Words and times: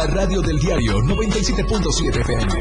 La 0.00 0.06
radio 0.06 0.40
del 0.40 0.58
diario 0.58 0.94
97.7 1.00 2.20
FM. 2.20 2.52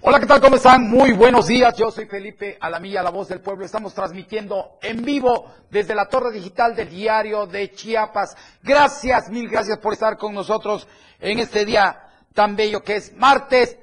Hola, 0.00 0.20
¿qué 0.20 0.26
tal? 0.26 0.40
¿Cómo 0.40 0.56
están? 0.56 0.88
Muy 0.88 1.12
buenos 1.12 1.48
días. 1.48 1.76
Yo 1.76 1.90
soy 1.90 2.06
Felipe 2.06 2.56
Alamilla, 2.62 3.02
la 3.02 3.10
voz 3.10 3.28
del 3.28 3.42
pueblo. 3.42 3.66
Estamos 3.66 3.92
transmitiendo 3.92 4.78
en 4.80 5.04
vivo 5.04 5.52
desde 5.70 5.94
la 5.94 6.08
torre 6.08 6.32
digital 6.32 6.74
del 6.74 6.88
diario 6.88 7.46
de 7.46 7.70
Chiapas. 7.72 8.38
Gracias, 8.62 9.28
mil 9.28 9.50
gracias 9.50 9.76
por 9.76 9.92
estar 9.92 10.16
con 10.16 10.32
nosotros 10.32 10.88
en 11.20 11.40
este 11.40 11.66
día 11.66 12.08
tan 12.32 12.56
bello 12.56 12.82
que 12.82 12.96
es 12.96 13.14
martes 13.14 13.76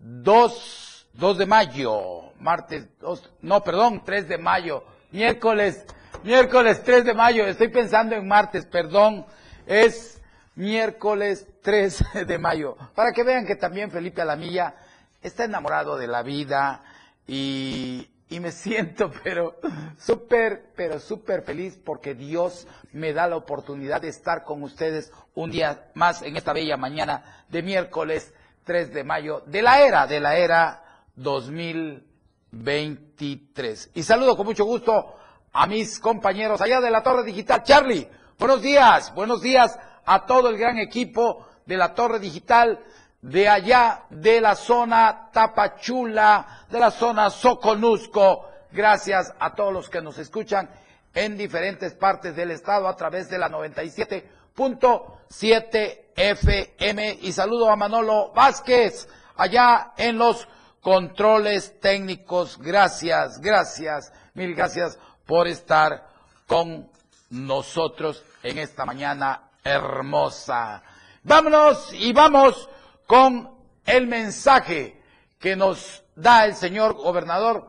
2, 0.00 0.89
2 1.14 1.38
de 1.38 1.46
mayo. 1.46 2.32
Martes 2.38 2.88
2, 3.00 3.32
no, 3.42 3.62
perdón, 3.62 4.02
3 4.04 4.28
de 4.28 4.38
mayo. 4.38 4.84
Miércoles, 5.10 5.84
miércoles 6.22 6.82
3 6.82 7.04
de 7.04 7.14
mayo. 7.14 7.46
Estoy 7.46 7.68
pensando 7.68 8.14
en 8.14 8.26
martes, 8.26 8.66
perdón. 8.66 9.26
Es 9.66 10.20
miércoles 10.54 11.46
3 11.62 12.04
de 12.26 12.38
mayo. 12.38 12.76
Para 12.94 13.12
que 13.12 13.24
vean 13.24 13.46
que 13.46 13.56
también 13.56 13.90
Felipe 13.90 14.22
Alamilla 14.22 14.74
está 15.22 15.44
enamorado 15.44 15.96
de 15.96 16.06
la 16.06 16.22
vida 16.22 16.82
y, 17.26 18.08
me 18.30 18.52
siento, 18.52 19.10
pero 19.22 19.58
súper, 19.98 20.70
pero 20.76 21.00
súper 21.00 21.42
feliz 21.42 21.78
porque 21.84 22.14
Dios 22.14 22.66
me 22.92 23.12
da 23.12 23.26
la 23.26 23.36
oportunidad 23.36 24.00
de 24.00 24.08
estar 24.08 24.44
con 24.44 24.62
ustedes 24.62 25.12
un 25.34 25.50
día 25.50 25.90
más 25.94 26.22
en 26.22 26.36
esta 26.36 26.52
bella 26.52 26.76
mañana 26.76 27.44
de 27.48 27.62
miércoles 27.62 28.32
3 28.64 28.92
de 28.94 29.04
mayo 29.04 29.42
de 29.46 29.62
la 29.62 29.82
era, 29.82 30.06
de 30.06 30.20
la 30.20 30.36
era 30.36 30.89
2023. 31.16 33.90
Y 33.94 34.02
saludo 34.02 34.36
con 34.36 34.46
mucho 34.46 34.64
gusto 34.64 35.14
a 35.52 35.66
mis 35.66 35.98
compañeros 35.98 36.60
allá 36.60 36.80
de 36.80 36.90
la 36.90 37.02
Torre 37.02 37.24
Digital. 37.24 37.62
Charlie, 37.62 38.06
buenos 38.38 38.60
días, 38.62 39.12
buenos 39.14 39.42
días 39.42 39.78
a 40.04 40.26
todo 40.26 40.48
el 40.48 40.58
gran 40.58 40.78
equipo 40.78 41.46
de 41.66 41.76
la 41.76 41.94
Torre 41.94 42.18
Digital 42.18 42.80
de 43.22 43.48
allá 43.48 44.04
de 44.10 44.40
la 44.40 44.54
zona 44.54 45.30
Tapachula, 45.32 46.64
de 46.70 46.80
la 46.80 46.90
zona 46.90 47.30
Soconusco. 47.30 48.46
Gracias 48.72 49.32
a 49.38 49.54
todos 49.54 49.72
los 49.72 49.88
que 49.90 50.00
nos 50.00 50.16
escuchan 50.18 50.70
en 51.12 51.36
diferentes 51.36 51.92
partes 51.94 52.34
del 52.36 52.52
estado 52.52 52.88
a 52.88 52.96
través 52.96 53.28
de 53.28 53.38
la 53.38 53.50
97.7 53.50 56.00
FM. 56.16 57.18
Y 57.22 57.32
saludo 57.32 57.68
a 57.70 57.76
Manolo 57.76 58.32
Vázquez 58.32 59.08
allá 59.36 59.92
en 59.96 60.18
los 60.18 60.48
controles 60.80 61.78
técnicos. 61.80 62.58
Gracias, 62.58 63.40
gracias, 63.40 64.12
mil 64.34 64.54
gracias 64.54 64.98
por 65.26 65.46
estar 65.46 66.08
con 66.46 66.90
nosotros 67.30 68.24
en 68.42 68.58
esta 68.58 68.84
mañana 68.84 69.50
hermosa. 69.62 70.82
Vámonos 71.22 71.92
y 71.92 72.12
vamos 72.12 72.68
con 73.06 73.54
el 73.84 74.06
mensaje 74.06 75.00
que 75.38 75.56
nos 75.56 76.02
da 76.14 76.44
el 76.44 76.54
señor 76.54 76.94
gobernador, 76.94 77.68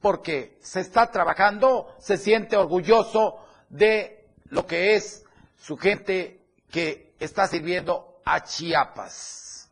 porque 0.00 0.58
se 0.60 0.80
está 0.80 1.10
trabajando, 1.10 1.94
se 1.98 2.16
siente 2.16 2.56
orgulloso 2.56 3.38
de 3.68 4.28
lo 4.46 4.66
que 4.66 4.94
es 4.94 5.24
su 5.56 5.76
gente 5.76 6.40
que 6.70 7.14
está 7.18 7.46
sirviendo 7.46 8.20
a 8.24 8.42
Chiapas. 8.42 9.70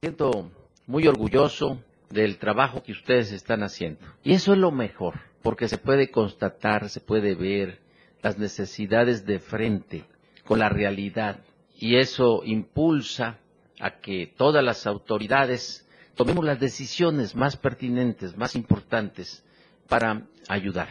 Siento 0.00 0.50
muy 0.90 1.06
orgulloso 1.06 1.80
del 2.10 2.38
trabajo 2.38 2.82
que 2.82 2.90
ustedes 2.90 3.30
están 3.30 3.62
haciendo. 3.62 4.00
Y 4.24 4.32
eso 4.32 4.52
es 4.52 4.58
lo 4.58 4.72
mejor, 4.72 5.20
porque 5.40 5.68
se 5.68 5.78
puede 5.78 6.10
constatar, 6.10 6.88
se 6.88 7.00
puede 7.00 7.36
ver 7.36 7.78
las 8.22 8.38
necesidades 8.38 9.24
de 9.24 9.38
frente 9.38 10.04
con 10.44 10.58
la 10.58 10.68
realidad 10.68 11.38
y 11.78 11.96
eso 11.96 12.42
impulsa 12.44 13.38
a 13.78 14.00
que 14.00 14.26
todas 14.36 14.64
las 14.64 14.84
autoridades 14.86 15.88
tomemos 16.16 16.44
las 16.44 16.58
decisiones 16.58 17.36
más 17.36 17.56
pertinentes, 17.56 18.36
más 18.36 18.56
importantes 18.56 19.44
para 19.88 20.26
ayudar. 20.48 20.88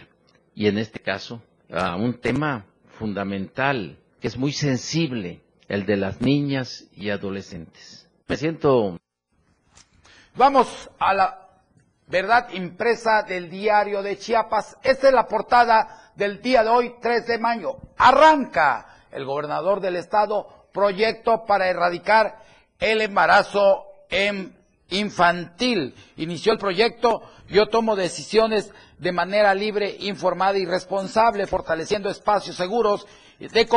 Y 0.55 0.67
en 0.67 0.77
este 0.77 0.99
caso, 0.99 1.43
a 1.69 1.97
un 1.97 2.13
tema 2.13 2.65
fundamental 2.97 3.97
que 4.21 4.27
es 4.27 4.37
muy 4.37 4.53
sensible, 4.53 5.41
el 5.67 5.85
de 5.85 5.97
las 5.97 6.21
niñas 6.21 6.89
y 6.95 7.09
adolescentes. 7.09 8.09
Me 8.27 8.37
siento. 8.37 8.98
Vamos 10.35 10.89
a 10.99 11.13
la 11.13 11.49
verdad 12.07 12.49
impresa 12.51 13.23
del 13.23 13.49
diario 13.49 14.01
de 14.01 14.17
Chiapas. 14.17 14.77
Esta 14.83 15.07
es 15.07 15.13
la 15.13 15.27
portada 15.27 16.11
del 16.15 16.41
día 16.41 16.63
de 16.63 16.69
hoy, 16.69 16.95
3 17.01 17.27
de 17.27 17.37
mayo. 17.37 17.77
Arranca 17.97 18.87
el 19.11 19.25
gobernador 19.25 19.79
del 19.79 19.95
estado 19.95 20.67
proyecto 20.71 21.45
para 21.45 21.67
erradicar 21.67 22.39
el 22.79 23.01
embarazo 23.01 23.85
infantil. 24.89 25.95
Inició 26.17 26.53
el 26.53 26.59
proyecto 26.59 27.21
Yo 27.47 27.67
tomo 27.67 27.95
decisiones 27.95 28.71
de 28.97 29.11
manera 29.11 29.53
libre, 29.55 29.95
informada 29.99 30.57
y 30.57 30.65
responsable, 30.65 31.47
fortaleciendo 31.47 32.09
espacios 32.09 32.55
seguros 32.55 33.07
de 33.39 33.67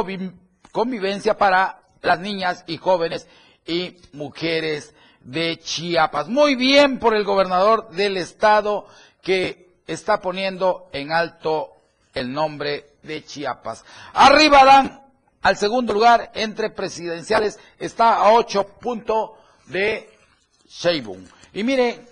convivencia 0.73 1.39
para 1.39 1.81
las 2.03 2.19
niñas 2.21 2.65
y 2.67 2.77
jóvenes 2.77 3.27
y 3.67 3.97
mujeres 4.13 4.95
de 5.25 5.59
Chiapas. 5.59 6.29
Muy 6.29 6.55
bien 6.55 6.99
por 6.99 7.15
el 7.15 7.25
gobernador 7.25 7.91
del 7.91 8.17
estado 8.17 8.87
que 9.23 9.69
está 9.87 10.21
poniendo 10.21 10.89
en 10.93 11.13
alto 11.13 11.71
el 12.15 12.33
nombre 12.33 12.91
de 13.03 13.25
Chiapas. 13.25 13.85
Arriba 14.13 14.65
dan 14.65 15.03
al 15.43 15.57
segundo 15.57 15.93
lugar 15.93 16.31
entre 16.35 16.71
presidenciales 16.71 17.59
está 17.79 18.15
a 18.17 18.33
ocho 18.33 18.67
puntos 18.67 19.31
de 19.67 20.09
Sheinbaum. 20.69 21.25
Y 21.53 21.65
mire, 21.65 22.07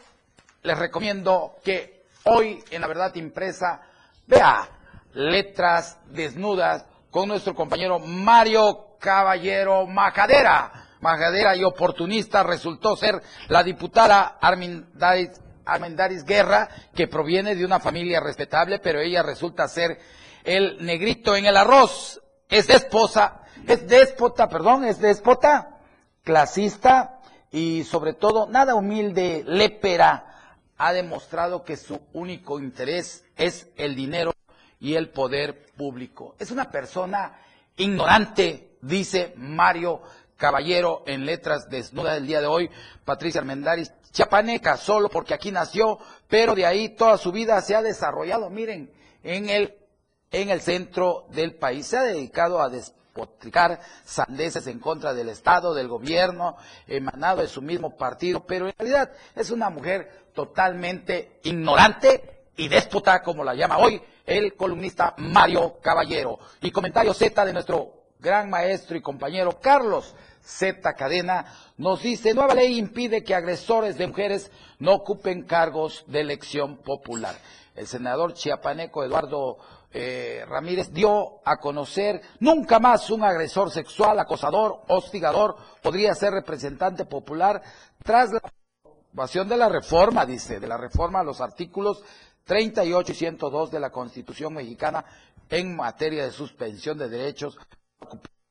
les 0.63 0.79
recomiendo 0.79 1.57
que 1.65 2.05
hoy 2.25 2.63
en 2.71 2.81
la 2.81 2.89
verdad 2.89 3.15
impresa 3.15 3.83
vea 4.27 4.69
letras 5.15 5.99
desnudas 6.07 6.85
con 7.11 7.29
nuestro 7.29 7.55
compañero 7.55 7.99
Mario 7.99 8.97
Caballero 8.99 9.87
Majadera. 9.87 10.80
Majadera 11.01 11.57
y 11.57 11.65
oportunista 11.65 12.43
resultó 12.43 12.97
ser 12.97 13.23
la 13.49 13.63
diputada 13.63 14.39
Armendaris 14.41 16.25
Guerra, 16.25 16.69
que 16.95 17.09
proviene 17.09 17.55
de 17.55 17.65
una 17.65 17.81
familia 17.81 18.21
respetable, 18.21 18.79
pero 18.79 19.01
ella 19.01 19.23
resulta 19.23 19.69
ser 19.69 19.99
el 20.45 20.85
negrito 20.85 21.37
en 21.37 21.47
el 21.47 21.57
arroz 21.57 22.21
es 22.51 22.69
esposa, 22.69 23.43
es 23.67 23.87
déspota, 23.87 24.49
perdón, 24.49 24.85
es 24.85 24.99
déspota, 24.99 25.79
clasista 26.25 27.21
y 27.51 27.85
sobre 27.85 28.13
todo 28.13 28.49
nada 28.49 28.75
humilde, 28.75 29.45
lépera. 29.47 30.27
Ha 30.77 30.93
demostrado 30.93 31.63
que 31.63 31.77
su 31.77 32.01
único 32.13 32.59
interés 32.59 33.25
es 33.37 33.69
el 33.77 33.95
dinero 33.95 34.33
y 34.81 34.95
el 34.95 35.11
poder 35.11 35.67
público. 35.77 36.35
Es 36.39 36.51
una 36.51 36.71
persona 36.71 37.39
ignorante, 37.77 38.79
dice 38.81 39.35
Mario 39.37 40.03
Caballero 40.41 41.03
en 41.07 41.27
letras 41.27 41.69
desnudas 41.69 42.15
del 42.15 42.27
día 42.27 42.41
de 42.41 42.47
hoy, 42.47 42.71
Patricia 43.05 43.43
Armendaris, 43.43 43.93
chapaneca, 44.11 44.79
solo 44.79 45.11
porque 45.11 45.35
aquí 45.35 45.53
nació, 45.53 45.99
pero 46.29 46.55
de 46.55 46.65
ahí 46.65 46.89
toda 46.89 47.19
su 47.19 47.31
vida 47.31 47.61
se 47.61 47.77
ha 47.77 47.83
desarrollado, 47.83 48.49
miren, 48.49 48.91
en 49.23 49.51
el 49.51 49.77
en 50.31 50.49
el 50.49 50.61
centro 50.61 51.27
del 51.31 51.57
país. 51.57 51.87
Se 51.87 51.99
ha 51.99 52.03
dedicado 52.03 52.63
a 52.63 52.69
despotricar 52.71 53.81
sandeces 54.05 54.67
en 54.67 54.79
contra 54.79 55.13
del 55.13 55.29
Estado, 55.29 55.75
del 55.75 55.89
gobierno, 55.89 56.57
emanado 56.87 57.43
de 57.43 57.49
su 57.49 57.61
mismo 57.61 57.97
partido, 57.97 58.47
pero 58.47 58.67
en 58.67 58.75
realidad 58.79 59.11
es 59.35 59.51
una 59.51 59.69
mujer 59.69 60.31
totalmente 60.33 61.41
ignorante 61.43 62.45
y 62.57 62.69
déspota, 62.69 63.23
como 63.23 63.45
la 63.45 63.55
llama 63.55 63.79
hoy 63.79 64.01
el 64.25 64.55
columnista 64.55 65.15
Mario 65.19 65.79
Caballero. 65.83 66.39
Y 66.63 66.71
comentario 66.71 67.13
Z 67.13 67.45
de 67.45 67.53
nuestro 67.53 68.01
gran 68.21 68.49
maestro 68.49 68.97
y 68.97 69.03
compañero 69.03 69.59
Carlos 69.61 70.15
Z 70.43 70.95
Cadena 70.95 71.47
nos 71.77 72.03
dice, 72.03 72.35
nueva 72.35 72.55
ley 72.55 72.79
impide 72.79 73.23
que 73.23 73.35
agresores 73.35 73.97
de 73.97 74.07
mujeres 74.07 74.51
no 74.79 74.95
ocupen 74.95 75.45
cargos 75.45 76.05
de 76.07 76.21
elección 76.21 76.79
popular. 76.79 77.37
El 77.75 77.87
senador 77.87 78.35
chiapaneco 78.35 79.05
Eduardo 79.05 79.59
eh, 79.93 80.45
Ramírez 80.47 80.93
dio 80.93 81.41
a 81.45 81.57
conocer 81.57 82.23
nunca 82.39 82.79
más 82.79 83.11
un 83.11 83.25
agresor 83.25 83.71
sexual, 83.71 84.19
acosador, 84.19 84.83
hostigador 84.89 85.57
podría 85.83 86.15
ser 86.15 86.33
representante 86.33 87.05
popular 87.05 87.63
tras 88.05 88.33
la 88.33 88.41
aprobación 89.13 89.49
de 89.49 89.57
la 89.57 89.69
reforma, 89.69 90.25
dice, 90.27 90.61
de 90.61 90.69
la 90.69 90.77
reforma 90.77 91.21
a 91.21 91.25
los 91.25 91.41
artículos 91.41 92.03
38 92.45 93.13
y 93.13 93.15
102 93.15 93.71
de 93.71 93.81
la 93.81 93.91
Constitución 93.91 94.55
mexicana 94.55 95.05
en 95.49 95.75
materia 95.75 96.25
de 96.25 96.31
suspensión 96.31 96.97
de 96.97 97.09
derechos, 97.09 97.59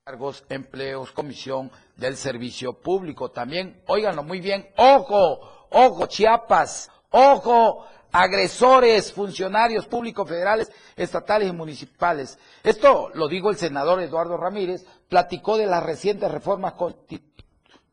cargos, 0.10 0.44
empleos, 0.50 1.12
comisión 1.12 1.70
del 1.96 2.18
servicio 2.18 2.74
público. 2.74 3.30
También, 3.30 3.84
óiganlo 3.86 4.24
muy 4.24 4.42
bien, 4.42 4.68
ojo, 4.76 5.68
ojo, 5.70 6.08
Chiapas, 6.08 6.90
Ojo, 7.12 7.86
agresores, 8.12 9.14
funcionarios 9.14 9.88
públicos 9.88 10.28
federales, 10.28 10.72
estatales 10.96 11.50
y 11.50 11.52
municipales. 11.52 12.38
Esto 12.64 13.10
lo 13.14 13.28
dijo 13.28 13.50
el 13.50 13.58
senador 13.58 14.00
Eduardo 14.00 14.38
Ramírez, 14.38 14.86
platicó 15.08 15.58
de 15.58 15.66
las 15.66 15.84
recientes 15.84 16.32
reformas 16.32 16.74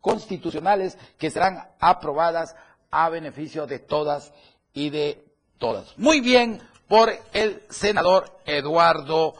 constitucionales 0.01 0.99
que 1.19 1.31
serán 1.31 1.69
aprobadas 1.81 2.55
a 2.91 3.09
beneficio 3.09 3.67
de 3.67 3.79
todas 3.79 4.35
y 4.75 4.91
de 4.91 5.25
todas. 5.57 5.99
Muy 5.99 6.21
bien 6.21 6.61
por 6.89 7.11
el 7.33 7.63
senador 7.71 8.39
Eduardo 8.45 9.35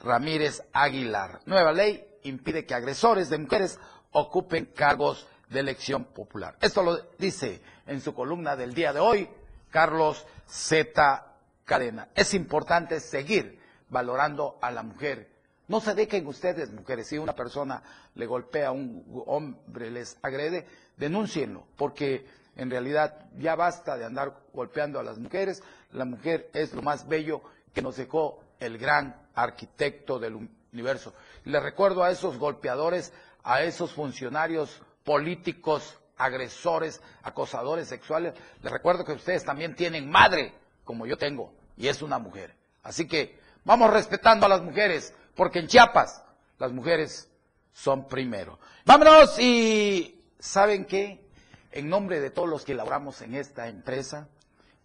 Ramírez 0.00 0.62
Aguilar. 0.72 1.40
Nueva 1.46 1.72
ley 1.72 2.09
impide 2.24 2.66
que 2.66 2.74
agresores 2.74 3.30
de 3.30 3.38
mujeres 3.38 3.78
ocupen 4.12 4.66
cargos 4.66 5.26
de 5.48 5.60
elección 5.60 6.04
popular. 6.04 6.56
Esto 6.60 6.82
lo 6.82 6.96
dice 7.18 7.60
en 7.86 8.00
su 8.00 8.14
columna 8.14 8.56
del 8.56 8.74
día 8.74 8.92
de 8.92 9.00
hoy 9.00 9.28
Carlos 9.70 10.26
Z. 10.46 11.26
Cadena. 11.64 12.08
Es 12.14 12.34
importante 12.34 12.98
seguir 12.98 13.60
valorando 13.88 14.58
a 14.60 14.70
la 14.72 14.82
mujer. 14.82 15.30
No 15.68 15.80
se 15.80 15.94
dejen 15.94 16.26
ustedes, 16.26 16.72
mujeres, 16.72 17.06
si 17.06 17.18
una 17.18 17.34
persona 17.34 17.82
le 18.16 18.26
golpea 18.26 18.68
a 18.68 18.72
un 18.72 19.04
hombre, 19.26 19.90
les 19.90 20.18
agrede, 20.22 20.66
denúncienlo, 20.96 21.64
porque 21.76 22.26
en 22.56 22.70
realidad 22.70 23.26
ya 23.38 23.54
basta 23.54 23.96
de 23.96 24.04
andar 24.04 24.34
golpeando 24.52 24.98
a 24.98 25.04
las 25.04 25.18
mujeres. 25.18 25.62
La 25.92 26.04
mujer 26.04 26.50
es 26.54 26.74
lo 26.74 26.82
más 26.82 27.06
bello 27.06 27.40
que 27.72 27.82
nos 27.82 27.96
dejó 27.96 28.40
el 28.58 28.76
gran 28.78 29.28
arquitecto 29.34 30.18
del 30.18 30.48
universo. 30.72 31.14
Y 31.44 31.50
le 31.50 31.60
recuerdo 31.60 32.02
a 32.02 32.10
esos 32.10 32.38
golpeadores, 32.38 33.12
a 33.42 33.62
esos 33.62 33.92
funcionarios 33.92 34.82
políticos, 35.04 35.98
agresores, 36.16 37.00
acosadores 37.22 37.88
sexuales, 37.88 38.34
les 38.62 38.72
recuerdo 38.72 39.04
que 39.04 39.12
ustedes 39.12 39.44
también 39.44 39.74
tienen 39.74 40.10
madre, 40.10 40.54
como 40.84 41.06
yo 41.06 41.16
tengo, 41.16 41.52
y 41.76 41.88
es 41.88 42.02
una 42.02 42.18
mujer. 42.18 42.54
Así 42.82 43.06
que 43.06 43.38
vamos 43.64 43.90
respetando 43.90 44.46
a 44.46 44.48
las 44.48 44.62
mujeres, 44.62 45.14
porque 45.34 45.60
en 45.60 45.66
Chiapas 45.66 46.22
las 46.58 46.72
mujeres 46.72 47.30
son 47.72 48.06
primero. 48.06 48.58
Vámonos 48.84 49.38
y 49.38 50.22
¿saben 50.38 50.84
qué? 50.84 51.24
En 51.72 51.88
nombre 51.88 52.20
de 52.20 52.30
todos 52.30 52.48
los 52.48 52.64
que 52.64 52.74
laboramos 52.74 53.22
en 53.22 53.34
esta 53.34 53.68
empresa, 53.68 54.28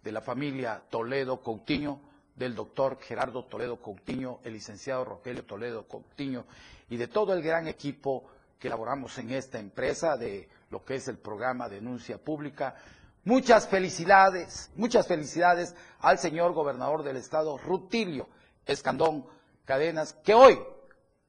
de 0.06 0.12
la 0.12 0.20
familia 0.20 0.82
Toledo 0.88 1.42
Coutinho, 1.42 2.00
del 2.36 2.54
doctor 2.54 2.98
Gerardo 3.00 3.44
Toledo 3.46 3.80
Coutinho, 3.80 4.40
el 4.44 4.52
licenciado 4.52 5.04
Rogelio 5.04 5.44
Toledo 5.44 5.88
Coutinho 5.88 6.44
y 6.88 6.96
de 6.96 7.08
todo 7.08 7.32
el 7.32 7.42
gran 7.42 7.66
equipo 7.66 8.24
que 8.58 8.68
elaboramos 8.68 9.16
en 9.18 9.30
esta 9.30 9.58
empresa 9.58 10.16
de 10.16 10.48
lo 10.70 10.84
que 10.84 10.96
es 10.96 11.08
el 11.08 11.18
programa 11.18 11.68
Denuncia 11.68 12.18
Pública. 12.18 12.76
Muchas 13.24 13.66
felicidades, 13.66 14.70
muchas 14.76 15.06
felicidades 15.06 15.74
al 16.00 16.18
señor 16.18 16.52
gobernador 16.52 17.02
del 17.02 17.16
estado, 17.16 17.58
Rutilio 17.58 18.28
Escandón 18.66 19.26
Cadenas, 19.64 20.12
que 20.12 20.34
hoy, 20.34 20.58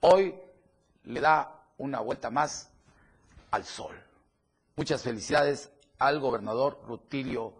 hoy 0.01 0.35
le 1.05 1.21
da 1.21 1.63
una 1.77 2.01
vuelta 2.01 2.29
más 2.29 2.69
al 3.51 3.63
sol. 3.63 3.95
Muchas 4.75 5.03
felicidades 5.03 5.71
al 5.97 6.19
gobernador 6.19 6.79
Rutilio 6.85 7.53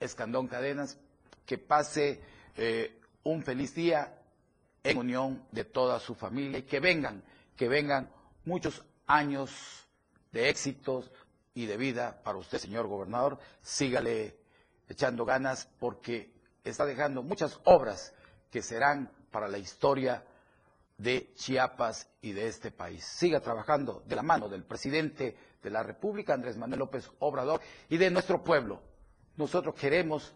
Escandón 0.00 0.48
Cadenas, 0.48 0.98
que 1.46 1.58
pase 1.58 2.22
eh, 2.56 3.00
un 3.24 3.42
feliz 3.42 3.74
día 3.74 4.18
en 4.82 4.98
unión 4.98 5.46
de 5.50 5.64
toda 5.64 5.98
su 5.98 6.14
familia 6.14 6.58
y 6.58 6.62
que 6.62 6.80
vengan, 6.80 7.22
que 7.56 7.68
vengan 7.68 8.10
muchos 8.44 8.84
años 9.06 9.50
de 10.32 10.48
éxitos 10.48 11.10
y 11.54 11.66
de 11.66 11.76
vida 11.76 12.20
para 12.22 12.38
usted, 12.38 12.58
señor 12.58 12.86
gobernador. 12.86 13.38
Sígale 13.62 14.36
echando 14.88 15.24
ganas 15.24 15.68
porque 15.78 16.32
está 16.62 16.84
dejando 16.84 17.22
muchas 17.22 17.60
obras 17.64 18.12
que 18.50 18.62
serán 18.62 19.10
para 19.30 19.48
la 19.48 19.58
historia 19.58 20.24
de 20.98 21.32
Chiapas 21.34 22.08
y 22.22 22.32
de 22.32 22.48
este 22.48 22.70
país. 22.70 23.04
Siga 23.04 23.40
trabajando 23.40 24.02
de 24.06 24.16
la 24.16 24.22
mano 24.22 24.48
del 24.48 24.64
presidente 24.64 25.36
de 25.62 25.70
la 25.70 25.82
República, 25.82 26.34
Andrés 26.34 26.56
Manuel 26.56 26.80
López 26.80 27.10
Obrador, 27.18 27.60
y 27.88 27.96
de 27.96 28.10
nuestro 28.10 28.44
pueblo. 28.44 28.80
Nosotros 29.36 29.74
queremos 29.74 30.34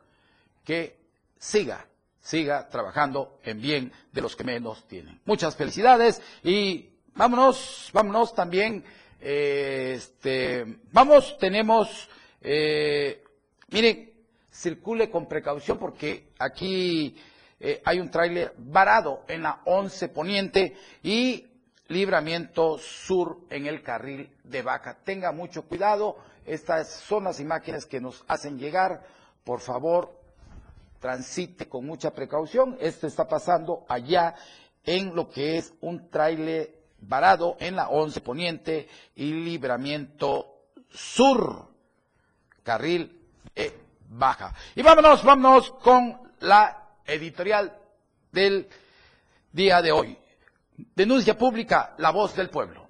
que 0.65 0.99
siga, 1.39 1.87
siga 2.21 2.69
trabajando 2.69 3.39
en 3.43 3.61
bien 3.61 3.93
de 4.13 4.21
los 4.21 4.37
que 4.37 4.45
menos 4.45 4.87
tienen. 4.87 5.21
Muchas 5.25 5.57
felicidades 5.57 6.23
y 6.43 6.91
vámonos, 7.15 7.91
vámonos 7.93 8.35
también, 8.35 8.85
eh, 9.21 9.95
este, 9.97 10.65
vamos, 10.93 11.37
tenemos, 11.39 12.09
eh, 12.41 13.25
miren, 13.69 14.13
circule 14.51 15.11
con 15.11 15.27
precaución 15.27 15.79
porque 15.79 16.31
aquí 16.39 17.17
eh, 17.61 17.83
hay 17.85 18.01
un 18.01 18.11
tráiler 18.11 18.55
varado 18.57 19.25
en 19.29 19.43
la 19.43 19.63
11 19.65 20.09
Poniente 20.09 20.77
y 21.03 21.45
Libramiento 21.89 22.79
Sur 22.79 23.41
en 23.51 23.67
el 23.67 23.83
carril 23.83 24.31
de 24.45 24.63
Vaca. 24.63 24.99
Tenga 25.05 25.33
mucho 25.33 25.63
cuidado, 25.63 26.19
estas 26.45 26.93
son 26.93 27.25
las 27.25 27.41
imágenes 27.41 27.87
que 27.87 28.01
nos 28.01 28.25
hacen 28.29 28.59
llegar. 28.59 29.03
Por 29.43 29.61
favor, 29.61 30.18
transite 30.99 31.69
con 31.69 31.87
mucha 31.87 32.13
precaución. 32.13 32.77
Esto 32.81 33.07
está 33.07 33.27
pasando 33.27 33.85
allá 33.89 34.35
en 34.85 35.15
lo 35.15 35.29
que 35.29 35.59
es 35.59 35.75
un 35.81 36.09
tráiler 36.11 36.79
varado 37.01 37.57
en 37.61 37.77
la 37.77 37.89
11 37.89 38.21
Poniente 38.21 38.89
y 39.15 39.33
Libramiento 39.33 40.55
Sur, 40.91 41.69
carril 42.63 43.21
e 43.55 43.73
baja. 44.09 44.55
Y 44.75 44.83
vámonos, 44.83 45.23
vámonos 45.23 45.71
con 45.83 46.19
la 46.41 46.89
editorial 47.05 47.77
del 48.33 48.69
día 49.53 49.83
de 49.83 49.93
hoy. 49.93 50.19
Denuncia 50.95 51.37
pública, 51.37 51.95
la 51.99 52.11
voz 52.11 52.35
del 52.35 52.51
pueblo. 52.51 52.89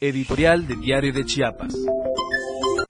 Editorial 0.00 0.66
de 0.66 0.76
Diario 0.76 1.12
de 1.12 1.24
Chiapas. 1.24 1.74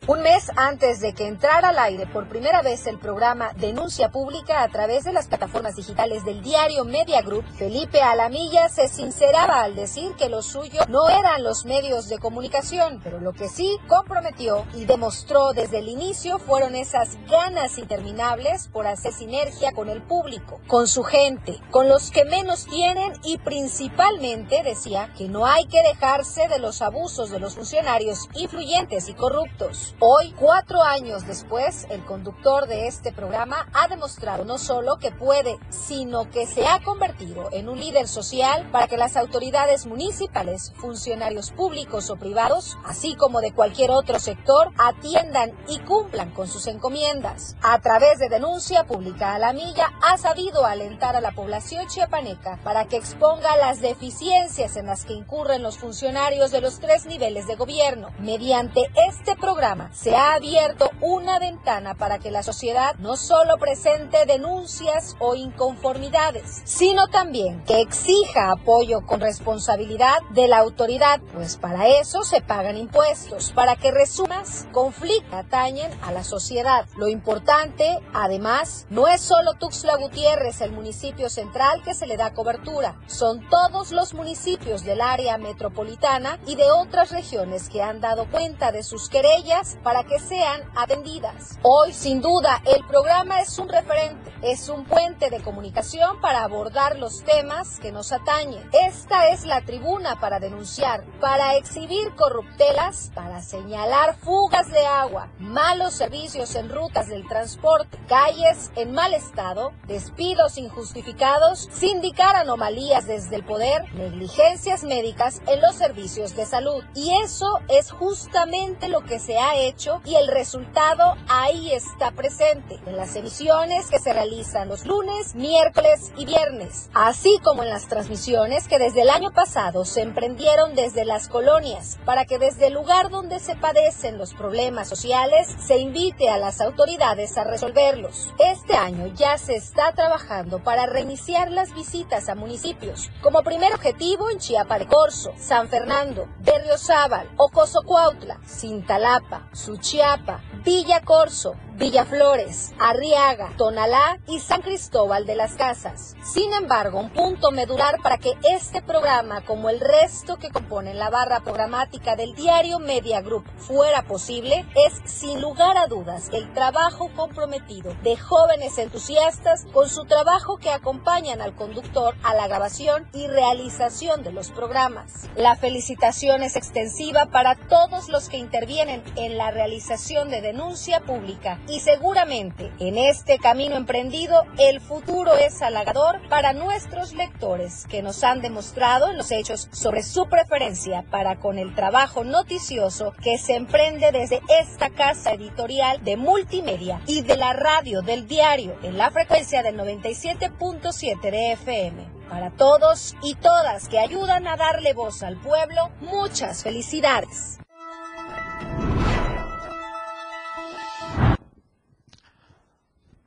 Un 0.08 0.20
mes 0.20 0.50
antes 0.56 0.98
de 0.98 1.12
que 1.12 1.28
entrara 1.28 1.68
al 1.68 1.78
aire 1.78 2.08
por 2.08 2.28
primera 2.28 2.60
vez 2.60 2.88
el 2.88 2.98
programa 2.98 3.52
Denuncia 3.54 4.10
Pública 4.10 4.64
a 4.64 4.68
través 4.68 5.04
de 5.04 5.12
las 5.12 5.28
plataformas 5.28 5.76
digitales 5.76 6.24
del 6.24 6.42
diario 6.42 6.84
Media 6.84 7.22
Group, 7.22 7.44
Felipe 7.56 8.02
Alamilla 8.02 8.68
se 8.68 8.88
sinceraba 8.88 9.62
al 9.62 9.76
decir 9.76 10.12
que 10.16 10.28
lo 10.28 10.42
suyo 10.42 10.80
no 10.88 11.08
eran 11.08 11.44
los 11.44 11.66
medios 11.66 12.08
de 12.08 12.18
comunicación, 12.18 13.00
pero 13.04 13.20
lo 13.20 13.32
que 13.32 13.48
sí 13.48 13.78
comprometió 13.86 14.66
y 14.74 14.86
demostró 14.86 15.52
desde 15.52 15.78
el 15.78 15.86
inicio 15.86 16.40
fueron 16.40 16.74
esas 16.74 17.16
ganas 17.30 17.78
interminables 17.78 18.66
por 18.72 18.88
hacer 18.88 19.12
sinergia 19.12 19.70
con 19.70 19.88
el 19.88 20.02
público, 20.02 20.60
con 20.66 20.88
su 20.88 21.04
gente, 21.04 21.60
con 21.70 21.88
los 21.88 22.10
que 22.10 22.24
menos 22.24 22.66
tienen 22.66 23.12
y 23.22 23.38
principalmente 23.38 24.64
decía 24.64 25.12
que 25.16 25.28
no 25.28 25.46
hay 25.46 25.66
que 25.66 25.80
dejarse 25.84 26.48
de 26.48 26.58
los 26.58 26.82
abusos 26.82 27.30
de 27.30 27.38
los 27.38 27.54
funcionarios 27.54 28.28
influyentes 28.34 29.08
y 29.08 29.14
corruptos. 29.14 29.91
Hoy, 29.98 30.34
cuatro 30.38 30.82
años 30.82 31.26
después, 31.26 31.86
el 31.90 32.04
conductor 32.04 32.66
de 32.66 32.86
este 32.88 33.12
programa 33.12 33.68
ha 33.72 33.88
demostrado 33.88 34.44
no 34.44 34.58
solo 34.58 34.96
que 34.96 35.12
puede, 35.12 35.58
sino 35.70 36.30
que 36.30 36.46
se 36.46 36.66
ha 36.66 36.82
convertido 36.82 37.48
en 37.52 37.68
un 37.68 37.78
líder 37.78 38.08
social 38.08 38.68
para 38.72 38.88
que 38.88 38.96
las 38.96 39.16
autoridades 39.16 39.86
municipales, 39.86 40.72
funcionarios 40.76 41.50
públicos 41.50 42.10
o 42.10 42.16
privados, 42.16 42.76
así 42.84 43.14
como 43.14 43.40
de 43.40 43.52
cualquier 43.52 43.90
otro 43.90 44.18
sector, 44.18 44.70
atiendan 44.76 45.52
y 45.68 45.78
cumplan 45.80 46.30
con 46.30 46.48
sus 46.48 46.66
encomiendas. 46.66 47.56
A 47.62 47.80
través 47.80 48.18
de 48.18 48.28
denuncia 48.28 48.84
pública 48.84 49.34
a 49.34 49.38
la 49.38 49.52
milla, 49.52 49.92
ha 50.02 50.18
sabido 50.18 50.64
alentar 50.64 51.16
a 51.16 51.20
la 51.20 51.32
población 51.32 51.86
chiapaneca 51.86 52.58
para 52.64 52.86
que 52.86 52.96
exponga 52.96 53.56
las 53.56 53.80
deficiencias 53.80 54.76
en 54.76 54.86
las 54.86 55.04
que 55.04 55.14
incurren 55.14 55.62
los 55.62 55.78
funcionarios 55.78 56.50
de 56.50 56.60
los 56.60 56.80
tres 56.80 57.06
niveles 57.06 57.46
de 57.46 57.56
gobierno. 57.56 58.10
Mediante 58.18 58.90
este 59.08 59.36
programa, 59.36 59.81
se 59.92 60.14
ha 60.14 60.34
abierto 60.34 60.90
una 61.00 61.38
ventana 61.38 61.94
para 61.94 62.18
que 62.18 62.30
la 62.30 62.42
sociedad 62.42 62.94
no 62.98 63.16
solo 63.16 63.58
presente 63.58 64.26
denuncias 64.26 65.16
o 65.18 65.34
inconformidades, 65.34 66.62
sino 66.64 67.08
también 67.08 67.62
que 67.64 67.80
exija 67.80 68.50
apoyo 68.50 69.04
con 69.06 69.20
responsabilidad 69.20 70.18
de 70.30 70.48
la 70.48 70.58
autoridad, 70.58 71.20
pues 71.32 71.56
para 71.56 71.88
eso 71.88 72.22
se 72.22 72.40
pagan 72.40 72.76
impuestos, 72.76 73.52
para 73.52 73.76
que 73.76 73.90
resumas, 73.90 74.66
conflictos 74.72 75.12
atañen 75.32 75.90
a 76.02 76.12
la 76.12 76.24
sociedad. 76.24 76.86
Lo 76.96 77.08
importante, 77.08 77.98
además, 78.12 78.86
no 78.90 79.08
es 79.08 79.20
solo 79.20 79.54
Tuxtla 79.54 79.96
Gutiérrez, 79.96 80.60
el 80.60 80.72
municipio 80.72 81.28
central 81.28 81.82
que 81.82 81.94
se 81.94 82.06
le 82.06 82.16
da 82.16 82.32
cobertura, 82.32 82.96
son 83.06 83.48
todos 83.48 83.92
los 83.92 84.14
municipios 84.14 84.84
del 84.84 85.00
área 85.00 85.38
metropolitana 85.38 86.38
y 86.46 86.56
de 86.56 86.70
otras 86.70 87.10
regiones 87.10 87.68
que 87.68 87.82
han 87.82 88.00
dado 88.00 88.26
cuenta 88.30 88.72
de 88.72 88.82
sus 88.82 89.08
querellas 89.08 89.71
para 89.82 90.04
que 90.04 90.18
sean 90.18 90.62
atendidas. 90.76 91.58
Hoy, 91.62 91.92
sin 91.92 92.20
duda, 92.20 92.62
el 92.64 92.84
programa 92.86 93.40
es 93.40 93.58
un 93.58 93.68
referente, 93.68 94.32
es 94.42 94.68
un 94.68 94.84
puente 94.84 95.30
de 95.30 95.40
comunicación 95.40 96.20
para 96.20 96.44
abordar 96.44 96.98
los 96.98 97.22
temas 97.22 97.78
que 97.80 97.92
nos 97.92 98.12
atañen. 98.12 98.68
Esta 98.72 99.28
es 99.28 99.44
la 99.44 99.62
tribuna 99.62 100.20
para 100.20 100.40
denunciar, 100.40 101.04
para 101.20 101.56
exhibir 101.56 102.14
corruptelas, 102.14 103.10
para 103.14 103.40
señalar 103.40 104.16
fugas 104.16 104.70
de 104.70 104.84
agua, 104.86 105.28
malos 105.38 105.94
servicios 105.94 106.54
en 106.54 106.68
rutas 106.68 107.08
del 107.08 107.26
transporte, 107.26 107.98
calles 108.08 108.70
en 108.76 108.92
mal 108.92 109.14
estado, 109.14 109.72
despidos 109.86 110.58
injustificados, 110.58 111.68
sindicar 111.72 112.36
anomalías 112.36 113.06
desde 113.06 113.36
el 113.36 113.44
poder, 113.44 113.92
negligencias 113.94 114.84
médicas 114.84 115.40
en 115.46 115.60
los 115.60 115.74
servicios 115.74 116.34
de 116.36 116.46
salud. 116.46 116.84
Y 116.94 117.12
eso 117.22 117.58
es 117.68 117.90
justamente 117.90 118.88
lo 118.88 119.00
que 119.02 119.18
se 119.18 119.38
ha 119.38 119.56
hecho 119.56 119.61
y 120.04 120.16
el 120.16 120.26
resultado 120.26 121.16
ahí 121.28 121.70
está 121.72 122.10
presente 122.10 122.80
en 122.84 122.96
las 122.96 123.14
emisiones 123.14 123.86
que 123.88 124.00
se 124.00 124.12
realizan 124.12 124.68
los 124.68 124.84
lunes, 124.86 125.36
miércoles 125.36 126.10
y 126.16 126.24
viernes, 126.24 126.90
así 126.94 127.38
como 127.44 127.62
en 127.62 127.68
las 127.68 127.86
transmisiones 127.86 128.66
que 128.66 128.80
desde 128.80 129.02
el 129.02 129.10
año 129.10 129.30
pasado 129.30 129.84
se 129.84 130.02
emprendieron 130.02 130.74
desde 130.74 131.04
las 131.04 131.28
colonias 131.28 132.00
para 132.04 132.24
que 132.24 132.40
desde 132.40 132.66
el 132.66 132.74
lugar 132.74 133.08
donde 133.10 133.38
se 133.38 133.54
padecen 133.54 134.18
los 134.18 134.34
problemas 134.34 134.88
sociales 134.88 135.46
se 135.64 135.78
invite 135.78 136.28
a 136.28 136.38
las 136.38 136.60
autoridades 136.60 137.38
a 137.38 137.44
resolverlos. 137.44 138.34
Este 138.40 138.74
año 138.74 139.06
ya 139.14 139.38
se 139.38 139.54
está 139.54 139.92
trabajando 139.92 140.58
para 140.58 140.86
reiniciar 140.86 141.52
las 141.52 141.72
visitas 141.72 142.28
a 142.28 142.34
municipios, 142.34 143.10
como 143.22 143.44
primer 143.44 143.72
objetivo 143.74 144.28
en 144.28 144.38
Chiapa 144.38 144.80
de 144.80 144.88
Corzo, 144.88 145.32
San 145.38 145.68
Fernando, 145.68 146.26
Berriozábal, 146.40 147.30
Ocoso 147.36 147.82
Cuautla, 147.82 148.40
Cintalapa, 148.44 149.51
Suchiapa, 149.52 150.40
Villa 150.64 151.00
Corso, 151.02 151.56
Villaflores, 151.82 152.72
Arriaga, 152.78 153.50
Tonalá 153.58 154.20
y 154.28 154.38
San 154.38 154.62
Cristóbal 154.62 155.26
de 155.26 155.34
las 155.34 155.54
Casas. 155.54 156.14
Sin 156.22 156.52
embargo, 156.52 157.00
un 157.00 157.10
punto 157.10 157.50
medular 157.50 157.96
para 158.00 158.18
que 158.18 158.34
este 158.48 158.82
programa, 158.82 159.40
como 159.40 159.68
el 159.68 159.80
resto 159.80 160.36
que 160.36 160.50
componen 160.50 161.00
la 161.00 161.10
barra 161.10 161.40
programática 161.40 162.14
del 162.14 162.36
diario 162.36 162.78
Media 162.78 163.20
Group, 163.20 163.44
fuera 163.58 164.04
posible, 164.04 164.64
es 164.76 165.10
sin 165.10 165.40
lugar 165.40 165.76
a 165.76 165.88
dudas 165.88 166.30
el 166.32 166.52
trabajo 166.54 167.10
comprometido 167.16 167.92
de 168.04 168.16
jóvenes 168.16 168.78
entusiastas 168.78 169.66
con 169.72 169.88
su 169.88 170.04
trabajo 170.04 170.58
que 170.58 170.70
acompañan 170.70 171.40
al 171.40 171.56
conductor 171.56 172.14
a 172.22 172.32
la 172.34 172.46
grabación 172.46 173.08
y 173.12 173.26
realización 173.26 174.22
de 174.22 174.30
los 174.30 174.52
programas. 174.52 175.28
La 175.34 175.56
felicitación 175.56 176.44
es 176.44 176.54
extensiva 176.54 177.26
para 177.26 177.56
todos 177.56 178.08
los 178.08 178.28
que 178.28 178.36
intervienen 178.36 179.02
en 179.16 179.36
la 179.36 179.50
realización 179.50 180.30
de 180.30 180.42
denuncia 180.42 181.00
pública 181.00 181.58
y 181.72 181.80
seguramente 181.80 182.70
en 182.80 182.98
este 182.98 183.38
camino 183.38 183.76
emprendido 183.76 184.44
el 184.58 184.82
futuro 184.82 185.34
es 185.38 185.62
halagador 185.62 186.20
para 186.28 186.52
nuestros 186.52 187.14
lectores 187.14 187.86
que 187.88 188.02
nos 188.02 188.22
han 188.24 188.42
demostrado 188.42 189.08
en 189.08 189.16
los 189.16 189.30
hechos 189.30 189.68
sobre 189.72 190.02
su 190.02 190.28
preferencia 190.28 191.02
para 191.10 191.40
con 191.40 191.58
el 191.58 191.74
trabajo 191.74 192.24
noticioso 192.24 193.14
que 193.22 193.38
se 193.38 193.54
emprende 193.54 194.12
desde 194.12 194.42
esta 194.60 194.90
casa 194.90 195.32
editorial 195.32 196.04
de 196.04 196.18
multimedia 196.18 197.00
y 197.06 197.22
de 197.22 197.38
la 197.38 197.54
radio 197.54 198.02
del 198.02 198.28
diario 198.28 198.76
en 198.82 198.98
la 198.98 199.10
frecuencia 199.10 199.62
del 199.62 199.78
97.7 199.78 201.30
de 201.30 201.52
FM. 201.52 202.04
Para 202.28 202.50
todos 202.50 203.16
y 203.22 203.34
todas 203.36 203.88
que 203.88 203.98
ayudan 203.98 204.46
a 204.46 204.56
darle 204.56 204.92
voz 204.92 205.22
al 205.22 205.40
pueblo, 205.40 205.90
muchas 206.02 206.62
felicidades. 206.62 207.58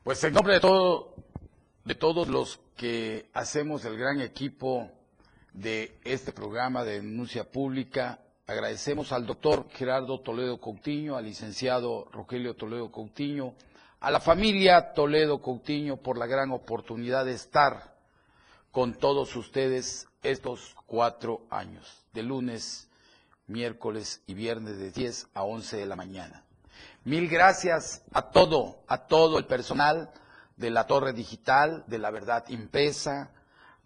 Pues 0.05 0.23
en 0.23 0.35
nombre 0.35 0.53
de 0.53 0.59
todo, 0.59 1.15
de 1.83 1.95
todos 1.95 2.27
los 2.27 2.59
que 2.77 3.27
hacemos 3.33 3.85
el 3.85 3.97
gran 3.97 4.21
equipo 4.21 4.91
de 5.51 5.97
este 6.03 6.31
programa 6.31 6.83
de 6.83 7.01
denuncia 7.01 7.49
pública, 7.49 8.19
agradecemos 8.45 9.11
al 9.11 9.25
doctor 9.25 9.67
Gerardo 9.71 10.19
Toledo 10.19 10.61
Coutinho, 10.61 11.17
al 11.17 11.25
licenciado 11.25 12.07
Rogelio 12.11 12.53
Toledo 12.53 12.91
Coutinho, 12.91 13.55
a 13.99 14.11
la 14.11 14.19
familia 14.19 14.93
Toledo 14.93 15.41
Coutinho 15.41 15.97
por 15.97 16.19
la 16.19 16.27
gran 16.27 16.51
oportunidad 16.51 17.25
de 17.25 17.33
estar 17.33 17.95
con 18.69 18.93
todos 18.93 19.35
ustedes 19.35 20.07
estos 20.21 20.75
cuatro 20.85 21.47
años, 21.49 22.05
de 22.13 22.21
lunes, 22.21 22.91
miércoles 23.47 24.21
y 24.27 24.35
viernes 24.35 24.77
de 24.77 24.91
10 24.91 25.29
a 25.33 25.41
11 25.41 25.77
de 25.77 25.85
la 25.87 25.95
mañana. 25.95 26.44
Mil 27.05 27.29
gracias 27.29 28.03
a 28.13 28.31
todo, 28.31 28.83
a 28.87 29.05
todo 29.05 29.37
el 29.37 29.45
personal 29.45 30.09
de 30.57 30.71
la 30.71 30.87
Torre 30.87 31.13
Digital, 31.13 31.83
de 31.85 31.99
la 31.99 32.09
Verdad 32.09 32.45
Impresa, 32.47 33.31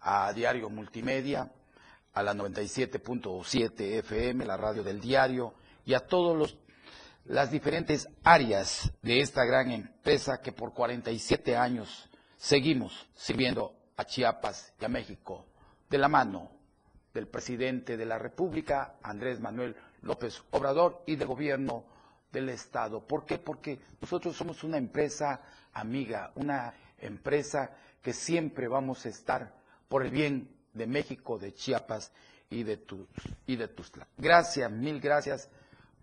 a 0.00 0.32
Diario 0.32 0.70
Multimedia, 0.70 1.52
a 2.14 2.22
la 2.22 2.32
97.7 2.32 3.98
FM, 3.98 4.46
la 4.46 4.56
radio 4.56 4.82
del 4.82 5.02
diario, 5.02 5.52
y 5.84 5.92
a 5.92 6.06
todas 6.06 6.56
las 7.26 7.50
diferentes 7.50 8.08
áreas 8.24 8.90
de 9.02 9.20
esta 9.20 9.44
gran 9.44 9.70
empresa 9.70 10.40
que 10.40 10.52
por 10.52 10.72
47 10.72 11.58
años 11.58 12.08
seguimos 12.38 13.06
sirviendo 13.14 13.74
a 13.98 14.06
Chiapas 14.06 14.72
y 14.80 14.84
a 14.86 14.88
México 14.88 15.44
de 15.90 15.98
la 15.98 16.08
mano 16.08 16.52
del 17.12 17.28
presidente 17.28 17.98
de 17.98 18.06
la 18.06 18.18
República, 18.18 18.94
Andrés 19.02 19.40
Manuel 19.40 19.76
López 20.00 20.42
Obrador, 20.52 21.02
y 21.06 21.16
del 21.16 21.28
gobierno 21.28 21.99
del 22.32 22.48
Estado. 22.48 23.06
¿Por 23.06 23.24
qué? 23.24 23.38
Porque 23.38 23.78
nosotros 24.00 24.36
somos 24.36 24.64
una 24.64 24.78
empresa 24.78 25.40
amiga, 25.72 26.32
una 26.34 26.74
empresa 26.98 27.70
que 28.02 28.12
siempre 28.12 28.68
vamos 28.68 29.04
a 29.06 29.08
estar 29.08 29.54
por 29.88 30.04
el 30.04 30.10
bien 30.10 30.48
de 30.72 30.86
México, 30.86 31.38
de 31.38 31.52
Chiapas 31.54 32.12
y 32.48 32.62
de, 32.62 32.76
tus, 32.76 33.06
y 33.46 33.56
de. 33.56 33.68
Gracias, 34.16 34.70
mil 34.70 35.00
gracias 35.00 35.48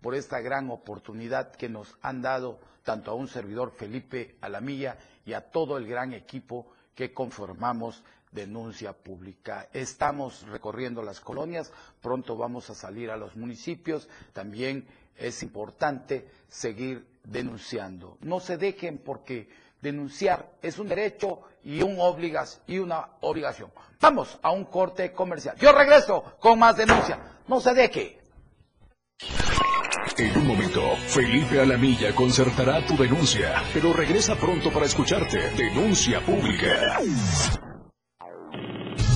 por 0.00 0.14
esta 0.14 0.40
gran 0.40 0.70
oportunidad 0.70 1.52
que 1.52 1.68
nos 1.68 1.96
han 2.02 2.22
dado 2.22 2.60
tanto 2.84 3.10
a 3.10 3.14
un 3.14 3.28
servidor 3.28 3.72
Felipe 3.72 4.36
Alamilla 4.40 4.96
y 5.26 5.32
a 5.32 5.50
todo 5.50 5.76
el 5.76 5.86
gran 5.86 6.12
equipo 6.12 6.72
que 6.94 7.12
conformamos 7.12 8.02
denuncia 8.32 8.92
pública. 8.92 9.68
Estamos 9.72 10.46
recorriendo 10.48 11.02
las 11.02 11.20
colonias, 11.20 11.72
pronto 12.00 12.36
vamos 12.36 12.70
a 12.70 12.74
salir 12.74 13.10
a 13.10 13.16
los 13.16 13.36
municipios, 13.36 14.08
también 14.32 14.86
es 15.18 15.42
importante 15.42 16.28
seguir 16.48 17.06
denunciando. 17.24 18.16
No 18.20 18.40
se 18.40 18.56
dejen 18.56 18.98
porque 18.98 19.48
denunciar 19.80 20.52
es 20.62 20.78
un 20.78 20.88
derecho 20.88 21.42
y, 21.62 21.82
un 21.82 22.00
obligas, 22.00 22.60
y 22.66 22.78
una 22.78 23.08
obligación. 23.20 23.70
Vamos 24.00 24.38
a 24.42 24.50
un 24.50 24.64
corte 24.64 25.12
comercial. 25.12 25.56
Yo 25.58 25.72
regreso 25.72 26.22
con 26.40 26.58
más 26.58 26.76
denuncia. 26.76 27.38
No 27.46 27.60
se 27.60 27.74
deje. 27.74 28.18
En 30.16 30.36
un 30.36 30.46
momento, 30.48 30.80
Felipe 31.06 31.60
Alamilla 31.60 32.14
concertará 32.14 32.84
tu 32.84 32.96
denuncia, 32.96 33.62
pero 33.72 33.92
regresa 33.92 34.34
pronto 34.34 34.72
para 34.72 34.86
escucharte. 34.86 35.38
Denuncia 35.50 36.20
pública. 36.20 37.00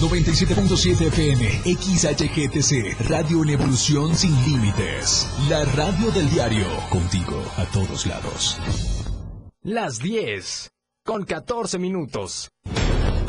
97.7 0.02 1.06
FM, 1.06 1.62
XHGTC, 1.62 3.08
Radio 3.08 3.44
en 3.44 3.50
Evolución 3.50 4.16
Sin 4.16 4.34
Límites. 4.44 5.28
La 5.48 5.64
radio 5.64 6.10
del 6.10 6.28
diario, 6.28 6.66
contigo 6.90 7.40
a 7.56 7.64
todos 7.66 8.06
lados. 8.06 8.58
Las 9.62 10.00
10, 10.00 10.72
con 11.04 11.24
14 11.24 11.78
minutos. 11.78 12.50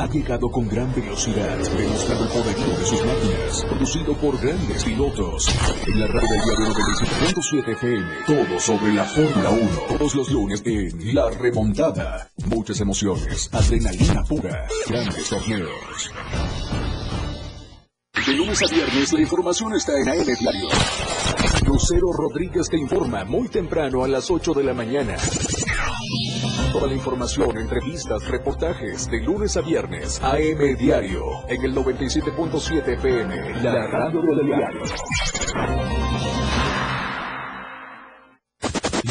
Ha 0.00 0.08
llegado 0.08 0.50
con 0.50 0.68
gran 0.68 0.92
velocidad, 0.92 1.56
demostrando 1.56 2.24
el 2.24 2.30
poderío 2.30 2.78
de 2.78 2.84
sus 2.84 3.04
máquinas, 3.06 3.64
producido 3.68 4.14
por 4.14 4.40
grandes 4.40 4.82
pilotos. 4.82 5.48
En 5.86 6.00
la 6.00 6.08
radio 6.08 6.28
del 6.28 6.40
diario 6.44 6.74
97.7 6.74 7.72
FM, 7.74 8.06
todo 8.26 8.58
sobre 8.58 8.92
la 8.92 9.04
Fórmula 9.04 9.50
1. 9.50 9.96
Todos 9.96 10.14
los 10.16 10.30
lunes 10.32 10.62
en 10.64 11.14
La 11.14 11.30
Remontada. 11.30 12.28
Muchas 12.46 12.80
emociones, 12.80 13.48
adrenalina 13.52 14.24
pura, 14.24 14.66
grandes 14.88 15.28
torneos. 15.28 16.10
De 18.26 18.32
lunes 18.32 18.62
a 18.62 18.66
viernes 18.66 19.12
la 19.12 19.20
información 19.20 19.74
está 19.74 19.92
en 20.00 20.08
AM 20.08 20.24
Diario. 20.24 20.68
Lucero 21.66 22.10
Rodríguez 22.10 22.70
te 22.70 22.78
informa 22.78 23.22
muy 23.24 23.48
temprano 23.48 24.02
a 24.02 24.08
las 24.08 24.30
8 24.30 24.54
de 24.54 24.64
la 24.64 24.72
mañana. 24.72 25.14
Toda 26.72 26.86
la 26.86 26.94
información, 26.94 27.58
entrevistas, 27.58 28.26
reportajes 28.28 29.10
de 29.10 29.20
lunes 29.20 29.58
a 29.58 29.60
viernes. 29.60 30.22
AM 30.22 30.76
Diario 30.78 31.46
en 31.48 31.64
el 31.64 31.74
97.7 31.74 33.02
PM. 33.02 33.62
La 33.62 33.86
radio 33.88 34.22
del 34.22 34.46
diario. 34.46 34.82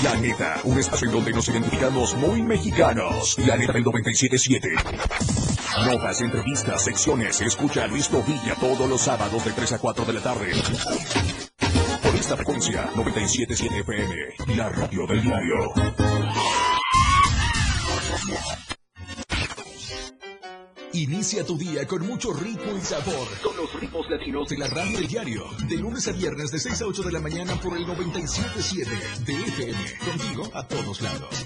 La 0.04 0.16
neta, 0.16 0.60
un 0.64 0.80
espacio 0.80 1.08
en 1.08 1.14
donde 1.14 1.34
nos 1.34 1.48
identificamos 1.50 2.16
muy 2.16 2.42
mexicanos. 2.42 3.38
La 3.46 3.58
neta 3.58 3.74
del 3.74 3.86
97.7. 3.86 5.53
Notas, 5.82 6.22
entrevistas, 6.22 6.84
secciones. 6.84 7.42
Escucha 7.42 7.84
a 7.84 7.88
Luis 7.88 8.10
Villa 8.26 8.56
todos 8.60 8.88
los 8.88 9.02
sábados 9.02 9.44
de 9.44 9.52
3 9.52 9.74
a 9.74 9.80
4 9.80 10.06
de 10.06 10.14
la 10.14 10.22
tarde. 10.22 10.52
Por 12.02 12.16
esta 12.16 12.36
frecuencia 12.38 12.92
977 12.96 13.80
FM, 13.80 14.56
la 14.56 14.70
radio 14.70 15.08
del 15.08 15.22
diario. 15.22 15.74
Inicia 20.94 21.44
tu 21.44 21.58
día 21.58 21.88
con 21.88 22.06
mucho 22.06 22.34
ritmo 22.34 22.78
y 22.78 22.82
sabor. 22.82 23.28
Con 23.42 23.58
los 23.58 23.74
ritmos 23.74 24.08
latinos 24.10 24.48
de 24.50 24.58
la 24.60 24.68
radio 24.68 25.00
del 25.00 25.08
diario. 25.08 25.44
De 25.68 25.78
lunes 25.78 26.08
a 26.08 26.12
viernes 26.12 26.52
de 26.52 26.60
6 26.60 26.82
a 26.84 26.86
8 26.86 27.02
de 27.04 27.12
la 27.12 27.20
mañana 27.20 27.60
por 27.60 27.76
el 27.76 27.88
977 27.88 28.92
de 29.26 29.34
FM. 29.34 29.80
Contigo 30.06 30.52
a 30.54 30.68
todos 30.68 31.02
lados. 31.02 31.46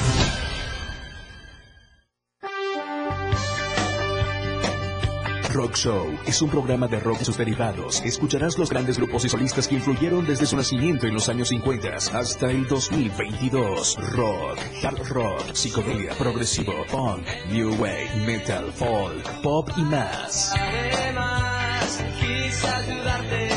Rock 5.53 5.75
Show 5.75 6.17
es 6.25 6.41
un 6.41 6.49
programa 6.49 6.87
de 6.87 6.99
rock 6.99 7.17
y 7.21 7.25
sus 7.25 7.37
derivados. 7.37 8.01
Escucharás 8.05 8.57
los 8.57 8.69
grandes 8.69 8.97
grupos 8.97 9.25
y 9.25 9.29
solistas 9.29 9.67
que 9.67 9.75
influyeron 9.75 10.25
desde 10.25 10.45
su 10.45 10.55
nacimiento 10.55 11.07
en 11.07 11.13
los 11.13 11.27
años 11.27 11.49
50 11.49 11.89
hasta 12.13 12.49
el 12.49 12.65
2022. 12.67 13.97
Rock, 14.13 14.59
hard 14.83 15.07
rock, 15.09 15.53
psicodelia, 15.53 16.13
progresivo, 16.13 16.73
punk, 16.89 17.25
new 17.51 17.71
wave, 17.75 18.09
metal, 18.25 18.71
folk, 18.71 19.41
pop 19.41 19.69
y 19.75 19.81
más. 19.81 20.53
Además, 20.53 22.03
quise 22.19 22.67
ayudarte 22.67 23.49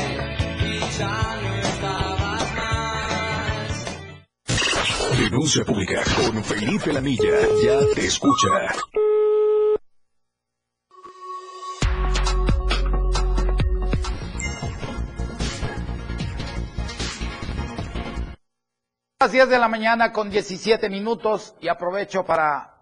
y 0.65 0.79
ya 0.97 1.39
no 1.41 1.55
estabas 1.55 2.55
más. 2.55 3.85
Denuncia 5.17 5.63
pública 5.63 6.03
con 6.15 6.43
Felipe 6.43 6.91
Lamilla. 6.91 7.39
Ya 7.63 7.79
te 7.93 8.05
escucha. 8.05 8.49
Las 19.25 19.31
10 19.31 19.49
de 19.49 19.57
la 19.57 19.67
mañana 19.67 20.11
con 20.11 20.29
17 20.29 20.87
minutos 20.87 21.55
y 21.59 21.67
aprovecho 21.67 22.23
para 22.23 22.75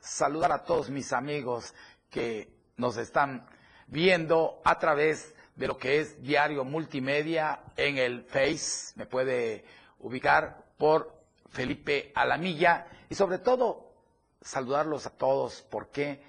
saludar 0.00 0.50
a 0.50 0.64
todos 0.64 0.90
mis 0.90 1.12
amigos 1.12 1.72
que 2.10 2.52
nos 2.76 2.96
están 2.96 3.46
viendo 3.86 4.60
a 4.64 4.76
través 4.80 5.36
de 5.54 5.68
lo 5.68 5.78
que 5.78 6.00
es 6.00 6.20
Diario 6.20 6.64
Multimedia 6.64 7.60
en 7.76 7.98
el 7.98 8.24
Face. 8.24 8.92
Me 8.96 9.06
puede 9.06 9.64
ubicar 10.00 10.64
por 10.78 11.14
Felipe 11.50 12.10
Alamilla 12.16 12.88
y 13.08 13.14
sobre 13.14 13.38
todo 13.38 13.94
saludarlos 14.40 15.06
a 15.06 15.10
todos 15.10 15.64
porque 15.70 16.20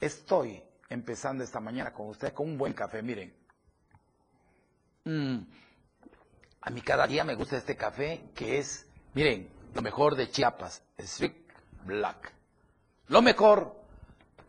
estoy 0.00 0.64
empezando 0.88 1.44
esta 1.44 1.60
mañana 1.60 1.92
con 1.92 2.08
ustedes 2.08 2.34
con 2.34 2.48
un 2.48 2.58
buen 2.58 2.72
café. 2.72 3.02
Miren, 3.02 3.32
Mm, 5.04 5.38
a 6.62 6.70
mí 6.70 6.80
cada 6.80 7.06
día 7.06 7.22
me 7.22 7.36
gusta 7.36 7.56
este 7.56 7.76
café 7.76 8.24
que 8.34 8.58
es 8.58 8.86
Miren, 9.14 9.50
lo 9.74 9.82
mejor 9.82 10.16
de 10.16 10.30
Chiapas, 10.30 10.82
Strict 10.98 11.50
Black. 11.84 12.32
Lo 13.08 13.20
mejor 13.20 13.76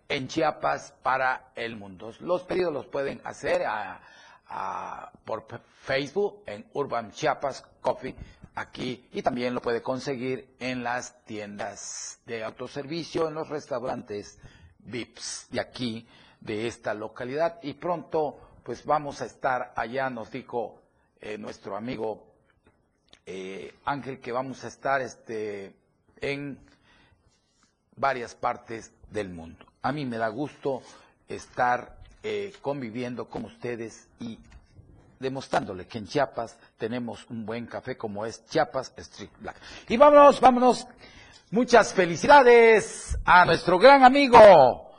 en 0.08 0.30
Chiapas 0.30 0.93
para 1.04 1.52
el 1.56 1.76
mundo. 1.76 2.13
Los 2.21 2.43
pedidos 2.43 2.71
los 2.71 2.86
pueden 2.88 3.19
hacer 3.26 3.63
por 5.26 5.45
Facebook 5.82 6.43
en 6.45 6.65
Urban 6.73 7.12
Chiapas 7.12 7.62
Coffee 7.82 8.15
aquí 8.56 9.10
y 9.12 9.21
también 9.21 9.54
lo 9.54 9.62
puede 9.62 9.82
conseguir 9.82 10.56
en 10.60 10.82
las 10.82 11.26
tiendas 11.26 12.21
de 12.26 12.45
autoservicio, 12.45 13.28
en 13.28 13.34
los 13.34 13.49
restaurantes 13.49 14.39
VIPs 14.80 15.47
de 15.49 15.60
aquí, 15.60 16.08
de 16.39 16.67
esta 16.67 16.93
localidad 16.93 17.60
y 17.63 17.73
pronto 17.73 18.39
pues 18.63 18.86
vamos 18.86 19.21
a 19.21 19.26
estar 19.26 19.73
allá, 19.76 20.10
nos 20.10 20.32
dijo 20.32 20.82
eh, 21.19 21.38
nuestro 21.38 21.76
amigo 21.76 22.33
eh, 23.26 23.74
Ángel, 23.86 24.20
que 24.20 24.32
vamos 24.32 24.64
a 24.64 24.68
estar 24.68 25.02
este, 25.02 25.74
en 26.22 26.60
varias 27.96 28.36
partes 28.36 28.92
del 29.10 29.30
mundo. 29.30 29.66
A 29.82 29.92
mí 29.92 30.06
me 30.06 30.18
da 30.18 30.28
gusto 30.28 30.82
estar 31.28 31.98
eh, 32.24 32.54
conviviendo 32.62 33.30
con 33.30 33.46
ustedes 33.46 34.08
y 34.20 34.40
demostrándole 35.20 35.88
que 35.88 35.98
en 35.98 36.08
Chiapas 36.08 36.58
tenemos 36.78 37.26
un 37.30 37.46
buen 37.46 37.66
café 37.66 37.96
como 37.98 38.26
es 38.26 38.46
Chiapas 38.46 38.94
Street 38.98 39.32
Black. 39.40 39.58
Y 39.88 39.98
vámonos, 39.98 40.40
vámonos. 40.40 40.88
Muchas 41.52 41.94
felicidades 41.94 43.18
a 43.24 43.46
nuestro 43.46 43.78
gran 43.78 44.04
amigo 44.04 44.92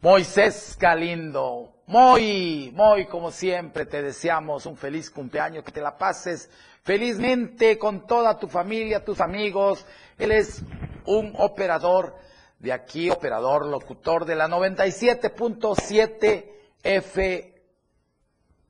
Moisés 0.00 0.76
Galindo. 0.80 1.74
Muy, 1.86 2.72
muy 2.74 3.06
como 3.06 3.30
siempre 3.30 3.84
te 3.84 4.00
deseamos 4.00 4.64
un 4.64 4.76
feliz 4.76 5.10
cumpleaños, 5.10 5.64
que 5.64 5.72
te 5.72 5.80
la 5.80 5.98
pases 5.98 6.48
felizmente 6.82 7.78
con 7.78 8.06
toda 8.06 8.38
tu 8.38 8.48
familia, 8.48 9.04
tus 9.04 9.20
amigos. 9.20 9.86
Él 10.18 10.32
es 10.32 10.62
un 11.06 11.34
operador 11.38 12.16
de 12.58 12.72
aquí, 12.72 13.10
operador, 13.10 13.66
locutor 13.66 14.24
de 14.24 14.36
la 14.36 14.48
97.7 14.48 16.46
F 16.82 17.54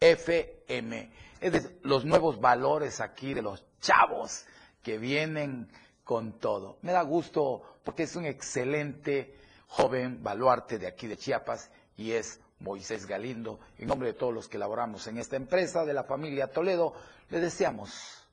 FM. 0.01 1.11
Es 1.41 1.53
de 1.53 1.79
los 1.83 2.05
nuevos 2.05 2.41
valores 2.41 3.01
aquí 3.01 3.35
de 3.35 3.43
los 3.43 3.65
chavos 3.81 4.45
que 4.83 4.99
vienen 4.99 5.71
con 6.05 6.39
todo. 6.39 6.79
Me 6.83 6.93
da 6.93 7.03
gusto 7.03 7.63
porque 7.85 8.05
es 8.05 8.17
un 8.17 8.27
excelente 8.27 9.35
joven 9.69 10.23
baluarte 10.23 10.79
de 10.79 10.87
aquí 10.87 11.07
de 11.07 11.17
Chiapas 11.17 11.71
y 11.97 12.13
es 12.13 12.41
Moisés 12.61 13.07
Galindo. 13.07 13.59
En 13.79 13.89
nombre 13.89 14.09
de 14.09 14.15
todos 14.15 14.33
los 14.33 14.49
que 14.49 14.59
laboramos 14.59 15.07
en 15.07 15.19
esta 15.19 15.37
empresa 15.37 15.85
de 15.85 15.95
la 15.95 16.05
familia 16.05 16.47
Toledo, 16.49 16.95
le 17.31 17.41
deseamos 17.41 18.25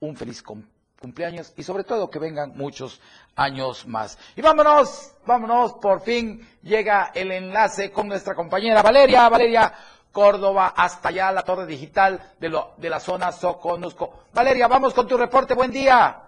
un 0.00 0.16
feliz 0.16 0.42
cum- 0.42 0.64
cumpleaños 1.00 1.52
y 1.56 1.62
sobre 1.62 1.84
todo 1.84 2.08
que 2.10 2.18
vengan 2.18 2.52
muchos 2.56 3.00
años 3.34 3.86
más. 3.86 4.18
Y 4.34 4.40
vámonos, 4.42 5.12
vámonos, 5.26 5.74
por 5.74 6.00
fin 6.00 6.46
llega 6.62 7.10
el 7.14 7.30
enlace 7.32 7.90
con 7.92 8.08
nuestra 8.08 8.34
compañera 8.34 8.82
Valeria, 8.82 9.28
Valeria 9.28 9.74
Córdoba, 10.12 10.72
hasta 10.76 11.08
allá 11.10 11.30
la 11.32 11.42
torre 11.42 11.66
digital 11.66 12.32
de, 12.40 12.48
lo, 12.48 12.72
de 12.78 12.88
la 12.88 13.00
zona 13.00 13.32
Soconusco. 13.32 14.24
Valeria, 14.32 14.66
vamos 14.68 14.94
con 14.94 15.06
tu 15.06 15.16
reporte, 15.16 15.52
buen 15.54 15.70
día. 15.70 16.22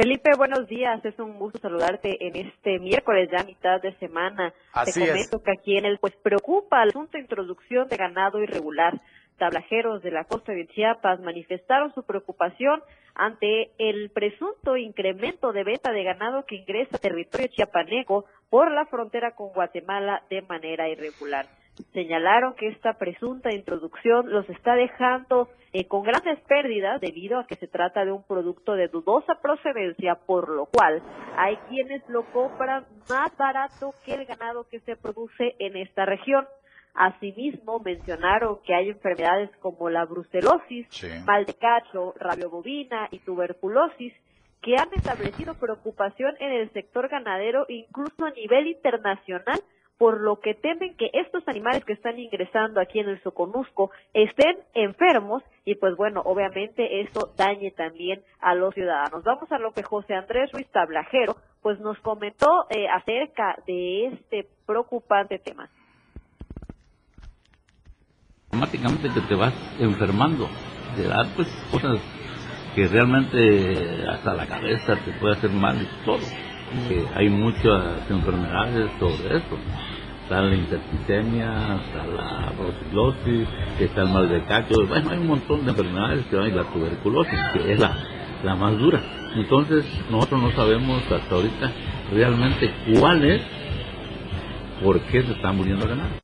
Felipe, 0.00 0.30
buenos 0.34 0.66
días. 0.66 1.04
Es 1.04 1.18
un 1.18 1.38
gusto 1.38 1.58
saludarte 1.58 2.26
en 2.26 2.34
este 2.34 2.78
miércoles, 2.78 3.28
ya 3.30 3.44
mitad 3.44 3.82
de 3.82 3.92
semana. 3.98 4.54
Así 4.72 4.98
Te 4.98 5.04
es. 5.04 5.10
comento 5.10 5.42
que 5.42 5.52
aquí 5.52 5.76
en 5.76 5.84
el 5.84 5.98
pues 5.98 6.16
preocupa 6.16 6.82
el 6.82 6.88
asunto 6.88 7.18
de 7.18 7.20
introducción 7.20 7.86
de 7.86 7.98
ganado 7.98 8.42
irregular. 8.42 8.98
Tablajeros 9.36 10.02
de 10.02 10.10
la 10.10 10.24
costa 10.24 10.52
de 10.52 10.66
Chiapas 10.68 11.20
manifestaron 11.20 11.92
su 11.92 12.02
preocupación 12.04 12.80
ante 13.14 13.72
el 13.76 14.08
presunto 14.08 14.78
incremento 14.78 15.52
de 15.52 15.64
venta 15.64 15.92
de 15.92 16.02
ganado 16.02 16.46
que 16.46 16.56
ingresa 16.56 16.96
a 16.96 17.00
territorio 17.00 17.48
chiapaneco 17.48 18.24
por 18.48 18.70
la 18.70 18.86
frontera 18.86 19.32
con 19.34 19.52
Guatemala 19.52 20.22
de 20.30 20.40
manera 20.40 20.88
irregular. 20.88 21.44
Señalaron 21.92 22.54
que 22.54 22.68
esta 22.68 22.94
presunta 22.94 23.52
introducción 23.54 24.30
los 24.30 24.48
está 24.50 24.74
dejando 24.74 25.48
eh, 25.72 25.86
con 25.86 26.02
grandes 26.02 26.38
pérdidas 26.40 27.00
debido 27.00 27.38
a 27.38 27.46
que 27.46 27.56
se 27.56 27.68
trata 27.68 28.04
de 28.04 28.12
un 28.12 28.22
producto 28.22 28.74
de 28.74 28.88
dudosa 28.88 29.40
procedencia, 29.40 30.14
por 30.14 30.48
lo 30.48 30.66
cual 30.66 31.02
hay 31.36 31.56
quienes 31.68 32.06
lo 32.08 32.24
compran 32.32 32.84
más 33.08 33.36
barato 33.36 33.94
que 34.04 34.14
el 34.14 34.26
ganado 34.26 34.68
que 34.68 34.80
se 34.80 34.96
produce 34.96 35.54
en 35.58 35.76
esta 35.76 36.04
región. 36.04 36.46
Asimismo, 36.92 37.78
mencionaron 37.78 38.58
que 38.64 38.74
hay 38.74 38.90
enfermedades 38.90 39.50
como 39.58 39.88
la 39.90 40.04
brucelosis, 40.04 40.86
Sí. 40.90 41.08
mal 41.24 41.46
de 41.46 41.54
cacho, 41.54 42.14
rabia 42.18 42.48
bovina 42.48 43.08
y 43.12 43.20
tuberculosis 43.20 44.12
que 44.60 44.74
han 44.76 44.92
establecido 44.94 45.54
preocupación 45.54 46.34
en 46.40 46.52
el 46.52 46.70
sector 46.72 47.08
ganadero, 47.08 47.64
incluso 47.68 48.24
a 48.26 48.30
nivel 48.32 48.66
internacional, 48.66 49.60
por 50.00 50.18
lo 50.18 50.40
que 50.40 50.54
temen 50.54 50.96
que 50.96 51.10
estos 51.12 51.46
animales 51.46 51.84
que 51.84 51.92
están 51.92 52.18
ingresando 52.18 52.80
aquí 52.80 53.00
en 53.00 53.10
el 53.10 53.22
Soconusco 53.22 53.90
estén 54.14 54.56
enfermos 54.72 55.42
y 55.66 55.74
pues 55.74 55.94
bueno, 55.94 56.22
obviamente 56.24 57.02
eso 57.02 57.34
dañe 57.36 57.70
también 57.72 58.22
a 58.40 58.54
los 58.54 58.72
ciudadanos. 58.72 59.22
Vamos 59.24 59.52
a 59.52 59.58
lo 59.58 59.72
que 59.72 59.82
José 59.82 60.14
Andrés 60.14 60.52
Ruiz 60.52 60.66
Tablajero 60.72 61.36
pues 61.60 61.78
nos 61.80 61.98
comentó 61.98 62.64
eh, 62.70 62.88
acerca 62.88 63.56
de 63.66 64.06
este 64.06 64.48
preocupante 64.66 65.38
tema. 65.38 65.68
automáticamente 68.46 69.20
te 69.28 69.34
vas 69.34 69.52
enfermando, 69.78 70.48
te 70.96 71.08
da 71.08 71.26
pues 71.36 71.46
cosas 71.70 72.00
que 72.74 72.88
realmente 72.88 74.08
hasta 74.08 74.32
la 74.32 74.46
cabeza 74.46 74.96
te 75.04 75.12
puede 75.20 75.34
hacer 75.34 75.50
mal 75.50 75.76
todo. 76.06 76.20
Que 76.88 77.04
hay 77.14 77.28
muchas 77.28 78.10
enfermedades 78.10 78.90
sobre 78.98 79.36
esto. 79.36 79.58
Está 80.30 80.42
la 80.42 80.54
intertisemia, 80.54 81.80
está 81.88 82.06
la 82.06 82.52
brucelosis, 82.52 83.48
está 83.80 84.02
el 84.02 84.10
mal 84.10 84.28
de 84.28 84.44
cacho, 84.44 84.86
bueno, 84.86 85.10
hay 85.10 85.18
un 85.18 85.26
montón 85.26 85.64
de 85.64 85.72
enfermedades 85.72 86.24
que 86.26 86.38
hay 86.38 86.52
la 86.52 86.62
tuberculosis, 86.72 87.36
que 87.52 87.72
es 87.72 87.80
la, 87.80 87.96
la 88.44 88.54
más 88.54 88.78
dura. 88.78 89.00
Entonces, 89.34 89.84
nosotros 90.08 90.40
no 90.40 90.50
sabemos 90.52 91.02
hasta 91.10 91.34
ahorita 91.34 91.72
realmente 92.12 92.70
cuál 93.00 93.24
es, 93.24 93.42
por 94.84 95.00
qué 95.10 95.20
se 95.22 95.32
está 95.32 95.50
muriendo 95.50 95.86
el 95.86 95.96
ganado. 95.96 96.20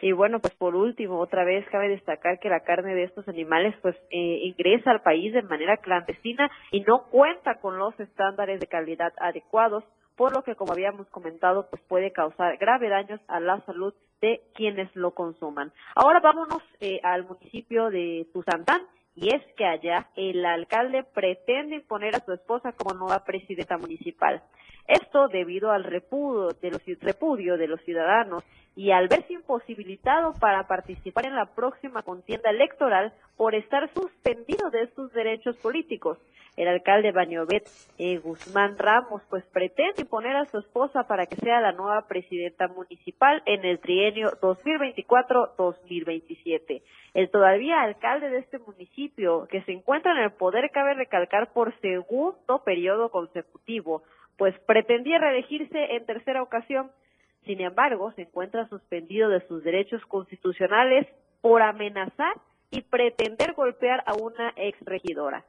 Y 0.00 0.12
bueno, 0.12 0.38
pues 0.38 0.54
por 0.54 0.76
último, 0.76 1.18
otra 1.18 1.44
vez 1.44 1.66
cabe 1.72 1.88
destacar 1.88 2.38
que 2.38 2.48
la 2.48 2.60
carne 2.60 2.94
de 2.94 3.02
estos 3.02 3.26
animales 3.26 3.74
pues 3.82 3.96
eh, 4.12 4.42
ingresa 4.44 4.92
al 4.92 5.02
país 5.02 5.32
de 5.32 5.42
manera 5.42 5.78
clandestina 5.78 6.48
y 6.70 6.82
no 6.82 7.08
cuenta 7.10 7.56
con 7.60 7.78
los 7.78 7.98
estándares 7.98 8.60
de 8.60 8.68
calidad 8.68 9.12
adecuados, 9.18 9.82
por 10.16 10.34
lo 10.34 10.42
que 10.42 10.56
como 10.56 10.72
habíamos 10.72 11.06
comentado 11.08 11.68
pues 11.70 11.82
puede 11.82 12.12
causar 12.12 12.56
grave 12.56 12.88
daños 12.88 13.20
a 13.28 13.38
la 13.40 13.60
salud 13.66 13.94
de 14.20 14.42
quienes 14.54 14.94
lo 14.96 15.12
consuman. 15.12 15.72
Ahora 15.94 16.20
vámonos 16.20 16.62
eh, 16.80 17.00
al 17.02 17.24
municipio 17.24 17.90
de 17.90 18.26
Tuzantán 18.32 18.82
y 19.14 19.34
es 19.34 19.42
que 19.56 19.64
allá 19.64 20.08
el 20.16 20.44
alcalde 20.44 21.04
pretende 21.04 21.80
poner 21.80 22.16
a 22.16 22.24
su 22.24 22.32
esposa 22.32 22.72
como 22.72 22.94
nueva 22.94 23.24
presidenta 23.24 23.78
municipal. 23.78 24.42
Esto 24.86 25.28
debido 25.28 25.72
al 25.72 25.84
repudio 25.84 26.48
de 26.60 26.70
los, 26.70 26.82
repudio 27.00 27.56
de 27.56 27.66
los 27.66 27.80
ciudadanos 27.82 28.44
y 28.76 28.92
al 28.92 29.08
verse 29.08 29.32
imposibilitado 29.32 30.34
para 30.34 30.68
participar 30.68 31.26
en 31.26 31.34
la 31.34 31.46
próxima 31.46 32.02
contienda 32.02 32.50
electoral 32.50 33.14
por 33.36 33.54
estar 33.54 33.90
suspendido 33.94 34.68
de 34.70 34.88
sus 34.94 35.10
derechos 35.14 35.56
políticos. 35.56 36.18
El 36.56 36.68
alcalde 36.68 37.10
Bañovet 37.12 37.66
eh, 37.98 38.18
Guzmán 38.18 38.76
Ramos 38.78 39.22
pues 39.28 39.44
pretende 39.46 40.04
poner 40.04 40.36
a 40.36 40.44
su 40.46 40.58
esposa 40.58 41.06
para 41.06 41.26
que 41.26 41.36
sea 41.36 41.60
la 41.60 41.72
nueva 41.72 42.06
presidenta 42.06 42.68
municipal 42.68 43.42
en 43.46 43.64
el 43.64 43.78
trienio 43.78 44.30
2024-2027. 44.40 46.82
El 47.12 47.30
todavía 47.30 47.82
alcalde 47.82 48.30
de 48.30 48.38
este 48.38 48.58
municipio, 48.58 49.46
que 49.50 49.62
se 49.62 49.72
encuentra 49.72 50.12
en 50.12 50.18
el 50.18 50.32
poder, 50.32 50.70
cabe 50.70 50.94
recalcar 50.94 51.52
por 51.52 51.78
segundo 51.80 52.62
periodo 52.64 53.10
consecutivo, 53.10 54.02
pues 54.36 54.56
pretendía 54.60 55.18
reelegirse 55.18 55.96
en 55.96 56.06
tercera 56.06 56.42
ocasión 56.42 56.90
sin 57.46 57.60
embargo, 57.60 58.12
se 58.12 58.22
encuentra 58.22 58.68
suspendido 58.68 59.28
de 59.28 59.46
sus 59.46 59.62
derechos 59.62 60.04
constitucionales 60.06 61.06
por 61.40 61.62
amenazar 61.62 62.34
y 62.70 62.82
pretender 62.82 63.54
golpear 63.54 64.02
a 64.06 64.14
una 64.14 64.52
ex 64.56 64.76
regidora. 64.84 65.44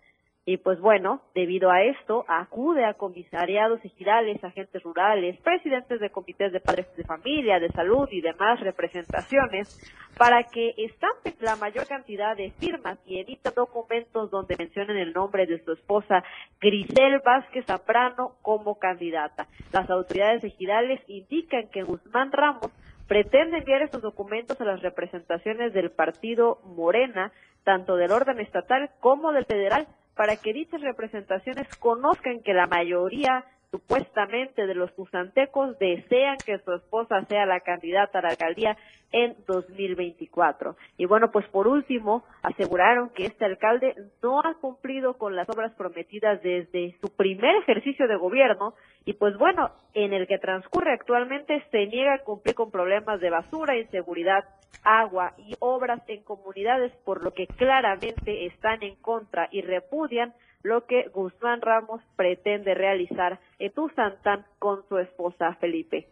Y 0.49 0.55
pues 0.55 0.79
bueno, 0.79 1.23
debido 1.35 1.69
a 1.71 1.83
esto, 1.83 2.23
acude 2.29 2.85
a 2.85 2.93
comisariados 2.93 3.83
ejidales, 3.83 4.41
agentes 4.41 4.81
rurales, 4.81 5.37
presidentes 5.41 5.99
de 5.99 6.09
comités 6.09 6.53
de 6.53 6.61
padres 6.61 6.87
de 6.95 7.03
familia, 7.03 7.59
de 7.59 7.67
salud 7.73 8.07
y 8.09 8.21
demás 8.21 8.57
representaciones 8.61 9.77
para 10.17 10.45
que 10.45 10.73
estampen 10.77 11.33
la 11.41 11.57
mayor 11.57 11.85
cantidad 11.85 12.37
de 12.37 12.51
firmas 12.51 12.97
y 13.05 13.19
editen 13.19 13.51
documentos 13.57 14.31
donde 14.31 14.55
mencionen 14.57 14.95
el 14.95 15.11
nombre 15.11 15.47
de 15.47 15.61
su 15.65 15.73
esposa 15.73 16.23
Grisel 16.61 17.19
Vázquez 17.25 17.65
Zaprano 17.65 18.37
como 18.41 18.79
candidata. 18.79 19.47
Las 19.73 19.89
autoridades 19.89 20.45
ejidales 20.45 21.01
indican 21.09 21.67
que 21.67 21.83
Guzmán 21.83 22.31
Ramos 22.31 22.71
pretende 23.09 23.57
enviar 23.57 23.81
estos 23.81 24.01
documentos 24.01 24.61
a 24.61 24.63
las 24.63 24.81
representaciones 24.81 25.73
del 25.73 25.91
partido 25.91 26.59
Morena, 26.63 27.33
tanto 27.65 27.97
del 27.97 28.13
orden 28.13 28.39
estatal 28.39 28.91
como 29.01 29.33
del 29.33 29.43
federal, 29.43 29.87
para 30.17 30.37
que 30.37 30.53
dichas 30.53 30.81
representaciones 30.81 31.67
conozcan 31.79 32.41
que 32.43 32.53
la 32.53 32.67
mayoría 32.67 33.45
supuestamente 33.71 34.65
de 34.65 34.75
los 34.75 34.93
tuzantecos 34.95 35.77
desean 35.79 36.37
que 36.45 36.59
su 36.59 36.73
esposa 36.73 37.23
sea 37.25 37.45
la 37.45 37.59
candidata 37.59 38.19
a 38.19 38.21
la 38.21 38.29
alcaldía 38.29 38.77
en 39.11 39.35
2024. 39.47 40.75
Y 40.97 41.05
bueno, 41.05 41.31
pues 41.31 41.47
por 41.49 41.67
último, 41.67 42.23
aseguraron 42.43 43.09
que 43.09 43.25
este 43.25 43.45
alcalde 43.45 43.95
no 44.21 44.39
ha 44.41 44.55
cumplido 44.55 45.17
con 45.17 45.35
las 45.35 45.49
obras 45.49 45.73
prometidas 45.75 46.41
desde 46.41 46.97
su 46.99 47.15
primer 47.15 47.55
ejercicio 47.57 48.07
de 48.07 48.17
gobierno 48.17 48.73
y 49.05 49.13
pues 49.13 49.37
bueno, 49.37 49.71
en 49.93 50.13
el 50.13 50.27
que 50.27 50.37
transcurre 50.37 50.91
actualmente 50.91 51.63
se 51.71 51.87
niega 51.87 52.15
a 52.15 52.23
cumplir 52.23 52.55
con 52.55 52.71
problemas 52.71 53.21
de 53.21 53.29
basura, 53.29 53.77
inseguridad, 53.77 54.43
agua 54.83 55.33
y 55.37 55.55
obras 55.59 56.01
en 56.07 56.23
comunidades, 56.23 56.91
por 57.05 57.23
lo 57.23 57.31
que 57.31 57.47
claramente 57.47 58.45
están 58.45 58.83
en 58.83 58.95
contra 58.95 59.47
y 59.51 59.61
repudian 59.61 60.33
lo 60.63 60.85
que 60.85 61.09
Guzmán 61.13 61.61
Ramos 61.61 62.01
pretende 62.15 62.73
realizar 62.73 63.39
en 63.59 63.71
Tuzantán 63.73 64.45
con 64.59 64.87
su 64.87 64.97
esposa 64.97 65.55
Felipe. 65.59 66.07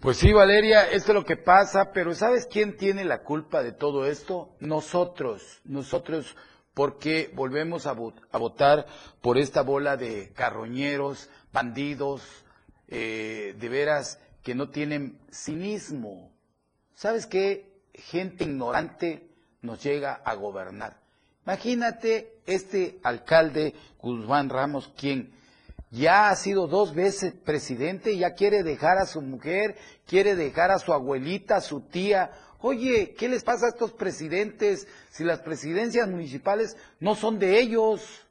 Pues 0.00 0.16
sí, 0.16 0.32
Valeria, 0.32 0.90
esto 0.90 1.12
es 1.12 1.14
lo 1.14 1.24
que 1.24 1.36
pasa, 1.36 1.92
pero 1.92 2.12
¿sabes 2.12 2.46
quién 2.46 2.76
tiene 2.76 3.04
la 3.04 3.22
culpa 3.22 3.62
de 3.62 3.70
todo 3.70 4.04
esto? 4.04 4.50
Nosotros, 4.58 5.60
nosotros, 5.64 6.36
porque 6.74 7.30
volvemos 7.34 7.86
a, 7.86 7.92
votar 7.92 8.86
por 9.20 9.38
esta 9.38 9.62
bola 9.62 9.96
de 9.96 10.32
carroñeros, 10.32 11.30
bandidos, 11.52 12.44
eh, 12.88 13.54
de 13.56 13.68
veras 13.68 14.20
que 14.42 14.56
no 14.56 14.70
tienen 14.70 15.20
cinismo. 15.30 16.32
¿Sabes 16.94 17.26
qué? 17.26 17.70
Gente 17.94 18.42
ignorante 18.42 19.28
nos 19.60 19.84
llega 19.84 20.14
a 20.14 20.34
gobernar. 20.34 20.96
Imagínate 21.44 22.31
este 22.46 22.98
alcalde 23.02 23.74
Guzmán 24.00 24.48
Ramos, 24.48 24.92
quien 24.96 25.32
ya 25.90 26.30
ha 26.30 26.36
sido 26.36 26.66
dos 26.66 26.94
veces 26.94 27.34
presidente, 27.34 28.16
ya 28.16 28.32
quiere 28.32 28.62
dejar 28.62 28.98
a 28.98 29.06
su 29.06 29.20
mujer, 29.20 29.76
quiere 30.06 30.34
dejar 30.34 30.70
a 30.70 30.78
su 30.78 30.92
abuelita, 30.92 31.56
a 31.56 31.60
su 31.60 31.82
tía. 31.82 32.30
Oye, 32.60 33.14
¿qué 33.18 33.28
les 33.28 33.44
pasa 33.44 33.66
a 33.66 33.68
estos 33.68 33.92
presidentes 33.92 34.88
si 35.10 35.22
las 35.22 35.40
presidencias 35.40 36.08
municipales 36.08 36.76
no 36.98 37.14
son 37.14 37.38
de 37.38 37.60
ellos? 37.60 38.26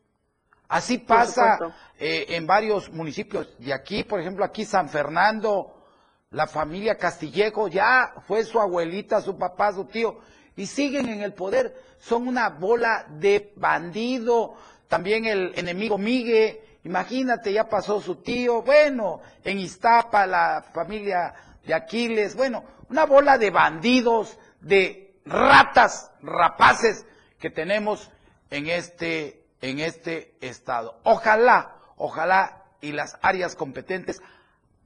Así 0.67 0.97
pasa 0.97 1.59
eh, 1.99 2.25
en 2.29 2.47
varios 2.47 2.91
municipios. 2.91 3.53
Y 3.59 3.71
aquí, 3.71 4.03
por 4.03 4.19
ejemplo, 4.19 4.43
aquí 4.43 4.65
San 4.65 4.89
Fernando, 4.89 5.85
la 6.31 6.47
familia 6.47 6.97
Castillejo, 6.97 7.67
ya 7.67 8.13
fue 8.25 8.43
su 8.43 8.59
abuelita, 8.59 9.21
su 9.21 9.37
papá, 9.37 9.71
su 9.73 9.85
tío 9.85 10.17
y 10.55 10.65
siguen 10.65 11.09
en 11.09 11.21
el 11.21 11.33
poder. 11.33 11.75
Son 11.99 12.27
una 12.27 12.49
bola 12.49 13.05
de 13.09 13.53
bandido. 13.55 14.55
También 14.87 15.25
el 15.25 15.53
enemigo 15.55 15.97
Migue, 15.97 16.79
imagínate, 16.83 17.53
ya 17.53 17.69
pasó 17.69 18.01
su 18.01 18.15
tío. 18.17 18.61
Bueno, 18.61 19.21
en 19.43 19.59
Iztapa, 19.59 20.25
la 20.25 20.65
familia 20.73 21.33
de 21.65 21.73
Aquiles. 21.73 22.35
Bueno, 22.35 22.63
una 22.89 23.05
bola 23.05 23.37
de 23.37 23.51
bandidos, 23.51 24.37
de 24.59 25.15
ratas, 25.25 26.11
rapaces 26.21 27.05
que 27.39 27.49
tenemos 27.49 28.11
en 28.49 28.67
este, 28.67 29.43
en 29.61 29.79
este 29.79 30.35
estado. 30.41 30.99
Ojalá, 31.03 31.75
ojalá 31.97 32.63
y 32.81 32.91
las 32.91 33.17
áreas 33.21 33.55
competentes 33.55 34.21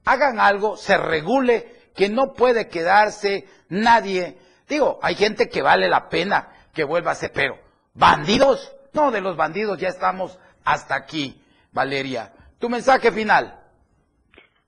hagan 0.04 0.38
algo, 0.38 0.76
se 0.76 0.96
regule, 0.96 1.90
que 1.94 2.08
no 2.08 2.34
puede 2.34 2.68
quedarse 2.68 3.46
nadie 3.68 4.38
Digo, 4.68 4.98
hay 5.02 5.14
gente 5.14 5.48
que 5.48 5.62
vale 5.62 5.88
la 5.88 6.08
pena 6.08 6.48
que 6.74 6.84
vuelva 6.84 7.12
a 7.12 7.14
ser, 7.14 7.30
pero 7.32 7.56
bandidos, 7.94 8.74
no, 8.92 9.10
de 9.10 9.20
los 9.20 9.36
bandidos 9.36 9.78
ya 9.78 9.88
estamos 9.88 10.38
hasta 10.64 10.96
aquí, 10.96 11.40
Valeria. 11.72 12.32
Tu 12.58 12.68
mensaje 12.68 13.12
final. 13.12 13.60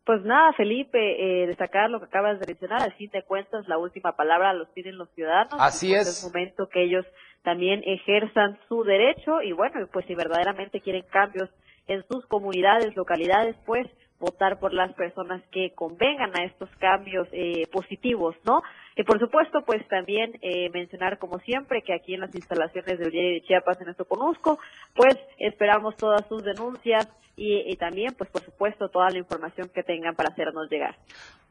Pues 0.04 0.22
nada, 0.22 0.52
Felipe, 0.54 0.98
eh, 0.98 1.46
destacar 1.46 1.90
lo 1.90 1.98
que 1.98 2.06
acabas 2.06 2.40
de 2.40 2.46
mencionar, 2.46 2.82
al 2.82 2.94
fin 2.94 3.10
de 3.10 3.22
cuentas 3.24 3.68
la 3.68 3.76
última 3.76 4.12
palabra 4.12 4.54
los 4.54 4.72
tienen 4.72 4.96
los 4.96 5.10
ciudadanos. 5.10 5.54
Así 5.58 5.88
pues, 5.88 6.08
es. 6.08 6.18
Es 6.18 6.24
momento 6.24 6.68
que 6.68 6.84
ellos 6.84 7.04
también 7.42 7.82
ejerzan 7.84 8.58
su 8.68 8.84
derecho 8.84 9.42
y 9.42 9.52
bueno, 9.52 9.86
pues 9.92 10.06
si 10.06 10.14
verdaderamente 10.14 10.80
quieren 10.80 11.04
cambios 11.10 11.50
en 11.88 12.06
sus 12.08 12.24
comunidades, 12.26 12.96
localidades, 12.96 13.56
pues 13.66 13.86
votar 14.18 14.58
por 14.58 14.72
las 14.72 14.92
personas 14.94 15.42
que 15.52 15.72
convengan 15.74 16.36
a 16.36 16.44
estos 16.44 16.68
cambios 16.78 17.28
eh, 17.32 17.66
positivos, 17.70 18.34
¿no? 18.44 18.62
Y 18.96 19.04
por 19.04 19.18
supuesto, 19.20 19.62
pues 19.64 19.86
también 19.88 20.38
eh, 20.42 20.70
mencionar 20.70 21.18
como 21.18 21.38
siempre 21.40 21.82
que 21.82 21.94
aquí 21.94 22.14
en 22.14 22.20
las 22.20 22.34
instalaciones 22.34 22.98
del 22.98 23.10
diario 23.10 23.34
de 23.34 23.42
Chiapas 23.42 23.80
en 23.80 23.94
conozco, 24.04 24.58
pues 24.94 25.16
esperamos 25.38 25.96
todas 25.96 26.26
sus 26.26 26.42
denuncias 26.42 27.08
y, 27.36 27.70
y 27.70 27.76
también, 27.76 28.14
pues 28.18 28.28
por 28.30 28.42
supuesto, 28.42 28.88
toda 28.88 29.10
la 29.10 29.18
información 29.18 29.70
que 29.72 29.84
tengan 29.84 30.16
para 30.16 30.30
hacernos 30.30 30.68
llegar. 30.68 30.96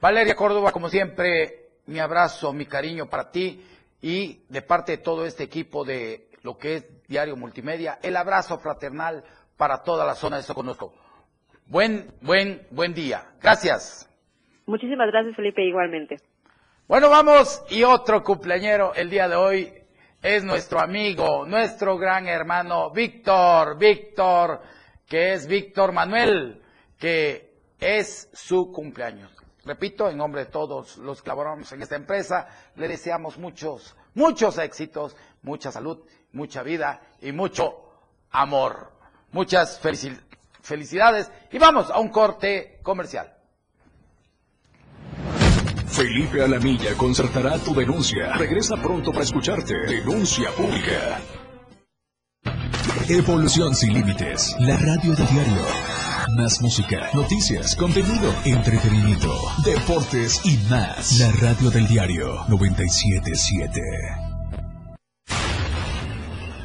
Valeria 0.02 0.36
Córdoba, 0.36 0.72
como 0.74 0.90
siempre, 0.90 1.70
mi 1.86 2.00
abrazo, 2.00 2.52
mi 2.52 2.66
cariño 2.66 3.10
para 3.10 3.32
ti 3.32 3.64
y 4.02 4.44
de 4.50 4.62
parte 4.62 4.94
de 4.94 4.98
todo 4.98 5.26
este 5.26 5.44
equipo 5.44 5.86
de 5.86 6.30
lo 6.44 6.58
que 6.58 6.76
es 6.76 7.08
Diario 7.08 7.38
Multimedia, 7.38 8.00
el 8.04 8.18
abrazo 8.18 8.60
fraternal 8.60 9.24
para 9.56 9.84
toda 9.84 10.06
la 10.06 10.16
zona 10.16 10.38
de 10.38 10.44
Soconusco. 10.44 10.94
Buen, 11.70 12.12
buen, 12.22 12.66
buen 12.72 12.94
día. 12.94 13.26
Gracias. 13.42 14.10
Muchísimas 14.66 15.08
gracias, 15.12 15.36
Felipe, 15.36 15.64
igualmente. 15.64 16.18
Bueno, 16.88 17.10
vamos 17.10 17.64
y 17.70 17.84
otro 17.84 18.24
cumpleañero 18.24 18.94
el 18.96 19.10
día 19.10 19.28
de 19.28 19.36
hoy 19.36 19.74
es 20.22 20.44
nuestro 20.44 20.80
amigo, 20.80 21.46
nuestro 21.46 21.98
gran 21.98 22.28
hermano 22.28 22.92
Víctor, 22.92 23.78
Víctor, 23.78 24.62
que 25.06 25.34
es 25.34 25.48
Víctor 25.48 25.92
Manuel, 25.92 26.62
que 26.98 27.54
es 27.80 28.30
su 28.34 28.72
cumpleaños. 28.72 29.32
Repito, 29.66 30.10
en 30.10 30.18
nombre 30.18 30.46
de 30.46 30.52
todos 30.52 30.98
los 30.98 31.22
que 31.22 31.28
laboramos 31.28 31.70
en 31.74 31.82
esta 31.82 31.98
empresa, 31.98 32.48
le 32.78 32.88
deseamos 32.88 33.38
muchos, 33.38 33.98
muchos 34.14 34.58
éxitos, 34.58 35.18
mucha 35.42 35.72
salud, 35.72 36.00
mucha 36.32 36.64
vida 36.64 37.02
y 37.22 37.34
mucho 37.34 37.84
amor. 38.32 38.94
Muchas 39.34 39.82
felici- 39.84 40.18
felicidades 40.68 41.32
y 41.52 41.58
vamos 41.58 41.90
a 41.90 42.00
un 42.00 42.10
corte 42.10 42.80
comercial. 42.84 43.34
Felipe 45.88 46.44
Alamilla 46.44 46.94
concertará 46.96 47.58
tu 47.58 47.74
denuncia. 47.74 48.34
Regresa 48.34 48.76
pronto 48.76 49.12
para 49.12 49.24
escucharte. 49.24 49.74
Denuncia 49.88 50.52
pública. 50.52 51.20
Evolución 53.10 53.74
sin 53.74 53.94
límites. 53.94 54.56
La 54.60 54.78
radio 54.78 55.16
del 55.16 55.28
diario. 55.28 55.66
Más 56.38 56.62
música, 56.62 57.10
noticias, 57.14 57.76
contenido, 57.76 58.32
entretenimiento, 58.44 59.34
deportes 59.64 60.46
y 60.46 60.58
más. 60.70 61.18
La 61.20 61.32
radio 61.32 61.72
del 61.72 61.88
diario 61.88 62.46
977. 62.50 64.27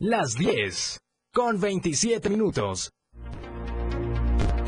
Las 0.00 0.34
10 0.34 1.00
con 1.34 1.60
27 1.60 2.30
minutos. 2.30 2.92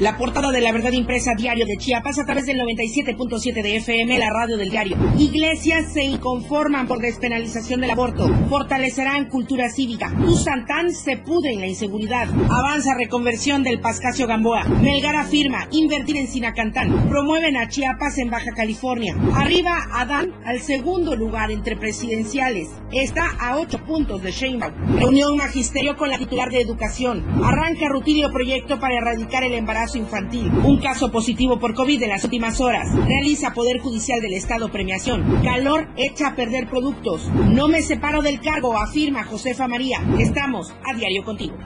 La 0.00 0.16
portada 0.16 0.50
de 0.50 0.62
la 0.62 0.72
verdad 0.72 0.92
impresa 0.92 1.34
diario 1.34 1.66
de 1.66 1.76
Chiapas 1.76 2.18
a 2.18 2.24
través 2.24 2.46
del 2.46 2.58
97.7 2.58 3.62
de 3.62 3.76
FM, 3.76 4.18
la 4.18 4.30
radio 4.30 4.56
del 4.56 4.70
diario. 4.70 4.96
Iglesias 5.18 5.92
se 5.92 6.02
inconforman 6.02 6.88
por 6.88 7.00
despenalización 7.00 7.82
del 7.82 7.90
aborto. 7.90 8.26
Fortalecerán 8.48 9.28
cultura 9.28 9.68
cívica. 9.68 10.10
Tuzantán 10.24 10.90
se 10.94 11.18
pudre 11.18 11.52
en 11.52 11.60
la 11.60 11.66
inseguridad. 11.66 12.28
Avanza 12.48 12.94
reconversión 12.94 13.62
del 13.62 13.80
Pascasio 13.80 14.26
Gamboa. 14.26 14.64
Melgar 14.64 15.16
afirma 15.16 15.68
invertir 15.70 16.16
en 16.16 16.28
Sinacantán. 16.28 17.10
Promueven 17.10 17.58
a 17.58 17.68
Chiapas 17.68 18.16
en 18.16 18.30
Baja 18.30 18.52
California. 18.56 19.14
Arriba 19.34 19.86
Adán 19.92 20.32
al 20.46 20.60
segundo 20.60 21.14
lugar 21.14 21.50
entre 21.50 21.76
presidenciales. 21.76 22.70
Está 22.90 23.32
a 23.38 23.58
ocho 23.58 23.84
puntos 23.84 24.22
de 24.22 24.30
Sheinbaum. 24.30 24.96
Reunión 24.98 25.36
magisterio 25.36 25.98
con 25.98 26.08
la 26.08 26.16
titular 26.16 26.50
de 26.50 26.62
educación. 26.62 27.22
Arranca 27.44 27.86
rutilio 27.90 28.32
proyecto 28.32 28.80
para 28.80 28.96
erradicar 28.96 29.44
el 29.44 29.52
embarazo 29.52 29.89
infantil. 29.98 30.50
Un 30.64 30.78
caso 30.78 31.10
positivo 31.10 31.58
por 31.58 31.74
COVID 31.74 32.02
en 32.02 32.10
las 32.10 32.24
últimas 32.24 32.60
horas. 32.60 32.88
Realiza 33.06 33.52
Poder 33.54 33.80
Judicial 33.80 34.20
del 34.20 34.34
Estado 34.34 34.70
premiación. 34.70 35.40
Calor 35.42 35.88
echa 35.96 36.28
a 36.28 36.36
perder 36.36 36.68
productos. 36.68 37.28
No 37.28 37.68
me 37.68 37.82
separo 37.82 38.22
del 38.22 38.40
cargo, 38.40 38.76
afirma 38.76 39.24
Josefa 39.24 39.68
María. 39.68 39.98
Estamos 40.18 40.72
a 40.90 40.96
diario 40.96 41.24
contigo. 41.24 41.56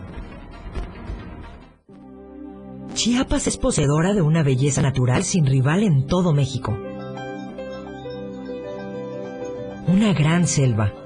Chiapas 2.95 3.49
es 3.49 3.57
poseedora 3.57 4.15
de 4.15 4.23
una 4.23 4.43
belleza 4.43 4.81
natural 4.81 5.25
sin 5.25 5.47
rival 5.47 5.83
en 5.83 6.07
todo 6.07 6.33
México. 6.33 6.79
Una 9.89 10.13
gran 10.15 10.47
selva, 10.47 10.93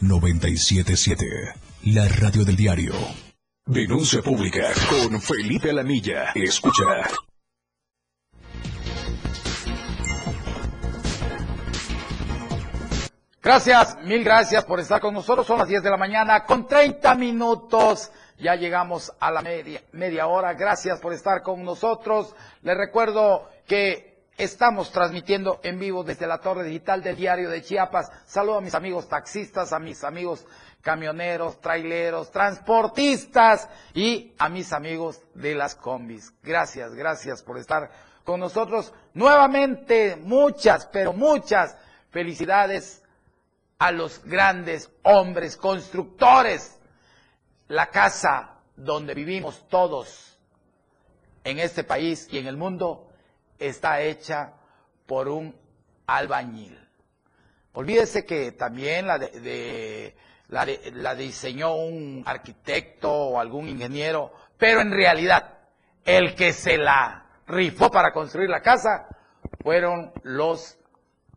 977, 0.00 1.26
la 1.84 2.08
radio 2.08 2.44
del 2.44 2.56
diario. 2.56 2.94
Denuncia 3.64 4.22
pública 4.22 4.68
con 4.88 5.20
Felipe 5.20 5.70
Alamilla. 5.70 6.32
Escucha. 6.34 6.84
Gracias, 13.42 13.98
mil 14.04 14.22
gracias 14.22 14.64
por 14.64 14.78
estar 14.78 15.00
con 15.00 15.14
nosotros. 15.14 15.46
Son 15.46 15.58
las 15.58 15.66
10 15.66 15.82
de 15.82 15.90
la 15.90 15.96
mañana 15.96 16.44
con 16.44 16.66
30 16.66 17.14
minutos. 17.16 18.12
Ya 18.38 18.54
llegamos 18.54 19.12
a 19.18 19.30
la 19.30 19.42
media, 19.42 19.82
media 19.92 20.26
hora. 20.26 20.54
Gracias 20.54 21.00
por 21.00 21.12
estar 21.12 21.42
con 21.42 21.64
nosotros. 21.64 22.34
Les 22.62 22.76
recuerdo 22.76 23.48
que 23.66 24.11
estamos 24.42 24.90
transmitiendo 24.90 25.60
en 25.62 25.78
vivo 25.78 26.02
desde 26.02 26.26
la 26.26 26.38
torre 26.38 26.64
digital 26.64 27.00
del 27.00 27.14
diario 27.14 27.48
de 27.48 27.62
Chiapas. 27.62 28.10
Saludo 28.26 28.58
a 28.58 28.60
mis 28.60 28.74
amigos 28.74 29.08
taxistas, 29.08 29.72
a 29.72 29.78
mis 29.78 30.02
amigos 30.02 30.44
camioneros, 30.80 31.60
traileros, 31.60 32.32
transportistas 32.32 33.68
y 33.94 34.34
a 34.38 34.48
mis 34.48 34.72
amigos 34.72 35.22
de 35.34 35.54
las 35.54 35.76
combis. 35.76 36.32
Gracias, 36.42 36.92
gracias 36.94 37.40
por 37.42 37.56
estar 37.56 37.90
con 38.24 38.40
nosotros. 38.40 38.92
Nuevamente, 39.14 40.16
muchas, 40.16 40.86
pero 40.86 41.12
muchas 41.12 41.76
felicidades 42.10 43.04
a 43.78 43.92
los 43.92 44.24
grandes 44.24 44.90
hombres 45.02 45.56
constructores. 45.56 46.80
La 47.68 47.90
casa 47.90 48.58
donde 48.74 49.14
vivimos 49.14 49.68
todos 49.68 50.36
en 51.44 51.60
este 51.60 51.84
país 51.84 52.26
y 52.32 52.38
en 52.38 52.48
el 52.48 52.56
mundo 52.56 53.11
está 53.66 54.00
hecha 54.00 54.54
por 55.06 55.28
un 55.28 55.54
albañil. 56.06 56.78
Olvídese 57.72 58.24
que 58.24 58.52
también 58.52 59.06
la 59.06 59.18
la 60.52 61.14
diseñó 61.14 61.76
un 61.76 62.22
arquitecto 62.26 63.10
o 63.10 63.40
algún 63.40 63.68
ingeniero, 63.68 64.32
pero 64.58 64.82
en 64.82 64.90
realidad 64.90 65.58
el 66.04 66.34
que 66.34 66.52
se 66.52 66.76
la 66.76 67.26
rifó 67.46 67.90
para 67.90 68.12
construir 68.12 68.50
la 68.50 68.60
casa 68.60 69.08
fueron 69.62 70.12
los 70.22 70.78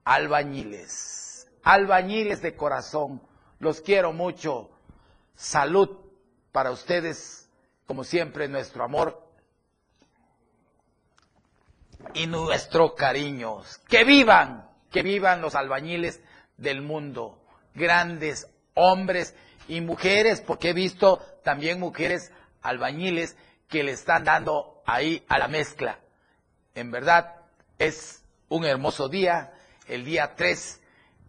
albañiles. 0.03 1.49
Albañiles 1.63 2.41
de 2.41 2.55
corazón, 2.55 3.21
los 3.59 3.79
quiero 3.79 4.11
mucho. 4.11 4.69
Salud 5.33 5.97
para 6.51 6.71
ustedes, 6.71 7.49
como 7.88 8.03
siempre, 8.03 8.49
nuestro 8.49 8.83
amor 8.83 9.24
y 12.13 12.27
nuestro 12.27 12.95
cariño. 12.95 13.61
Que 13.87 14.03
vivan, 14.03 14.69
que 14.91 15.03
vivan 15.03 15.41
los 15.41 15.55
albañiles 15.55 16.21
del 16.57 16.81
mundo, 16.81 17.41
grandes 17.73 18.47
hombres 18.73 19.35
y 19.67 19.81
mujeres, 19.81 20.41
porque 20.41 20.69
he 20.69 20.73
visto 20.73 21.19
también 21.43 21.79
mujeres 21.79 22.31
albañiles 22.61 23.35
que 23.67 23.83
le 23.83 23.91
están 23.91 24.23
dando 24.23 24.81
ahí 24.85 25.23
a 25.27 25.37
la 25.37 25.47
mezcla. 25.47 25.99
En 26.73 26.91
verdad 26.91 27.35
es 27.77 28.23
un 28.49 28.65
hermoso 28.65 29.09
día, 29.09 29.53
el 29.87 30.05
día 30.05 30.35
3 30.35 30.81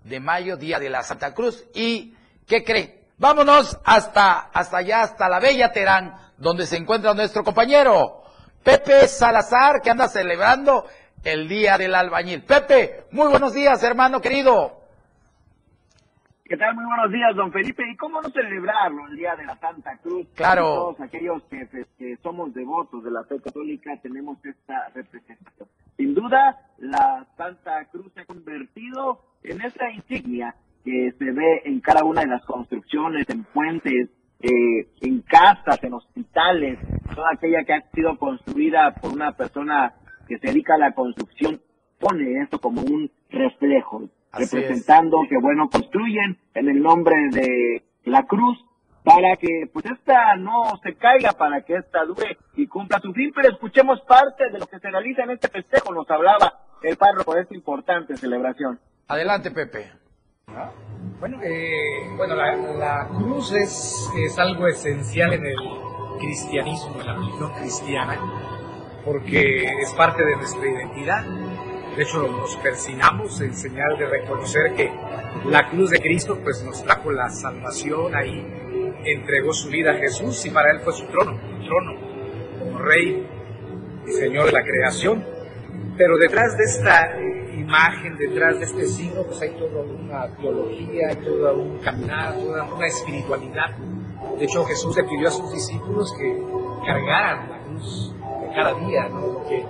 de 0.05 0.21
mayo, 0.21 0.57
día 0.57 0.79
de 0.79 0.91
la 0.91 1.03
Santa 1.03 1.35
Cruz. 1.35 1.65
¿Y 1.75 2.15
qué 2.47 2.63
cree? 2.65 3.07
Vámonos 3.19 3.79
hasta, 3.85 4.51
hasta 4.53 4.79
allá, 4.79 5.03
hasta 5.03 5.29
la 5.29 5.41
bella 5.41 5.73
Terán, 5.73 6.15
donde 6.37 6.67
se 6.67 6.77
encuentra 6.77 7.15
nuestro 7.15 7.43
compañero 7.43 8.16
Pepe 8.71 9.07
Salazar, 9.07 9.81
que 9.81 9.91
anda 9.91 10.09
celebrando 10.09 10.87
el 11.23 11.47
Día 11.47 11.79
del 11.79 11.95
Albañil. 11.95 12.43
Pepe, 12.43 13.05
muy 13.13 13.29
buenos 13.29 13.55
días, 13.55 13.81
hermano 13.85 14.21
querido. 14.21 14.81
¿Qué 16.45 16.57
tal? 16.57 16.75
Muy 16.75 16.85
buenos 16.85 17.13
días, 17.13 17.37
don 17.37 17.53
Felipe. 17.53 17.85
¿Y 17.89 17.97
cómo 17.97 18.21
no 18.21 18.29
celebrarlo 18.31 19.07
el 19.07 19.17
Día 19.17 19.37
de 19.37 19.45
la 19.47 19.57
Santa 19.59 19.97
Cruz? 19.99 20.27
Claro. 20.35 20.63
Todos 20.65 21.01
aquellos 21.01 21.45
que, 21.45 21.69
que- 21.69 21.87
que 21.97 22.17
somos 22.25 22.53
devotos 22.55 23.05
de 23.05 23.11
la 23.13 23.23
fe 23.23 23.41
católica 23.41 23.93
tenemos 24.03 24.37
esta 24.45 24.89
representación. 24.93 25.69
Sin 25.97 26.15
duda, 26.15 26.59
la 26.79 27.25
Santa 27.37 27.85
Cruz 27.93 28.13
se 28.15 28.23
ha 28.23 28.25
convertido 28.25 29.21
en 29.45 29.61
esa 29.61 29.89
insignia 29.93 30.57
que 30.85 31.13
se 31.17 31.25
ve 31.31 31.63
en 31.67 31.81
cada 31.81 32.05
una 32.05 32.23
de 32.23 32.27
las 32.29 32.45
construcciones, 32.45 33.31
en 33.31 33.45
puentes, 33.45 34.09
eh, 34.41 34.89
en 35.01 35.23
casas, 35.23 35.83
en 35.83 35.95
hospitales, 35.95 36.79
toda 37.15 37.31
aquella 37.33 37.65
que 37.65 37.73
ha 37.75 37.91
sido 37.93 38.17
construida 38.19 38.95
por 38.95 39.13
una 39.13 39.33
persona 39.33 39.95
que 40.29 40.39
se 40.39 40.49
dedica 40.49 40.75
a 40.75 40.79
la 40.79 40.93
construcción, 40.93 41.61
pone 41.99 42.43
esto 42.43 42.59
como 42.61 42.83
un 42.83 43.11
reflejo 43.31 44.09
Así 44.31 44.45
es. 44.45 44.53
representando 44.53 45.19
que 45.29 45.39
bueno 45.41 45.69
construyen 45.71 46.39
en 46.55 46.69
el 46.69 46.83
nombre 46.83 47.17
de 47.31 47.83
la 48.05 48.25
cruz 48.25 48.59
para 49.03 49.37
que 49.37 49.71
pues 49.73 49.87
esta 49.87 50.35
no 50.37 50.77
se 50.83 50.97
caiga, 50.97 51.33
para 51.33 51.63
que 51.63 51.77
esta 51.77 52.05
dure 52.05 52.37
y 52.57 52.67
cumpla 52.67 52.99
su 52.99 53.13
fin, 53.13 53.33
pero 53.35 53.51
escuchemos 53.51 54.01
parte 54.03 54.51
de 54.51 54.59
lo 54.59 54.67
que 54.67 54.81
se 54.81 54.91
realiza 54.91 55.23
en 55.23 55.31
este 55.31 55.49
festejo, 55.49 55.95
nos 55.95 56.11
hablaba 56.11 56.53
el 56.83 56.97
párroco 56.97 57.35
de 57.35 57.43
esta 57.43 57.55
importante 57.55 58.17
celebración. 58.17 58.81
Adelante, 59.07 59.53
Pepe. 59.53 60.06
Bueno, 61.19 61.39
eh, 61.43 62.09
bueno 62.17 62.37
la, 62.37 63.09
cruz 63.09 63.53
es, 63.53 64.09
es 64.17 64.39
algo 64.39 64.69
esencial 64.69 65.33
en 65.33 65.45
el 65.45 65.57
cristianismo, 66.21 67.01
en 67.01 67.07
la 67.07 67.15
religión 67.15 67.53
cristiana, 67.55 68.21
porque 69.05 69.65
es 69.65 69.93
parte 69.95 70.25
de 70.25 70.37
nuestra 70.37 70.65
identidad. 70.65 71.25
De 71.97 72.03
hecho, 72.03 72.29
nos 72.29 72.57
persinamos 72.59 73.41
en 73.41 73.55
señal 73.55 73.99
de 73.99 74.07
reconocer 74.07 74.75
que 74.75 74.93
la 75.47 75.69
cruz 75.69 75.91
de 75.91 75.99
Cristo 75.99 76.39
pues, 76.45 76.63
nos 76.63 76.81
trajo 76.85 77.11
la 77.11 77.29
salvación, 77.29 78.15
ahí 78.15 78.47
entregó 79.05 79.53
su 79.53 79.69
vida 79.69 79.93
a 79.93 79.95
Jesús 79.97 80.47
y 80.47 80.51
para 80.51 80.71
él 80.71 80.79
fue 80.81 80.93
su 80.93 81.07
trono, 81.09 81.41
trono 81.65 81.93
como 82.61 82.79
rey 82.79 83.27
y 84.07 84.13
señor 84.13 84.47
de 84.47 84.53
la 84.53 84.63
creación. 84.63 85.25
Pero 85.99 86.17
detrás 86.19 86.57
de 86.57 86.65
esta 86.65 87.17
imagen, 87.67 88.17
detrás 88.17 88.59
de 88.59 88.65
este 88.65 88.87
signo, 88.87 89.23
pues 89.25 89.43
hay 89.43 89.51
toda 89.51 89.83
una 89.83 90.29
teología, 90.37 91.09
hay 91.09 91.17
toda 91.17 91.53
un 91.53 91.79
caminar, 91.79 92.35
toda 92.35 92.65
una 92.65 92.87
espiritualidad. 92.87 93.77
De 94.39 94.45
hecho, 94.45 94.65
Jesús 94.65 94.97
le 94.97 95.05
pidió 95.05 95.29
a 95.29 95.31
sus 95.33 95.53
discípulos 95.53 96.15
que 96.17 96.43
cargaran 96.87 97.51
la 97.51 97.59
cruz 97.65 98.15
de 98.41 98.55
cada 98.55 98.75
día, 98.75 99.09
¿no? 99.09 99.21
Lo 99.27 99.45
que 99.49 99.67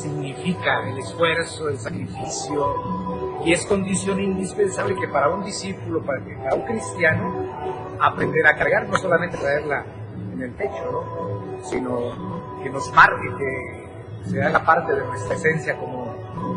significa 0.00 0.88
el 0.88 0.98
esfuerzo, 0.98 1.68
el 1.68 1.78
sacrificio, 1.78 3.42
y 3.44 3.52
es 3.52 3.66
condición 3.66 4.18
indispensable 4.20 4.96
que 4.96 5.08
para 5.08 5.28
un 5.28 5.44
discípulo, 5.44 6.02
para, 6.02 6.20
para 6.42 6.56
un 6.56 6.62
cristiano, 6.62 7.96
aprender 8.00 8.46
a 8.46 8.56
cargar, 8.56 8.88
no 8.88 8.96
solamente 8.96 9.36
traerla 9.36 9.84
en 10.32 10.42
el 10.42 10.50
pecho, 10.52 10.90
¿no? 10.90 11.62
sino 11.62 12.62
que 12.62 12.70
nos 12.70 12.90
marque, 12.92 13.28
que 13.38 14.30
sea 14.30 14.48
la 14.48 14.64
parte 14.64 14.94
de 14.94 15.04
nuestra 15.04 15.34
esencia 15.34 15.76
como, 15.76 16.05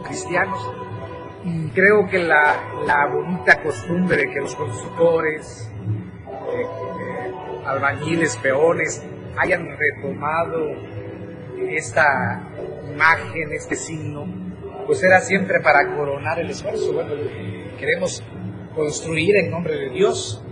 cristianos. 0.03 0.59
Y 1.43 1.69
creo 1.69 2.07
que 2.09 2.19
la, 2.19 2.55
la 2.85 3.07
bonita 3.07 3.61
costumbre 3.61 4.29
que 4.33 4.41
los 4.41 4.55
constructores, 4.55 5.71
eh, 6.27 6.61
eh, 6.61 7.33
albañiles, 7.65 8.35
peones, 8.37 9.03
hayan 9.37 9.67
retomado 9.77 10.59
esta 11.69 12.41
imagen, 12.91 13.53
este 13.53 13.75
signo, 13.75 14.25
pues 14.85 15.03
era 15.03 15.19
siempre 15.21 15.59
para 15.61 15.95
coronar 15.95 16.39
el 16.39 16.49
esfuerzo. 16.49 16.93
Bueno, 16.93 17.13
queremos 17.77 18.23
construir 18.75 19.37
en 19.37 19.51
nombre 19.51 19.75
de 19.75 19.89
Dios, 19.89 20.43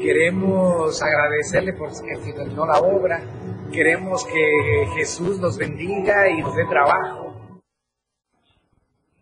queremos 0.00 1.02
agradecerle 1.02 1.72
por 1.72 1.90
que 1.90 2.16
finalizó 2.22 2.66
la 2.66 2.78
obra, 2.78 3.20
queremos 3.72 4.26
que 4.26 4.86
Jesús 4.96 5.38
nos 5.38 5.58
bendiga 5.58 6.28
y 6.28 6.40
nos 6.42 6.54
dé 6.56 6.64
trabajo. 6.66 7.19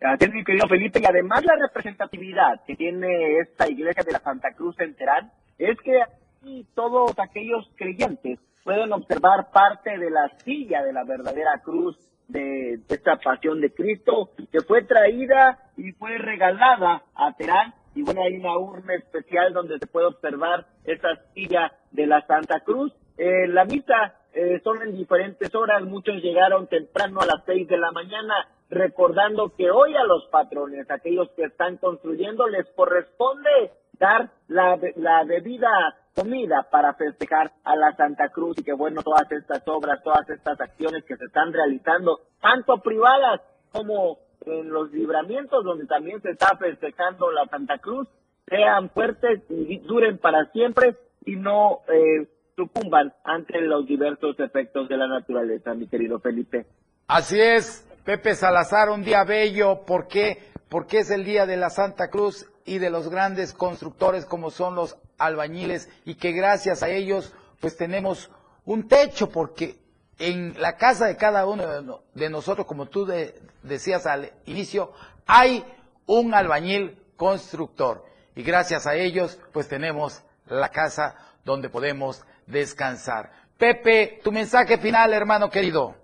Así 0.01 0.31
mi 0.31 0.45
querido 0.45 0.69
Felipe, 0.69 1.01
y 1.03 1.07
además 1.07 1.45
la 1.45 1.57
representatividad 1.57 2.65
que 2.67 2.77
tiene 2.77 3.39
esta 3.39 3.69
iglesia 3.69 4.05
de 4.05 4.13
la 4.13 4.21
Santa 4.21 4.53
Cruz 4.53 4.79
en 4.79 4.95
Terán 4.95 5.33
es 5.59 5.77
que 5.81 6.01
aquí 6.01 6.67
todos 6.75 7.19
aquellos 7.19 7.69
creyentes 7.77 8.39
pueden 8.63 8.93
observar 8.93 9.51
parte 9.51 9.99
de 9.99 10.11
la 10.11 10.29
silla 10.45 10.85
de 10.85 10.93
la 10.93 11.03
verdadera 11.03 11.61
cruz 11.65 11.97
de 12.29 12.79
esta 12.89 13.17
pasión 13.17 13.61
de 13.61 13.73
Cristo 13.73 14.31
que 14.53 14.61
fue 14.61 14.83
traída 14.83 15.59
y 15.77 15.93
fue 15.93 16.19
regalada 16.19 17.03
a 17.15 17.33
Terán. 17.33 17.75
Y 17.95 18.03
bueno, 18.03 18.23
hay 18.23 18.37
una 18.37 18.57
urna 18.57 18.95
especial 18.95 19.53
donde 19.53 19.79
se 19.79 19.87
puede 19.87 20.07
observar 20.07 20.67
esa 20.85 21.09
silla 21.35 21.73
de 21.91 22.07
la 22.07 22.25
Santa 22.27 22.61
Cruz. 22.61 22.93
Eh, 23.17 23.49
la 23.49 23.65
misa 23.65 24.15
eh, 24.33 24.61
son 24.63 24.83
en 24.83 24.97
diferentes 24.97 25.53
horas, 25.55 25.83
muchos 25.83 26.23
llegaron 26.23 26.69
temprano 26.69 27.21
a 27.21 27.27
las 27.27 27.45
seis 27.47 27.67
de 27.67 27.79
la 27.79 27.91
mañana, 27.91 28.47
recordando 28.71 29.55
que 29.57 29.71
hoy 29.71 29.95
a 29.97 30.05
los 30.05 30.27
patrones, 30.27 30.91
aquellos 30.91 31.31
que 31.37 31.45
están 31.45 31.77
construyendo, 31.79 32.47
les 32.49 32.67
corresponde 32.71 33.73
dar 33.99 34.31
la, 34.47 34.79
la 34.97 35.25
debida 35.25 35.97
comida 36.15 36.67
para 36.71 36.95
festejar 36.95 37.53
a 37.65 37.77
la 37.77 37.95
Santa 37.97 38.29
Cruz 38.31 38.59
y 38.59 38.65
que 38.65 38.73
bueno, 38.73 39.03
todas 39.03 39.31
estas 39.31 39.63
obras, 39.67 40.03
todas 40.03 40.29
estas 40.29 40.61
acciones 40.61 41.05
que 41.05 41.17
se 41.17 41.25
están 41.25 41.53
realizando, 41.53 42.21
tanto 42.41 42.79
privadas 42.79 43.41
como 43.73 44.19
en 44.47 44.71
los 44.71 44.91
libramientos 44.93 45.65
donde 45.65 45.87
también 45.87 46.21
se 46.23 46.31
está 46.31 46.57
festejando 46.57 47.31
la 47.31 47.47
Santa 47.47 47.79
Cruz, 47.79 48.09
sean 48.47 48.91
fuertes 48.91 49.43
y 49.49 49.79
duren 49.79 50.19
para 50.19 50.51
siempre 50.53 50.97
y 51.25 51.37
no 51.37 51.81
eh, 51.89 52.27
sucumban 52.57 53.13
ante 53.25 53.61
los 53.61 53.87
diversos 53.87 54.39
efectos 54.41 54.89
de 54.89 54.97
la 54.97 55.07
naturaleza, 55.07 55.75
mi 55.75 55.87
querido 55.87 56.19
Felipe. 56.19 56.67
Así 57.07 57.41
es, 57.41 57.88
Pepe 58.09 58.35
Salazar, 58.35 58.89
un 58.89 59.05
día 59.05 59.23
bello. 59.25 59.83
¿Por 59.85 60.09
qué? 60.09 60.51
Porque 60.71 61.01
es 61.01 61.11
el 61.11 61.27
día 61.27 61.45
de 61.45 61.59
la 61.59 61.69
Santa 61.69 62.09
Cruz 62.09 62.47
y 62.65 62.79
de 62.79 62.89
los 62.89 63.11
grandes 63.11 63.53
constructores 63.53 64.25
como 64.25 64.51
son 64.51 64.75
los 64.75 64.97
albañiles 65.19 65.91
y 66.07 66.15
que 66.15 66.33
gracias 66.33 66.83
a 66.83 66.89
ellos 66.89 67.35
pues 67.61 67.77
tenemos 67.77 68.31
un 68.65 68.89
techo 68.89 69.29
porque 69.29 69.77
en 70.19 70.59
la 70.59 70.79
casa 70.79 71.05
de 71.05 71.19
cada 71.19 71.45
uno 71.45 71.67
de 71.67 71.83
no- 71.83 72.01
de 72.15 72.31
nosotros, 72.31 72.67
como 72.67 72.87
tú 72.87 73.05
de- 73.05 73.39
decías 73.63 74.07
al 74.07 74.33
inicio, 74.47 74.91
hay 75.27 75.63
un 76.07 76.33
albañil 76.33 76.99
constructor 77.19 78.07
y 78.35 78.43
gracias 78.43 78.87
a 78.87 78.95
ellos 78.95 79.39
pues 79.53 79.69
tenemos 79.69 80.23
la 80.47 80.71
casa 80.71 81.15
donde 81.45 81.69
podemos 81.69 82.25
descansar. 82.47 83.33
Pepe, 83.59 84.19
tu 84.25 84.33
mensaje 84.33 84.79
final, 84.79 85.13
hermano 85.13 85.51
querido. 85.51 85.95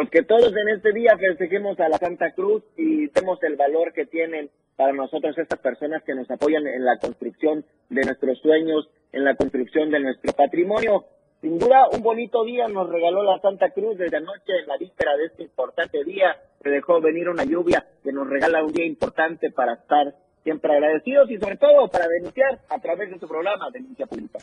Pues 0.00 0.08
que 0.08 0.22
todos 0.22 0.50
en 0.56 0.68
este 0.74 0.92
día 0.94 1.14
festejemos 1.18 1.78
a 1.78 1.90
la 1.90 1.98
Santa 1.98 2.30
Cruz 2.30 2.62
y 2.74 3.08
demos 3.08 3.38
el 3.42 3.56
valor 3.56 3.92
que 3.92 4.06
tienen 4.06 4.48
para 4.74 4.94
nosotros 4.94 5.36
estas 5.36 5.58
personas 5.58 6.02
que 6.04 6.14
nos 6.14 6.30
apoyan 6.30 6.66
en 6.66 6.86
la 6.86 6.96
construcción 6.96 7.66
de 7.90 8.00
nuestros 8.06 8.38
sueños, 8.38 8.88
en 9.12 9.24
la 9.26 9.36
construcción 9.36 9.90
de 9.90 10.00
nuestro 10.00 10.32
patrimonio. 10.32 11.04
Sin 11.42 11.58
duda, 11.58 11.86
un 11.92 12.00
bonito 12.00 12.44
día 12.44 12.66
nos 12.66 12.88
regaló 12.88 13.22
la 13.22 13.40
Santa 13.40 13.72
Cruz 13.72 13.98
desde 13.98 14.16
anoche, 14.16 14.60
en 14.62 14.68
la 14.68 14.78
víspera 14.78 15.18
de 15.18 15.26
este 15.26 15.42
importante 15.42 16.02
día. 16.02 16.34
Se 16.62 16.70
dejó 16.70 16.98
venir 17.02 17.28
una 17.28 17.44
lluvia 17.44 17.86
que 18.02 18.10
nos 18.10 18.26
regala 18.26 18.64
un 18.64 18.72
día 18.72 18.86
importante 18.86 19.50
para 19.50 19.74
estar 19.74 20.14
siempre 20.42 20.72
agradecidos 20.72 21.30
y 21.30 21.36
sobre 21.36 21.58
todo 21.58 21.88
para 21.88 22.08
denunciar 22.08 22.58
a 22.70 22.78
través 22.78 23.10
de 23.10 23.18
su 23.18 23.28
programa 23.28 23.68
Denuncia 23.70 24.06
Pública. 24.06 24.38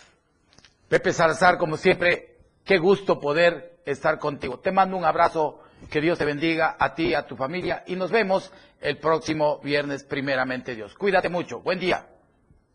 Pepe 0.88 1.12
Salazar, 1.14 1.58
como 1.58 1.78
siempre, 1.78 2.36
qué 2.64 2.78
gusto 2.78 3.20
poder 3.20 3.77
estar 3.88 4.20
contigo. 4.20 4.60
Te 4.60 4.72
mando 4.72 4.98
un 4.98 5.06
abrazo, 5.06 5.60
que 5.90 6.02
Dios 6.02 6.18
te 6.18 6.26
bendiga 6.26 6.76
a 6.80 6.94
ti, 6.94 7.14
a 7.14 7.26
tu 7.26 7.36
familia 7.36 7.84
y 7.88 7.96
nos 7.96 8.12
vemos 8.12 8.52
el 8.82 8.98
próximo 8.98 9.60
viernes, 9.60 10.04
primeramente 10.04 10.76
Dios. 10.76 10.94
Cuídate 10.96 11.30
mucho, 11.30 11.62
buen 11.62 11.80
día. 11.80 12.06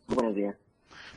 Buenos 0.07 0.35
días. 0.35 0.57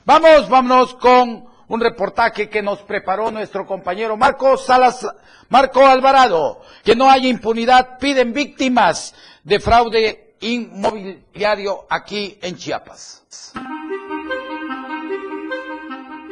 Vamos, 0.03 0.49
vámonos 0.49 0.95
con 0.95 1.47
un 1.67 1.81
reportaje 1.81 2.49
que 2.49 2.61
nos 2.61 2.81
preparó 2.83 3.31
nuestro 3.31 3.65
compañero 3.65 4.17
Marco 4.17 4.57
Salas, 4.57 5.07
Marco 5.49 5.85
Alvarado. 5.85 6.61
Que 6.83 6.95
no 6.95 7.09
haya 7.09 7.27
impunidad, 7.27 7.97
piden 7.97 8.33
víctimas 8.33 9.15
de 9.43 9.59
fraude 9.59 10.35
inmobiliario 10.41 11.85
aquí 11.89 12.37
en 12.41 12.55
Chiapas. 12.55 13.23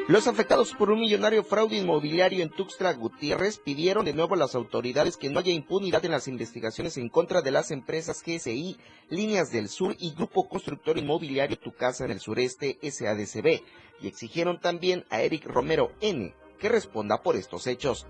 Los 0.09 0.27
afectados 0.27 0.73
por 0.73 0.91
un 0.91 0.99
millonario 0.99 1.45
fraude 1.45 1.77
inmobiliario 1.77 2.43
en 2.43 2.49
Tuxtla 2.49 2.91
Gutiérrez 2.91 3.57
pidieron 3.57 4.03
de 4.03 4.13
nuevo 4.13 4.35
a 4.35 4.37
las 4.37 4.53
autoridades 4.53 5.15
que 5.15 5.29
no 5.29 5.39
haya 5.39 5.53
impunidad 5.53 6.03
en 6.03 6.11
las 6.11 6.27
investigaciones 6.27 6.97
en 6.97 7.07
contra 7.07 7.41
de 7.41 7.51
las 7.51 7.71
empresas 7.71 8.21
GSI, 8.21 8.75
Líneas 9.09 9.49
del 9.53 9.69
Sur 9.69 9.95
y 9.97 10.13
Grupo 10.13 10.49
Constructor 10.49 10.97
Inmobiliario 10.97 11.57
Tu 11.57 11.71
Casa 11.71 12.03
en 12.03 12.11
el 12.11 12.19
Sureste 12.19 12.77
SADCB, 12.81 13.63
y 14.01 14.07
exigieron 14.07 14.59
también 14.59 15.05
a 15.09 15.21
Eric 15.21 15.45
Romero 15.45 15.93
N 16.01 16.35
que 16.59 16.67
responda 16.67 17.23
por 17.23 17.37
estos 17.37 17.65
hechos. 17.67 18.05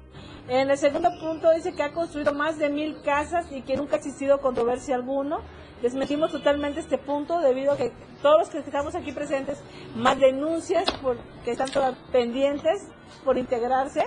En 0.48 0.72
el 0.72 0.78
segundo 0.80 1.10
punto 1.20 1.52
dice 1.52 1.74
que 1.74 1.84
ha 1.84 1.92
construido 1.92 2.34
más 2.34 2.58
de 2.58 2.70
mil 2.70 3.02
casas 3.02 3.52
y 3.52 3.62
que 3.62 3.78
nunca 3.78 3.96
ha 3.96 3.98
existido 4.00 4.42
controversia 4.42 4.96
alguno. 4.96 5.42
Desmentimos 5.84 6.32
totalmente 6.32 6.80
este 6.80 6.98
punto 6.98 7.42
debido 7.42 7.74
a 7.74 7.78
que 7.78 7.92
todos 8.22 8.40
los 8.40 8.50
que 8.50 8.60
estamos 8.60 8.96
aquí 8.96 9.12
presentes, 9.12 9.62
más 9.98 10.18
denuncias 10.18 10.90
por, 11.02 11.18
que 11.44 11.52
están 11.52 11.70
todas 11.70 11.94
pendientes 12.10 12.88
por 13.26 13.38
integrarse, 13.38 14.06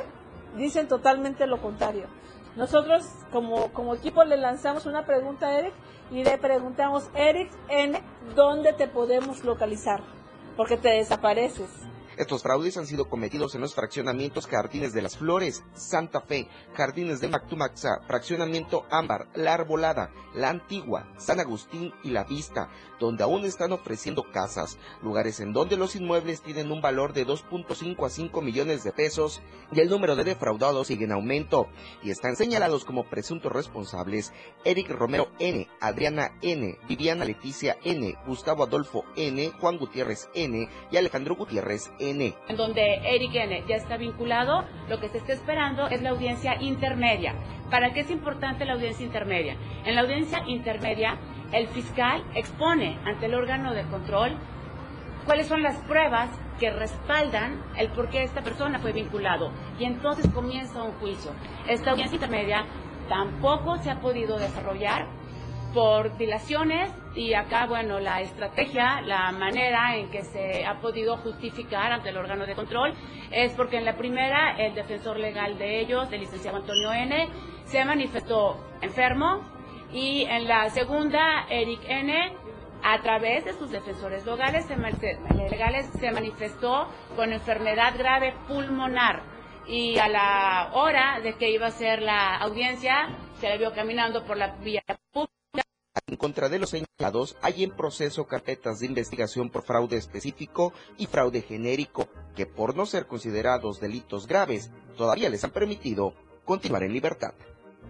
dicen 0.56 0.88
totalmente 0.88 1.46
lo 1.46 1.60
contrario. 1.60 2.06
Nosotros 2.56 3.06
como, 3.30 3.94
equipo 3.94 4.24
le 4.24 4.38
lanzamos 4.38 4.86
una 4.86 5.04
pregunta 5.04 5.48
a 5.48 5.58
Eric 5.58 5.74
y 6.10 6.24
le 6.24 6.38
preguntamos, 6.38 7.10
Eric 7.14 7.50
N, 7.68 8.00
¿dónde 8.34 8.72
te 8.72 8.88
podemos 8.88 9.44
localizar? 9.44 10.00
Porque 10.56 10.78
te 10.78 10.88
desapareces. 10.88 11.68
Estos 12.16 12.42
fraudes 12.42 12.78
han 12.78 12.86
sido 12.86 13.10
cometidos 13.10 13.54
en 13.54 13.60
los 13.60 13.74
fraccionamientos 13.74 14.46
Jardines 14.46 14.94
de 14.94 15.02
las 15.02 15.18
Flores, 15.18 15.62
Santa 15.74 16.22
Fe, 16.22 16.48
Jardines 16.72 17.20
de 17.20 17.28
Mactumaxa, 17.28 18.00
Fraccionamiento 18.06 18.86
Ámbar, 18.90 19.28
La 19.34 19.52
Arbolada, 19.52 20.10
La 20.34 20.48
Antigua, 20.48 21.12
San 21.18 21.40
Agustín 21.40 21.92
y 22.02 22.10
La 22.10 22.24
Vista, 22.24 22.70
donde 22.98 23.22
aún 23.22 23.44
están 23.44 23.72
ofreciendo 23.72 24.30
casas, 24.32 24.78
lugares 25.02 25.40
en 25.40 25.52
donde 25.52 25.76
los 25.76 25.94
inmuebles 25.94 26.40
tienen 26.40 26.72
un 26.72 26.80
valor 26.80 27.12
de 27.12 27.26
2.5 27.26 28.06
a 28.06 28.08
5 28.08 28.40
millones 28.40 28.82
de 28.82 28.92
pesos 28.92 29.42
y 29.70 29.80
el 29.80 29.90
número 29.90 30.16
de 30.16 30.24
defraudados 30.24 30.86
sigue 30.86 31.04
en 31.04 31.12
aumento 31.12 31.68
y 32.02 32.10
están 32.10 32.36
señalados 32.36 32.86
como 32.86 33.04
presuntos 33.04 33.52
responsables 33.52 34.32
Eric 34.64 34.88
Romero 34.88 35.28
N, 35.38 35.68
Adriana 35.80 36.32
N, 36.40 36.78
Viviana 36.88 37.26
Leticia 37.26 37.76
N, 37.84 38.16
Gustavo 38.26 38.64
Adolfo 38.64 39.04
N, 39.16 39.50
Juan 39.60 39.76
Gutiérrez 39.76 40.30
N 40.34 40.66
y 40.90 40.96
Alejandro 40.96 41.36
Gutiérrez 41.36 41.90
N. 41.98 42.05
En 42.48 42.56
donde 42.56 43.00
Eric 43.04 43.34
N 43.34 43.64
ya 43.68 43.76
está 43.76 43.96
vinculado, 43.96 44.64
lo 44.88 45.00
que 45.00 45.08
se 45.08 45.18
está 45.18 45.32
esperando 45.32 45.88
es 45.88 46.02
la 46.02 46.10
audiencia 46.10 46.60
intermedia. 46.60 47.34
¿Para 47.70 47.92
qué 47.92 48.00
es 48.00 48.10
importante 48.10 48.64
la 48.64 48.74
audiencia 48.74 49.04
intermedia? 49.04 49.56
En 49.84 49.94
la 49.94 50.02
audiencia 50.02 50.42
intermedia, 50.46 51.18
el 51.52 51.66
fiscal 51.68 52.22
expone 52.34 52.98
ante 53.04 53.26
el 53.26 53.34
órgano 53.34 53.74
de 53.74 53.82
control 53.84 54.36
cuáles 55.24 55.48
son 55.48 55.62
las 55.62 55.76
pruebas 55.82 56.30
que 56.60 56.70
respaldan 56.70 57.60
el 57.76 57.88
por 57.88 58.08
qué 58.08 58.22
esta 58.22 58.42
persona 58.42 58.78
fue 58.78 58.92
vinculado. 58.92 59.50
Y 59.78 59.84
entonces 59.84 60.28
comienza 60.32 60.82
un 60.82 60.92
juicio. 60.92 61.32
Esta 61.68 61.90
audiencia 61.90 62.16
intermedia 62.16 62.64
tampoco 63.08 63.76
se 63.78 63.90
ha 63.90 64.00
podido 64.00 64.38
desarrollar 64.38 65.06
por 65.76 66.16
dilaciones 66.16 66.90
y 67.14 67.34
acá, 67.34 67.66
bueno, 67.66 68.00
la 68.00 68.22
estrategia, 68.22 69.02
la 69.02 69.30
manera 69.32 69.94
en 69.94 70.10
que 70.10 70.22
se 70.22 70.64
ha 70.64 70.80
podido 70.80 71.18
justificar 71.18 71.92
ante 71.92 72.08
el 72.08 72.16
órgano 72.16 72.46
de 72.46 72.54
control 72.54 72.94
es 73.30 73.52
porque 73.52 73.76
en 73.76 73.84
la 73.84 73.94
primera 73.94 74.56
el 74.56 74.74
defensor 74.74 75.18
legal 75.18 75.58
de 75.58 75.80
ellos, 75.80 76.10
el 76.12 76.20
licenciado 76.20 76.56
Antonio 76.56 76.94
N., 76.94 77.28
se 77.66 77.84
manifestó 77.84 78.56
enfermo 78.80 79.44
y 79.92 80.22
en 80.22 80.48
la 80.48 80.70
segunda 80.70 81.44
Eric 81.50 81.80
N., 81.86 82.32
a 82.82 83.02
través 83.02 83.44
de 83.44 83.52
sus 83.52 83.70
defensores 83.70 84.24
legales 84.24 84.64
se, 85.98 86.10
manifestó 86.10 86.88
con 87.16 87.34
enfermedad 87.34 87.98
grave 87.98 88.32
pulmonar 88.48 89.22
y 89.66 89.98
a 89.98 90.08
la 90.08 90.70
hora 90.72 91.20
de 91.20 91.34
que 91.34 91.50
iba 91.50 91.66
a 91.66 91.70
ser 91.70 92.00
la 92.00 92.36
audiencia 92.36 93.08
se 93.40 93.48
le 93.50 93.58
vio 93.58 93.74
caminando 93.74 94.24
por 94.24 94.38
la 94.38 94.54
vía 94.56 94.82
pública 95.12 95.36
en 96.08 96.16
contra 96.16 96.48
de 96.48 96.60
los 96.60 96.70
señalados 96.70 97.36
hay 97.42 97.64
en 97.64 97.72
proceso 97.72 98.28
carpetas 98.28 98.78
de 98.78 98.86
investigación 98.86 99.50
por 99.50 99.64
fraude 99.64 99.96
específico 99.96 100.72
y 100.98 101.06
fraude 101.06 101.42
genérico, 101.42 102.08
que 102.36 102.46
por 102.46 102.76
no 102.76 102.86
ser 102.86 103.08
considerados 103.08 103.80
delitos 103.80 104.28
graves, 104.28 104.70
todavía 104.96 105.28
les 105.30 105.42
han 105.42 105.50
permitido 105.50 106.14
continuar 106.44 106.84
en 106.84 106.92
libertad. 106.92 107.32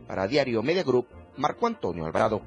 Para 0.07 0.27
Diario 0.27 0.63
Media 0.63 0.83
Group, 0.83 1.09
Marco 1.37 1.67
Antonio 1.67 2.07
Alvarado. 2.07 2.41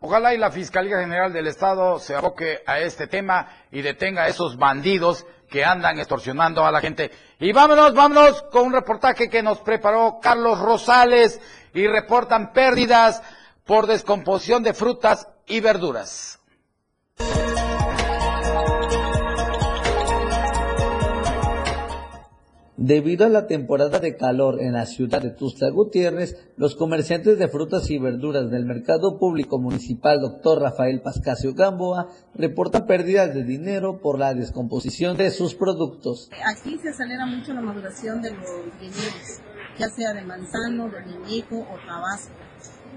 Ojalá 0.00 0.34
y 0.34 0.38
la 0.38 0.50
Fiscalía 0.50 0.98
General 0.98 1.32
del 1.32 1.46
Estado 1.46 1.98
se 1.98 2.14
aboque 2.14 2.58
a 2.66 2.80
este 2.80 3.06
tema 3.06 3.48
y 3.72 3.80
detenga 3.80 4.24
a 4.24 4.28
esos 4.28 4.58
bandidos 4.58 5.26
que 5.48 5.64
andan 5.64 5.98
extorsionando 5.98 6.62
a 6.66 6.70
la 6.70 6.82
gente. 6.82 7.10
Y 7.38 7.52
vámonos, 7.52 7.94
vámonos 7.94 8.42
con 8.52 8.66
un 8.66 8.74
reportaje 8.74 9.30
que 9.30 9.42
nos 9.42 9.60
preparó 9.60 10.18
Carlos 10.20 10.58
Rosales 10.58 11.40
y 11.72 11.86
reportan 11.86 12.52
pérdidas 12.52 13.22
por 13.66 13.88
descomposición 13.88 14.62
de 14.62 14.74
frutas 14.74 15.28
y 15.46 15.60
verduras. 15.60 16.40
Debido 22.78 23.24
a 23.26 23.28
la 23.28 23.46
temporada 23.48 23.98
de 23.98 24.16
calor 24.16 24.60
en 24.60 24.74
la 24.74 24.86
ciudad 24.86 25.20
de 25.20 25.30
Tuxtla 25.30 25.70
Gutiérrez, 25.70 26.52
los 26.56 26.76
comerciantes 26.76 27.38
de 27.38 27.48
frutas 27.48 27.90
y 27.90 27.98
verduras 27.98 28.50
del 28.50 28.66
Mercado 28.66 29.18
Público 29.18 29.58
Municipal 29.58 30.20
Dr. 30.20 30.60
Rafael 30.60 31.00
Pascasio 31.00 31.54
Gamboa 31.54 32.10
reportan 32.34 32.86
pérdidas 32.86 33.34
de 33.34 33.42
dinero 33.42 34.00
por 34.00 34.20
la 34.20 34.34
descomposición 34.34 35.16
de 35.16 35.30
sus 35.30 35.54
productos. 35.56 36.30
Aquí 36.54 36.78
se 36.78 36.90
acelera 36.90 37.26
mucho 37.26 37.52
la 37.54 37.62
maduración 37.62 38.22
de 38.22 38.30
los 38.30 38.46
viñedos, 38.78 39.40
ya 39.78 39.88
sea 39.88 40.12
de 40.12 40.22
manzano, 40.22 40.88
de 40.88 41.44
o 41.50 41.86
tabasco 41.86 42.45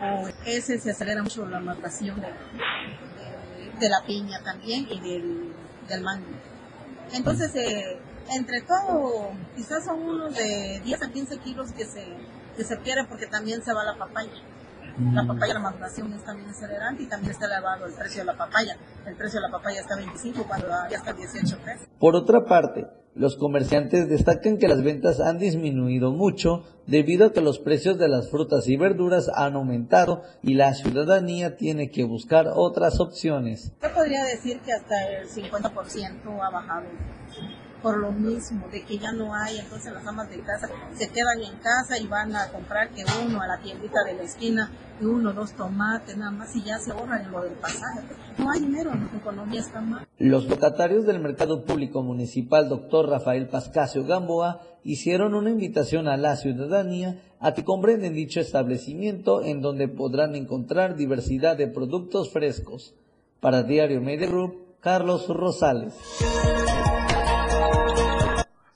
o 0.02 0.30
ese 0.46 0.80
se 0.80 0.92
acelera 0.92 1.24
mucho 1.24 1.46
la 1.46 1.60
maduración 1.60 2.22
de, 3.80 3.90
la 3.90 4.04
piña 4.06 4.42
también 4.44 4.88
y 4.90 5.00
del, 5.00 5.54
del 5.88 6.02
mango. 6.02 6.26
Entonces, 7.14 7.56
eh, 7.56 7.98
entre 8.32 8.62
todo, 8.62 9.32
quizás 9.56 9.86
son 9.86 10.02
unos 10.02 10.36
de 10.36 10.82
10 10.84 11.02
a 11.04 11.10
15 11.10 11.38
kilos 11.40 11.72
que 11.72 11.86
se, 11.86 12.06
que 12.56 12.64
se 12.64 12.78
pierden 12.78 13.08
porque 13.08 13.28
también 13.28 13.64
se 13.64 13.74
va 13.74 13.84
la 13.84 13.98
papaya. 13.98 14.32
La 15.14 15.26
papaya, 15.26 15.54
la 15.54 15.60
maduración 15.60 16.12
es 16.14 16.24
también 16.26 16.50
acelerante 16.50 17.04
y 17.04 17.08
también 17.08 17.32
está 17.32 17.46
elevado 17.46 17.86
el 17.86 17.94
precio 17.94 18.22
de 18.22 18.26
la 18.26 18.38
papaya. 18.38 18.78
El 19.06 19.16
precio 19.16 19.40
de 19.40 19.48
la 19.48 19.52
papaya 19.52 19.80
está 19.80 19.96
25 19.96 20.44
cuando 20.46 20.68
ya 20.90 20.98
está 20.98 21.14
18 21.14 21.58
pesos. 21.64 21.88
Por 21.98 22.16
otra 22.16 22.44
parte, 22.44 22.86
los 23.16 23.38
comerciantes 23.38 24.10
destacan 24.10 24.58
que 24.58 24.68
las 24.68 24.84
ventas 24.84 25.20
han 25.20 25.40
disminuido 25.40 26.12
mucho 26.12 26.64
debido 26.86 27.28
a 27.28 27.34
que 27.34 27.42
los 27.42 27.60
precios 27.60 27.98
de 27.98 28.10
las 28.10 28.30
frutas 28.30 28.68
y 28.68 28.76
verduras 28.76 29.30
han 29.34 29.56
aumentado 29.56 30.24
y 30.44 30.56
la 30.56 30.74
ciudadanía 30.74 31.56
tiene 31.56 31.90
que 31.92 32.04
buscar 32.04 32.48
otras 32.54 33.00
opciones. 33.00 33.72
Yo 33.82 33.94
podría 33.94 34.24
decir 34.26 34.60
que 34.62 34.74
hasta 34.74 34.96
el 35.08 35.28
50% 35.30 36.42
ha 36.42 36.50
bajado 36.50 36.88
por 37.82 37.98
lo 37.98 38.12
mismo, 38.12 38.68
de 38.72 38.84
que 38.84 38.98
ya 38.98 39.12
no 39.12 39.34
hay, 39.34 39.60
entonces 39.60 39.94
las 39.94 40.06
amas 40.06 40.30
de 40.30 40.40
casa 40.42 40.70
se 40.94 41.08
quedan 41.10 41.42
en 41.42 41.58
casa 41.60 41.98
y 41.98 42.08
van 42.08 42.36
a 42.36 42.48
comprar 42.52 42.90
que 42.90 43.04
uno 43.26 43.42
a 43.42 43.48
la 43.48 43.60
tiendita 43.60 44.04
de 44.06 44.14
la 44.14 44.24
esquina, 44.24 44.72
que 45.00 45.06
uno, 45.06 45.34
dos 45.34 45.54
tomates, 45.54 46.18
nada 46.18 46.32
más, 46.32 46.56
y 46.56 46.64
ya 46.64 46.78
se 46.78 46.92
ahorran 46.92 47.32
lo 47.32 47.42
del 47.44 47.54
pasaje. 47.54 48.02
No 48.38 48.52
hay 48.52 48.62
dinero, 48.62 48.92
la 48.94 49.18
economía 49.18 49.62
está 49.62 49.80
mal. 49.82 50.06
Los 50.18 50.48
locatarios 50.48 51.06
del 51.06 51.20
Mercado 51.20 51.64
Público 51.64 52.04
Municipal, 52.04 52.68
doctor 52.68 53.10
Rafael 53.10 53.48
Pascasio 53.48 54.06
Gamboa, 54.06 54.62
hicieron 54.84 55.34
una 55.34 55.50
invitación 55.50 56.08
a 56.08 56.18
la 56.18 56.36
ciudadanía 56.36 57.22
a 57.40 57.54
que 57.54 57.64
compren 57.64 58.04
en 58.04 58.14
dicho 58.14 58.42
establecimiento 58.42 59.44
en 59.44 59.62
donde 59.62 59.88
podrán 59.88 60.36
encontrar 60.36 60.96
diversidad 60.96 61.58
de 61.58 61.68
productos 61.68 62.32
frescos. 62.32 62.94
Para 63.40 63.64
Diario 63.64 64.02
Media 64.02 64.28
Group, 64.28 64.76
Carlos 64.82 65.28
Rosales. 65.30 65.94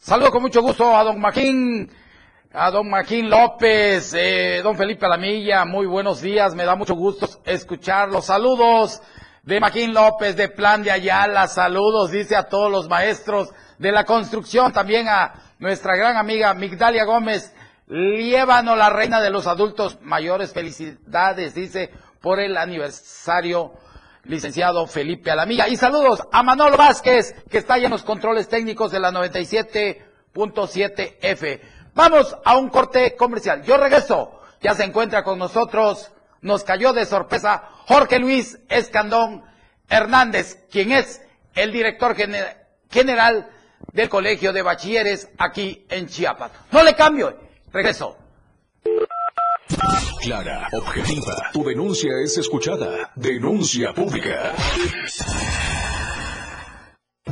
Saludo 0.03 0.31
con 0.31 0.41
mucho 0.41 0.61
gusto 0.61 0.93
a 0.93 1.01
don 1.01 1.17
Maquín, 1.17 1.89
a 2.51 2.69
don 2.71 2.89
Maquín 2.89 3.29
López, 3.29 4.13
eh, 4.13 4.59
don 4.61 4.75
Felipe 4.75 5.05
Alamilla, 5.05 5.63
muy 5.63 5.85
buenos 5.85 6.19
días, 6.19 6.53
me 6.55 6.65
da 6.65 6.75
mucho 6.75 6.93
gusto 6.93 7.25
escucharlos. 7.45 8.25
Saludos, 8.25 9.01
de 9.43 9.61
Maquín 9.61 9.93
López, 9.93 10.35
de 10.35 10.49
Plan 10.49 10.83
de 10.83 10.91
Ayala, 10.91 11.47
saludos, 11.47 12.11
dice 12.11 12.35
a 12.35 12.49
todos 12.49 12.69
los 12.69 12.89
maestros 12.89 13.53
de 13.77 13.93
la 13.93 14.03
construcción, 14.03 14.73
también 14.73 15.07
a 15.07 15.35
nuestra 15.59 15.95
gran 15.95 16.17
amiga 16.17 16.53
Migdalia 16.53 17.05
Gómez, 17.05 17.55
Liébano, 17.87 18.75
la 18.75 18.89
reina 18.89 19.21
de 19.21 19.29
los 19.29 19.47
adultos 19.47 19.99
mayores, 20.01 20.51
felicidades, 20.51 21.55
dice, 21.55 21.91
por 22.19 22.41
el 22.41 22.57
aniversario, 22.57 23.71
licenciado 24.23 24.85
Felipe 24.87 25.29
Alamilla. 25.31 25.67
Y 25.67 25.75
saludos 25.77 26.21
a 26.31 26.43
Manolo 26.43 26.77
Vázquez, 26.77 27.33
que 27.49 27.57
está 27.57 27.77
ya 27.77 27.85
en 27.85 27.91
los 27.91 28.03
controles 28.03 28.47
técnicos 28.49 28.91
de 28.91 28.99
la 28.99 29.11
97.7 29.11 31.17
F. 31.21 31.61
Vamos 31.93 32.35
a 32.43 32.57
un 32.57 32.69
corte 32.69 33.15
comercial. 33.15 33.63
Yo 33.63 33.77
regreso. 33.77 34.39
Ya 34.61 34.73
se 34.75 34.83
encuentra 34.85 35.23
con 35.23 35.37
nosotros, 35.39 36.11
nos 36.41 36.63
cayó 36.63 36.93
de 36.93 37.05
sorpresa 37.05 37.63
Jorge 37.85 38.17
Luis 38.17 38.59
Escandón 38.69 39.43
Hernández, 39.89 40.63
quien 40.71 40.93
es 40.93 41.21
el 41.53 41.73
director 41.73 42.15
gener- 42.15 42.59
general 42.89 43.49
del 43.91 44.07
Colegio 44.07 44.53
de 44.53 44.61
Bachilleres 44.61 45.27
aquí 45.37 45.85
en 45.89 46.07
Chiapas. 46.07 46.51
No 46.71 46.81
le 46.81 46.95
cambio, 46.95 47.37
regreso. 47.73 48.17
Clara, 50.21 50.67
objetiva. 50.73 51.49
Tu 51.53 51.63
denuncia 51.63 52.11
es 52.23 52.37
escuchada. 52.37 53.11
Denuncia 53.15 53.93
pública. 53.93 54.53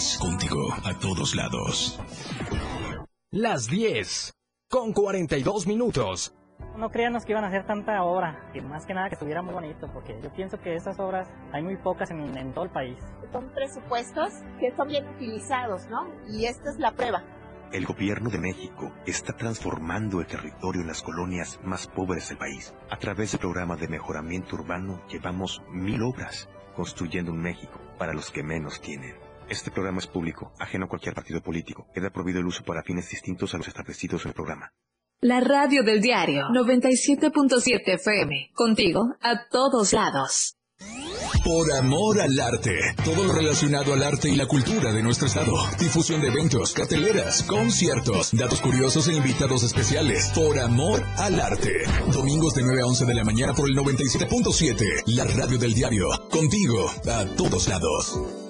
Contigo 0.00 0.72
a 0.84 0.98
todos 0.98 1.34
lados. 1.34 2.00
Las 3.30 3.66
10 3.66 4.32
con 4.70 4.94
42 4.94 5.66
minutos. 5.66 6.34
No 6.78 6.88
creíamos 6.88 7.26
que 7.26 7.32
iban 7.32 7.44
a 7.44 7.48
hacer 7.48 7.66
tanta 7.66 8.02
obra, 8.02 8.48
que 8.54 8.62
más 8.62 8.86
que 8.86 8.94
nada 8.94 9.10
que 9.10 9.16
estuviera 9.16 9.42
muy 9.42 9.52
bonito, 9.52 9.90
porque 9.92 10.18
yo 10.22 10.32
pienso 10.32 10.58
que 10.58 10.74
esas 10.74 10.98
obras 10.98 11.28
hay 11.52 11.62
muy 11.62 11.76
pocas 11.76 12.10
en, 12.12 12.34
en 12.34 12.54
todo 12.54 12.64
el 12.64 12.70
país. 12.70 12.98
Son 13.30 13.52
presupuestos 13.52 14.32
que 14.58 14.74
son 14.74 14.88
bien 14.88 15.06
utilizados, 15.06 15.86
¿no? 15.90 16.06
Y 16.30 16.46
esta 16.46 16.70
es 16.70 16.78
la 16.78 16.92
prueba. 16.92 17.22
El 17.70 17.84
gobierno 17.84 18.30
de 18.30 18.38
México 18.38 18.90
está 19.04 19.36
transformando 19.36 20.20
el 20.20 20.26
territorio 20.26 20.80
en 20.80 20.88
las 20.88 21.02
colonias 21.02 21.60
más 21.62 21.86
pobres 21.88 22.30
del 22.30 22.38
país. 22.38 22.74
A 22.88 22.96
través 22.96 23.32
del 23.32 23.40
programa 23.40 23.76
de 23.76 23.88
mejoramiento 23.88 24.56
urbano 24.56 25.06
llevamos 25.08 25.62
mil 25.68 26.02
obras, 26.02 26.48
construyendo 26.74 27.32
un 27.32 27.42
México 27.42 27.78
para 27.98 28.14
los 28.14 28.30
que 28.30 28.42
menos 28.42 28.80
tienen. 28.80 29.29
Este 29.50 29.72
programa 29.72 29.98
es 29.98 30.06
público, 30.06 30.52
ajeno 30.60 30.84
a 30.84 30.88
cualquier 30.88 31.12
partido 31.12 31.42
político. 31.42 31.88
Queda 31.92 32.10
prohibido 32.10 32.38
el 32.38 32.46
uso 32.46 32.62
para 32.62 32.84
fines 32.84 33.10
distintos 33.10 33.52
a 33.52 33.58
los 33.58 33.66
establecidos 33.66 34.24
en 34.24 34.28
el 34.28 34.34
programa. 34.34 34.72
La 35.22 35.40
radio 35.40 35.82
del 35.82 36.00
diario 36.00 36.44
97.7 36.50 37.82
FM. 37.84 38.52
Contigo 38.54 39.16
a 39.20 39.48
todos 39.50 39.92
lados. 39.92 40.56
Por 41.44 41.72
amor 41.72 42.20
al 42.20 42.38
arte. 42.38 42.78
Todo 43.04 43.24
lo 43.24 43.32
relacionado 43.32 43.92
al 43.92 44.04
arte 44.04 44.30
y 44.30 44.36
la 44.36 44.46
cultura 44.46 44.92
de 44.92 45.02
nuestro 45.02 45.26
estado. 45.26 45.52
Difusión 45.80 46.20
de 46.20 46.28
eventos, 46.28 46.72
carteleras, 46.72 47.42
conciertos, 47.42 48.30
datos 48.32 48.60
curiosos 48.60 49.08
e 49.08 49.14
invitados 49.14 49.64
especiales. 49.64 50.30
Por 50.32 50.60
amor 50.60 51.02
al 51.16 51.40
arte. 51.40 51.72
Domingos 52.12 52.54
de 52.54 52.62
9 52.62 52.82
a 52.82 52.86
11 52.86 53.04
de 53.04 53.14
la 53.14 53.24
mañana 53.24 53.52
por 53.52 53.68
el 53.68 53.76
97.7. 53.76 55.02
La 55.06 55.24
radio 55.24 55.58
del 55.58 55.74
diario. 55.74 56.06
Contigo 56.30 56.88
a 57.10 57.24
todos 57.36 57.66
lados. 57.68 58.49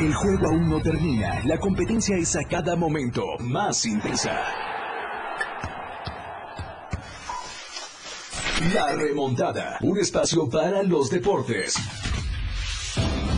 El 0.00 0.14
juego 0.14 0.46
aún 0.46 0.70
no 0.70 0.80
termina. 0.80 1.42
La 1.44 1.58
competencia 1.58 2.16
es 2.16 2.36
a 2.36 2.44
cada 2.44 2.76
momento 2.76 3.24
más 3.40 3.84
intensa. 3.84 4.44
La 8.72 8.94
remontada. 8.94 9.78
Un 9.80 9.98
espacio 9.98 10.48
para 10.48 10.84
los 10.84 11.10
deportes. 11.10 11.74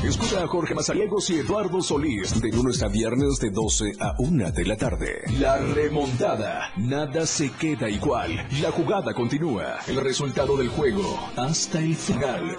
Escucha 0.05 0.42
a 0.42 0.46
Jorge 0.46 0.74
Mazariegos 0.74 1.28
y 1.28 1.40
Eduardo 1.40 1.82
Solís 1.82 2.40
de 2.40 2.51
lunes 2.51 2.82
a 2.82 2.88
viernes 2.88 3.38
de 3.38 3.51
12 3.51 3.92
a 4.01 4.14
1 4.18 4.51
de 4.51 4.64
la 4.64 4.76
tarde. 4.76 5.22
La 5.38 5.59
remontada. 5.59 6.72
Nada 6.76 7.26
se 7.26 7.51
queda 7.53 7.88
igual. 7.88 8.46
La 8.62 8.70
jugada 8.70 9.12
continúa. 9.12 9.78
El 9.86 10.01
resultado 10.01 10.57
del 10.57 10.68
juego 10.68 11.03
hasta 11.36 11.80
el 11.80 11.94
final. 11.94 12.57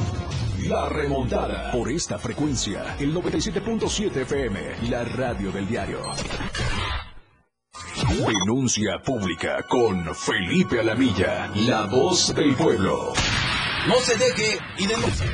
La 0.68 0.88
remontada. 0.90 1.72
Por 1.72 1.92
esta 1.92 2.20
frecuencia. 2.20 2.96
El 3.00 3.14
97.7 3.14 4.18
FM. 4.18 4.90
La 4.90 5.04
radio 5.04 5.52
del 5.52 5.68
diario. 5.68 6.00
Denuncia 8.08 9.02
pública 9.04 9.66
con 9.68 10.14
Felipe 10.14 10.80
Alamilla. 10.80 11.52
La 11.56 11.88
voz 11.88 12.36
del 12.36 12.56
pueblo. 12.56 13.14
No 13.88 13.96
se 13.96 14.16
deje 14.16 14.60
y 14.78 14.86
denuncie. 14.86 15.26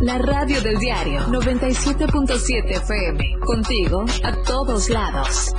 La 0.00 0.16
radio 0.18 0.60
del 0.62 0.78
diario 0.78 1.26
97.7 1.26 2.70
FM. 2.82 3.40
Contigo 3.40 4.04
a 4.22 4.32
todos 4.44 4.88
lados. 4.90 5.52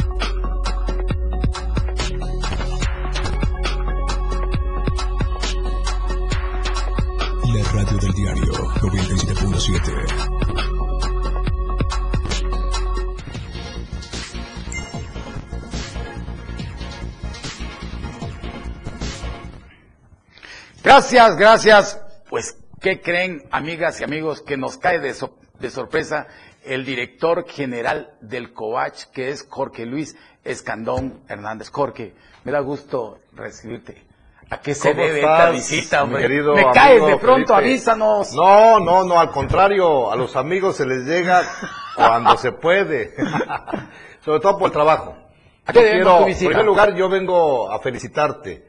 La 7.53 7.63
radio 7.73 7.97
del 7.97 8.13
diario 8.13 8.53
97.7. 8.53 10.49
Gracias, 20.81 21.35
gracias. 21.35 22.08
¿Qué 22.81 23.01
creen, 23.01 23.43
amigas 23.51 23.99
y 24.01 24.03
amigos, 24.03 24.41
que 24.41 24.57
nos 24.57 24.77
cae 24.77 24.99
de, 24.99 25.13
so- 25.13 25.37
de 25.59 25.69
sorpresa 25.69 26.27
el 26.65 26.85
director 26.85 27.45
general 27.47 28.11
del 28.21 28.53
COVACH, 28.53 29.05
que 29.13 29.29
es 29.29 29.45
Jorge 29.49 29.85
Luis 29.85 30.15
Escandón 30.43 31.21
Hernández? 31.27 31.69
Jorge, 31.69 32.13
me 32.43 32.51
da 32.51 32.59
gusto 32.59 33.19
recibirte. 33.33 34.03
¿A 34.51 34.59
qué 34.61 34.73
se 34.73 34.89
¿Cómo 34.91 35.03
debe 35.03 35.19
estás, 35.19 35.39
esta 35.41 35.51
visita, 35.51 36.03
hombre? 36.03 36.23
querido 36.23 36.55
me 36.55 36.65
caes 36.71 37.05
de 37.05 37.17
pronto, 37.17 37.53
Felipe? 37.53 37.69
avísanos. 37.71 38.33
No, 38.33 38.79
no, 38.79 39.03
no, 39.03 39.19
al 39.19 39.29
contrario, 39.29 40.11
a 40.11 40.15
los 40.15 40.35
amigos 40.35 40.75
se 40.75 40.87
les 40.87 41.05
llega 41.05 41.43
cuando 41.95 42.35
se 42.37 42.51
puede. 42.53 43.13
Sobre 44.25 44.39
todo 44.39 44.57
por 44.57 44.67
el 44.67 44.73
trabajo. 44.73 45.15
¿A 45.67 45.71
qué 45.73 45.81
quiero, 45.91 46.25
en 46.27 46.35
primer 46.35 46.65
lugar, 46.65 46.95
yo 46.95 47.07
vengo 47.09 47.71
a 47.71 47.79
felicitarte. 47.79 48.67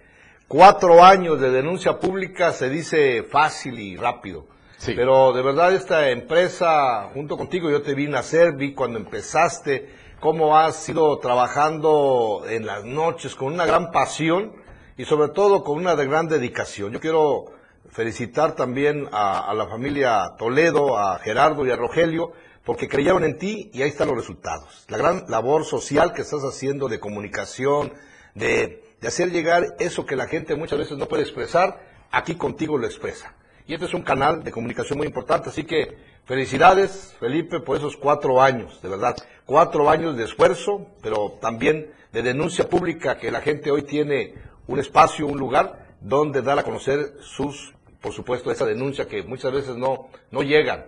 Cuatro 0.50 1.04
años 1.04 1.40
de 1.40 1.52
denuncia 1.52 2.00
pública 2.00 2.50
se 2.50 2.68
dice 2.68 3.22
fácil 3.22 3.78
y 3.78 3.94
rápido. 3.94 4.46
Pero 4.84 5.32
de 5.32 5.42
verdad 5.42 5.72
esta 5.72 6.10
empresa, 6.10 7.08
junto 7.14 7.36
contigo, 7.36 7.70
yo 7.70 7.82
te 7.82 7.94
vi 7.94 8.08
nacer, 8.08 8.56
vi 8.56 8.74
cuando 8.74 8.98
empezaste, 8.98 9.88
cómo 10.18 10.58
has 10.58 10.88
ido 10.88 11.16
trabajando 11.20 12.42
en 12.48 12.66
las 12.66 12.84
noches 12.84 13.36
con 13.36 13.52
una 13.52 13.64
gran 13.64 13.92
pasión 13.92 14.56
y 14.96 15.04
sobre 15.04 15.28
todo 15.28 15.62
con 15.62 15.76
una 15.78 15.94
de 15.94 16.06
gran 16.06 16.26
dedicación. 16.26 16.90
Yo 16.94 16.98
quiero 16.98 17.44
felicitar 17.88 18.56
también 18.56 19.08
a, 19.12 19.48
a 19.48 19.54
la 19.54 19.68
familia 19.68 20.34
Toledo, 20.36 20.98
a 20.98 21.20
Gerardo 21.20 21.64
y 21.64 21.70
a 21.70 21.76
Rogelio, 21.76 22.32
porque 22.64 22.88
creyeron 22.88 23.22
en 23.22 23.38
ti 23.38 23.70
y 23.72 23.82
ahí 23.82 23.90
están 23.90 24.08
los 24.08 24.16
resultados. 24.16 24.84
La 24.88 24.98
gran 24.98 25.26
labor 25.28 25.64
social 25.64 26.12
que 26.12 26.22
estás 26.22 26.42
haciendo 26.42 26.88
de 26.88 26.98
comunicación, 26.98 27.92
de, 28.34 28.89
de 29.00 29.08
hacer 29.08 29.30
llegar 29.30 29.76
eso 29.78 30.04
que 30.04 30.16
la 30.16 30.26
gente 30.26 30.56
muchas 30.56 30.78
veces 30.78 30.98
no 30.98 31.06
puede 31.06 31.22
expresar, 31.22 31.82
aquí 32.10 32.34
contigo 32.34 32.76
lo 32.78 32.86
expresa. 32.86 33.34
Y 33.66 33.74
este 33.74 33.86
es 33.86 33.94
un 33.94 34.02
canal 34.02 34.42
de 34.42 34.50
comunicación 34.50 34.98
muy 34.98 35.06
importante, 35.06 35.48
así 35.48 35.64
que 35.64 35.96
felicidades, 36.24 37.14
Felipe, 37.20 37.60
por 37.60 37.76
esos 37.76 37.96
cuatro 37.96 38.42
años, 38.42 38.82
de 38.82 38.88
verdad. 38.88 39.16
Cuatro 39.46 39.88
años 39.88 40.16
de 40.16 40.24
esfuerzo, 40.24 40.86
pero 41.02 41.38
también 41.40 41.92
de 42.12 42.22
denuncia 42.22 42.68
pública 42.68 43.18
que 43.18 43.30
la 43.30 43.40
gente 43.40 43.70
hoy 43.70 43.82
tiene 43.82 44.34
un 44.66 44.78
espacio, 44.78 45.26
un 45.26 45.38
lugar 45.38 45.96
donde 46.00 46.42
dar 46.42 46.58
a 46.58 46.62
conocer 46.62 47.14
sus, 47.20 47.74
por 48.00 48.12
supuesto, 48.12 48.50
esa 48.50 48.66
denuncia 48.66 49.06
que 49.06 49.22
muchas 49.22 49.52
veces 49.52 49.76
no, 49.76 50.08
no 50.30 50.42
llegan. 50.42 50.86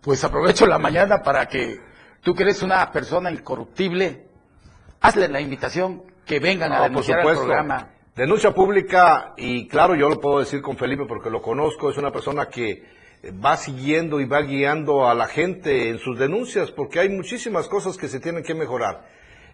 Pues 0.00 0.22
aprovecho 0.24 0.66
la 0.66 0.78
mañana 0.78 1.22
para 1.22 1.46
que 1.46 1.80
tú 2.22 2.34
que 2.34 2.44
eres 2.44 2.62
una 2.62 2.90
persona 2.92 3.30
incorruptible, 3.30 4.26
hazle 5.00 5.28
la 5.28 5.40
invitación 5.40 6.09
que 6.30 6.38
vengan 6.38 6.72
a 6.72 6.76
No, 6.76 6.80
por 6.82 6.88
denunciar 6.90 7.18
el 7.18 7.22
supuesto. 7.24 7.44
programa. 7.44 7.88
Denuncia 8.14 8.52
pública, 8.52 9.34
y 9.36 9.66
claro, 9.66 9.96
yo 9.96 10.08
lo 10.08 10.20
puedo 10.20 10.38
decir 10.38 10.62
con 10.62 10.76
Felipe 10.76 11.04
porque 11.08 11.28
lo 11.28 11.42
conozco, 11.42 11.90
es 11.90 11.96
una 11.96 12.12
persona 12.12 12.46
que 12.48 12.84
va 13.44 13.56
siguiendo 13.56 14.20
y 14.20 14.26
va 14.26 14.40
guiando 14.42 15.08
a 15.08 15.14
la 15.14 15.26
gente 15.26 15.88
en 15.88 15.98
sus 15.98 16.16
denuncias, 16.20 16.70
porque 16.70 17.00
hay 17.00 17.08
muchísimas 17.08 17.66
cosas 17.66 17.96
que 17.96 18.06
se 18.06 18.20
tienen 18.20 18.44
que 18.44 18.54
mejorar. 18.54 19.08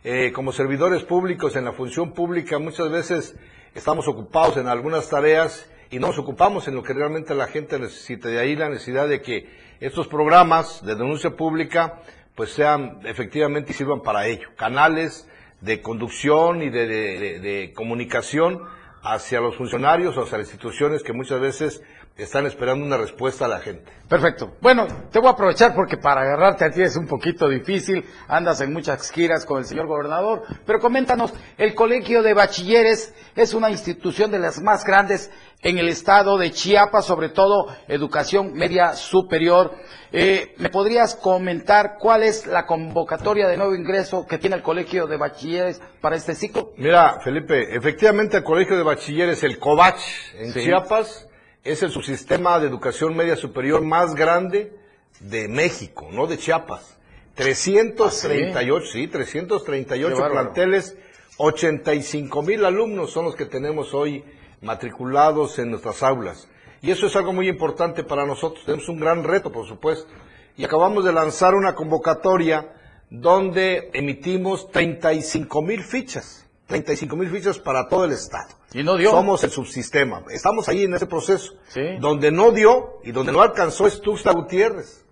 Eh, 0.05 0.33
como 0.33 0.53
servidores 0.53 1.03
públicos 1.03 1.57
en 1.57 1.65
la 1.65 1.73
función 1.73 2.13
pública, 2.13 2.59
muchas 2.59 2.91
veces 2.91 3.35
estamos 3.75 4.07
ocupados 4.07 4.59
en 4.59 4.69
algunas 4.69 5.09
tareas 5.09 5.71
y 5.91 5.99
no 5.99 6.09
nos 6.09 6.19
ocupamos 6.19 6.69
en 6.69 6.75
lo 6.75 6.83
que 6.83 6.93
realmente 6.93 7.35
la 7.35 7.47
gente 7.47 7.79
necesita. 7.79 8.29
De 8.29 8.39
ahí 8.39 8.55
la 8.55 8.69
necesidad 8.69 9.09
de 9.09 9.23
que 9.23 9.49
estos 9.81 10.09
programas 10.09 10.85
de 10.85 10.95
denuncia 10.95 11.31
pública 11.31 12.01
pues 12.35 12.51
sean 12.51 13.01
efectivamente 13.05 13.73
y 13.73 13.75
sirvan 13.75 14.03
para 14.03 14.27
ello. 14.27 14.51
Canales 14.57 15.27
de 15.61 15.81
conducción 15.81 16.63
y 16.63 16.71
de, 16.71 16.87
de- 16.87 17.73
comunicación 17.75 18.61
hacia 19.03 19.41
los 19.41 19.57
funcionarios 19.57 20.17
o 20.17 20.23
hacia 20.25 20.39
las 20.39 20.49
instituciones 20.49 21.03
que 21.03 21.13
muchas 21.13 21.41
veces 21.41 21.83
están 22.17 22.47
esperando 22.47 22.85
una 22.85 22.97
respuesta 22.97 23.45
a 23.45 23.49
la 23.49 23.61
gente. 23.61 23.93
Perfecto. 24.09 24.53
Bueno, 24.61 24.87
te 25.11 25.19
voy 25.19 25.29
a 25.29 25.33
aprovechar 25.33 25.75
porque 25.75 25.97
para 25.97 26.23
agarrarte 26.23 26.65
a 26.65 26.71
ti 26.71 26.81
es 26.81 26.97
un 26.97 27.07
poquito 27.07 27.49
difícil. 27.49 28.05
Andas 28.29 28.61
en 28.61 28.73
muchas 28.73 29.11
giras 29.11 29.45
con 29.45 29.59
el 29.59 29.65
señor 29.65 29.87
gobernador. 29.87 30.43
Pero 30.65 30.79
coméntanos, 30.79 31.35
el 31.59 31.75
Colegio 31.75 32.23
de 32.23 32.33
Bachilleres 32.33 33.13
es 33.35 33.53
una 33.53 33.71
institución 33.71 34.31
de 34.31 34.39
las 34.39 34.61
más 34.63 34.85
grandes 34.85 35.31
en 35.61 35.79
el 35.79 35.89
estado 35.89 36.39
de 36.39 36.53
Chiapas, 36.53 37.05
sobre 37.05 37.29
todo 37.31 37.67
educación 37.89 38.53
media 38.55 38.95
superior. 38.95 39.73
Eh, 40.13 40.55
¿Me 40.59 40.71
podrías 40.71 41.17
comentar 41.17 41.97
cuál 41.99 42.23
es 42.23 42.47
la 42.47 42.65
convocatoria 42.65 43.49
de 43.49 43.57
nuevo 43.57 43.75
ingreso 43.75 44.25
que 44.27 44.39
tiene 44.39 44.57
el 44.57 44.63
Colegio 44.63 45.07
de 45.07 45.17
Bachilleres 45.17 45.83
para 46.01 46.17
este 46.17 46.35
ciclo? 46.35 46.71
Mira, 46.77 47.19
Felipe, 47.23 47.75
efectivamente 47.77 48.37
el 48.39 48.45
Colegio 48.45 48.77
de 48.77 48.85
Bachilleres, 48.85 49.43
el 49.43 49.59
COBACH, 49.59 50.01
en 50.39 50.53
Sí. 50.53 50.63
Chiapas, 50.63 51.26
es 51.67 51.83
el 51.83 51.91
subsistema 51.91 52.59
de 52.61 52.69
educación 52.69 53.17
media 53.17 53.37
superior 53.37 53.83
más 53.83 54.15
grande 54.15 54.73
de 55.21 55.49
México, 55.49 56.09
no 56.13 56.27
de 56.27 56.39
Chiapas. 56.39 56.97
338, 57.35 58.87
sí, 58.87 59.09
338 59.09 60.15
Qué 60.15 60.21
bárbaro. 60.21 60.53
planteles, 60.53 60.97
85 61.39 62.43
mil 62.43 62.65
alumnos 62.65 63.11
son 63.11 63.27
los 63.27 63.37
que 63.37 63.47
tenemos 63.47 63.93
hoy 63.93 64.25
matriculados 64.63 65.59
en 65.59 65.71
nuestras 65.71 66.03
aulas. 66.03 66.49
Y 66.81 66.91
eso 66.91 67.07
es 67.07 67.17
algo 67.17 67.33
muy 67.33 67.49
importante 67.49 68.05
para 68.05 68.25
nosotros. 68.25 68.65
Tenemos 68.65 68.89
un 68.89 69.01
gran 69.01 69.25
reto, 69.25 69.51
por 69.51 69.67
supuesto. 69.67 70.09
Y 70.57 70.65
acabamos 70.65 71.05
de 71.05 71.13
lanzar 71.13 71.55
una 71.55 71.75
convocatoria 71.75 72.73
donde 73.11 73.91
emitimos 73.93 74.71
35 74.71 75.63
mil 75.63 75.83
fichas. 75.83 76.46
35 76.67 77.17
mil 77.17 77.31
fichas 77.31 77.59
para 77.59 77.89
todo 77.89 78.05
el 78.05 78.13
estado. 78.13 78.49
Y 78.73 78.83
no 78.83 78.97
dio. 78.97 79.11
Somos 79.11 79.43
el 79.45 79.51
subsistema. 79.51 80.25
Estamos 80.31 80.69
ahí 80.69 80.83
en 80.85 80.95
ese 80.95 81.07
proceso. 81.07 81.55
Donde 82.01 82.31
no 82.33 82.51
dio 82.51 83.01
y 83.05 83.13
donde 83.13 83.33
no 83.33 83.41
alcanzó 83.43 83.87
es 83.87 84.01
Tuxtla 84.01 84.33
Gutiérrez. 84.33 85.05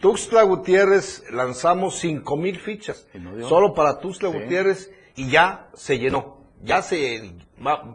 Tuxtla 0.00 0.42
Gutiérrez 0.42 1.24
lanzamos 1.30 1.98
5 1.98 2.36
mil 2.36 2.58
fichas. 2.60 3.06
Solo 3.48 3.74
para 3.74 3.98
Tuxtla 3.98 4.30
Sí. 4.30 4.38
Gutiérrez 4.38 4.90
y 5.16 5.30
ya 5.30 5.68
se 5.74 5.98
llenó. 5.98 6.42
Ya 6.62 6.80
se, 6.82 7.32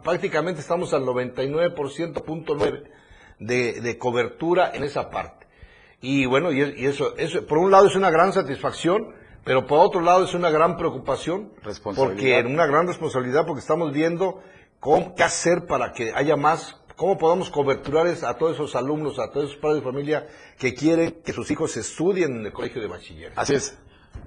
prácticamente 0.04 0.60
estamos 0.60 0.92
al 0.92 1.02
99.9 1.04 2.82
de, 3.38 3.80
de 3.80 3.98
cobertura 3.98 4.72
en 4.74 4.84
esa 4.84 5.08
parte. 5.10 5.46
Y 6.00 6.26
bueno, 6.26 6.52
y 6.52 6.60
eso, 6.84 7.16
eso, 7.16 7.46
por 7.46 7.58
un 7.58 7.70
lado 7.70 7.86
es 7.86 7.96
una 7.96 8.10
gran 8.10 8.32
satisfacción, 8.32 9.14
pero 9.48 9.66
por 9.66 9.78
otro 9.78 10.02
lado 10.02 10.24
es 10.26 10.34
una 10.34 10.50
gran 10.50 10.76
preocupación. 10.76 11.50
Porque 11.96 12.38
una 12.46 12.66
gran 12.66 12.86
responsabilidad, 12.86 13.46
porque 13.46 13.60
estamos 13.60 13.94
viendo 13.94 14.42
cómo, 14.78 15.14
qué 15.14 15.22
hacer 15.22 15.64
para 15.66 15.92
que 15.94 16.12
haya 16.14 16.36
más, 16.36 16.76
cómo 16.96 17.16
podamos 17.16 17.48
coberturar 17.48 18.06
a 18.08 18.34
todos 18.36 18.56
esos 18.56 18.76
alumnos, 18.76 19.18
a 19.18 19.30
todos 19.30 19.46
esos 19.46 19.56
padres 19.58 19.82
de 19.82 19.90
familia 19.90 20.26
que 20.58 20.74
quieren 20.74 21.22
que 21.24 21.32
sus 21.32 21.50
hijos 21.50 21.74
estudien 21.78 22.36
en 22.36 22.44
el 22.44 22.52
colegio 22.52 22.82
de 22.82 22.88
bachiller. 22.88 23.32
Así 23.36 23.54
es. 23.54 23.78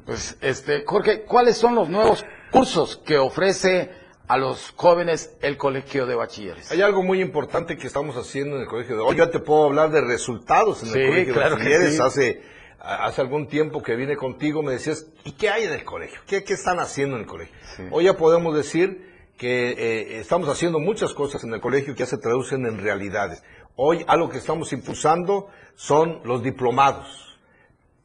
Pues, 0.07 0.39
este, 0.41 0.86
Jorge, 0.88 1.22
¿cuáles 1.26 1.55
son 1.55 1.76
los 1.76 1.88
nuevos 1.88 2.26
cursos 2.51 2.97
que 3.05 3.19
ofrece 3.19 3.91
a 4.28 4.38
los 4.38 4.74
jóvenes 4.76 5.38
el 5.41 5.55
Colegio 5.55 6.07
de 6.07 6.15
Bachilleres? 6.15 6.72
Hay 6.72 6.82
algo 6.82 7.03
muy 7.03 7.22
importante 7.22 7.78
que 7.78 7.86
estamos 7.86 8.15
haciendo 8.17 8.55
en 8.55 8.63
el 8.63 8.67
colegio 8.67 8.95
de 8.95 9.01
hoy. 9.03 9.15
Ya 9.17 9.30
te 9.30 9.38
puedo 9.39 9.65
hablar 9.65 9.91
de 9.91 10.01
resultados 10.01 10.82
en 10.82 10.89
Sí, 10.89 10.99
el 10.99 11.07
colegio 11.09 11.34
claro 11.36 11.49
de 11.57 11.63
bachilleres. 11.63 11.95
sí. 11.95 12.01
Hace, 12.01 12.41
hace 12.82 13.21
algún 13.21 13.47
tiempo 13.47 13.82
que 13.82 13.95
vine 13.95 14.15
contigo 14.17 14.61
me 14.63 14.73
decías, 14.73 15.07
¿y 15.23 15.34
qué 15.34 15.49
hay 15.49 15.65
en 15.65 15.73
el 15.73 15.84
colegio? 15.84 16.19
¿Qué, 16.27 16.43
qué 16.43 16.53
están 16.53 16.79
haciendo 16.79 17.15
en 17.15 17.23
el 17.23 17.27
colegio? 17.27 17.55
Hoy 17.91 18.05
ya 18.05 18.17
podemos 18.17 18.55
decir 18.55 19.09
que 19.38 19.71
eh, 19.71 20.19
estamos 20.19 20.49
haciendo 20.49 20.79
muchas 20.79 21.13
cosas 21.13 21.43
en 21.43 21.53
el 21.53 21.61
colegio 21.61 21.93
que 21.93 21.99
ya 21.99 22.05
se 22.05 22.17
traducen 22.17 22.65
en 22.65 22.79
realidades. 22.79 23.43
Hoy 23.75 24.03
algo 24.07 24.29
que 24.29 24.38
estamos 24.38 24.73
impulsando 24.73 25.47
son 25.75 26.21
los 26.23 26.43
diplomados 26.43 27.32